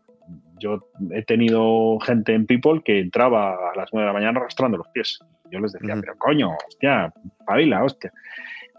[0.58, 4.78] Yo he tenido gente en People que entraba a las 9 de la mañana arrastrando
[4.78, 5.18] los pies.
[5.50, 7.12] Yo les decía, pero coño, hostia,
[7.46, 8.12] pavila, hostia.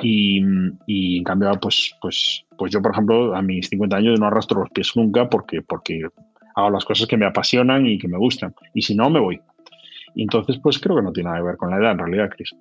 [0.02, 0.42] Y,
[0.88, 4.62] y, en cambio, pues, pues, pues yo, por ejemplo, a mis 50 años no arrastro
[4.62, 6.04] los pies nunca porque, porque
[6.56, 8.54] hago las cosas que me apasionan y que me gustan.
[8.74, 9.42] Y si no, me voy.
[10.16, 12.30] Y entonces, pues creo que no tiene nada que ver con la edad, en realidad,
[12.36, 12.54] Chris.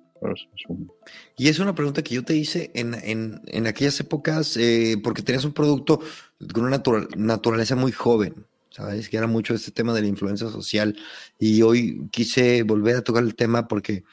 [1.37, 5.21] Y es una pregunta que yo te hice en, en, en aquellas épocas, eh, porque
[5.21, 5.99] tenías un producto
[6.53, 6.81] con una
[7.15, 8.45] naturaleza muy joven,
[8.79, 9.09] ¿sabes?
[9.09, 10.95] Que era mucho este tema de la influencia social.
[11.37, 14.03] Y hoy quise volver a tocar el tema porque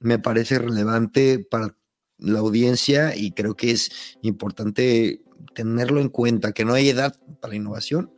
[0.00, 1.76] me parece relevante para
[2.18, 5.22] la audiencia y creo que es importante
[5.54, 8.10] tenerlo en cuenta, que no hay edad para la innovación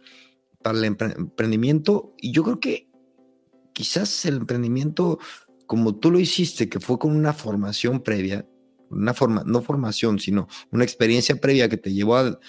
[0.66, 2.12] para el emprendimiento.
[2.18, 2.88] Y yo creo que
[3.72, 5.20] quizás el emprendimiento,
[5.66, 8.48] como tú lo hiciste, que fue con una formación previa,
[8.90, 12.40] una forma, no formación, sino una experiencia previa que te llevó a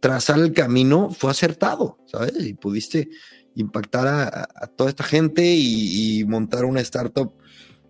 [0.00, 2.34] trazar el camino, fue acertado, ¿sabes?
[2.38, 3.08] Y pudiste
[3.56, 7.32] impactar a, toda esta gente y, montar una startup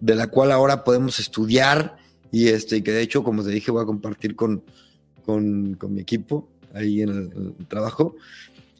[0.00, 1.96] de la cual ahora podemos estudiar
[2.30, 4.62] y este, que de hecho, como te dije, voy a compartir con,
[5.24, 8.14] con, mi equipo ahí en el, trabajo.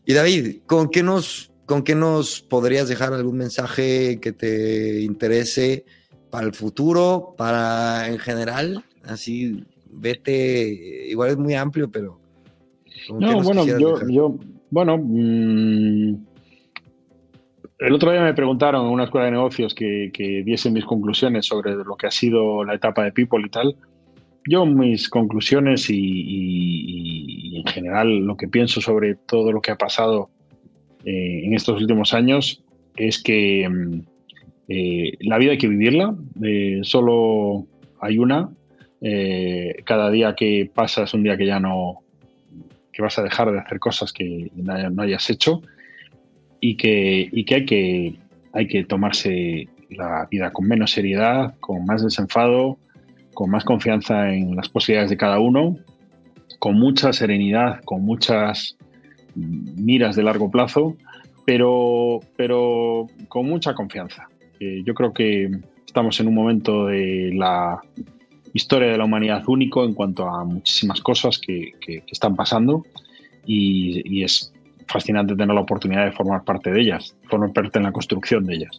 [0.04, 5.84] Y David, ¿con qué, nos, ¿con qué nos podrías dejar algún mensaje que te interese
[6.30, 8.84] para el futuro, para en general?
[9.04, 12.25] Así, vete, igual es muy amplio, pero...
[13.10, 14.36] No, bueno, yo, yo,
[14.70, 16.26] bueno, mm,
[17.78, 21.46] el otro día me preguntaron en una escuela de negocios que, que diese mis conclusiones
[21.46, 23.76] sobre lo que ha sido la etapa de People y tal.
[24.48, 30.30] Yo mis conclusiones y, en general lo que pienso sobre todo lo que ha pasado
[31.04, 32.62] eh, en estos últimos años
[32.96, 34.00] es que mm,
[34.68, 37.66] eh, la vida hay que vivirla, eh, solo
[38.00, 38.50] hay una,
[39.84, 42.02] cada día que pasa es un día que ya no,
[42.96, 45.60] que vas a dejar de hacer cosas que no hayas hecho
[46.60, 48.18] y que,
[48.54, 52.78] hay que tomarse la vida con menos seriedad, con más desenfado,
[53.34, 55.76] con más confianza en las posibilidades de cada uno,
[56.58, 58.78] con mucha serenidad, con muchas
[59.34, 60.96] miras de largo plazo,
[61.44, 64.26] pero, pero con mucha confianza.
[64.58, 65.50] Eh, yo creo que
[65.84, 67.78] estamos en un momento de la
[68.56, 71.74] historia de la humanidad único en cuanto a muchísimas cosas que,
[72.08, 72.84] están pasando
[73.44, 74.52] y, es
[74.88, 78.54] fascinante tener la oportunidad de formar parte de ellas, formar parte en la construcción de
[78.54, 78.78] ellas.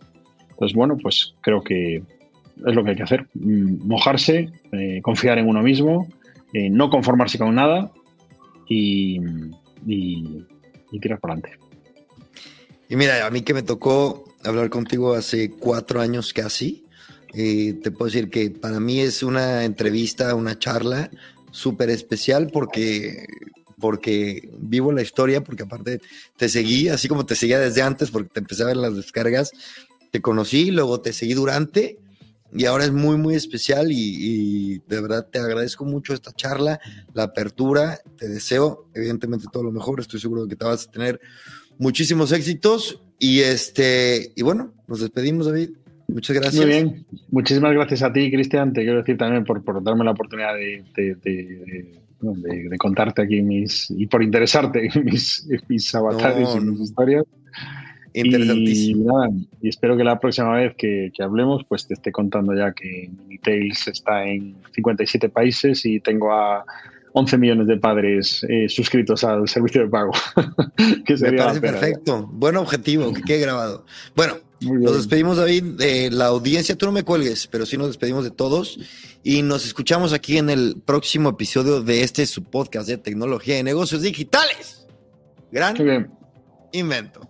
[0.50, 5.38] Entonces, bueno, pues creo que es lo que hay que hacer, mm, mojarse, eh, confiar
[5.38, 6.08] en uno mismo,
[6.54, 7.92] eh, no conformarse con nada
[8.68, 9.20] y,
[11.00, 11.60] tirar para adelante.
[12.90, 16.87] Y mira, a mí que me tocó hablar contigo hace cuatro años casi,
[17.34, 21.10] eh, te puedo decir que para mí es una entrevista, una charla
[21.52, 23.26] súper especial porque
[23.80, 26.02] porque vivo la historia, porque aparte
[26.36, 29.52] te seguí, así como te seguía desde antes, porque te empecé a ver las descargas,
[30.12, 32.00] te conocí, luego te seguí durante,
[32.54, 36.80] y ahora es muy, muy especial y, de verdad te agradezco mucho esta charla,
[37.14, 40.92] la apertura, te deseo evidentemente todo lo mejor, estoy seguro de que te vas a
[40.92, 41.20] tener
[41.78, 45.72] muchísimos éxitos y este, y bueno, nos despedimos David.
[46.08, 46.56] Muchas gracias.
[46.56, 47.06] Muy bien.
[47.30, 48.74] Muchísimas gracias a ti, Cristian.
[48.74, 50.84] Te quiero decir también por, por darme la oportunidad de
[52.22, 57.24] de, contarte aquí mis, y por interesarte en mis, mis avatares y mis historias.
[58.14, 59.46] Interesantísimo.
[59.62, 63.12] Y, espero que la próxima vez que, que, hablemos, pues te esté contando ya que
[63.16, 66.66] Minitails está en 57 países y tengo a
[67.14, 70.12] 11 millones de padres eh, suscritos al servicio de pago.
[71.06, 72.28] que Me parece perfecto.
[72.32, 73.86] Buen objetivo, que quede grabado.
[74.16, 76.76] Bueno, nos despedimos, David, de la audiencia.
[76.76, 78.80] Tú no me cuelgues, pero sí nos despedimos de todos.
[79.24, 83.64] Y nos escuchamos aquí en el próximo episodio de este su podcast de tecnología y
[83.64, 84.88] negocios digitales.
[85.52, 85.76] Gran
[86.72, 87.30] invento.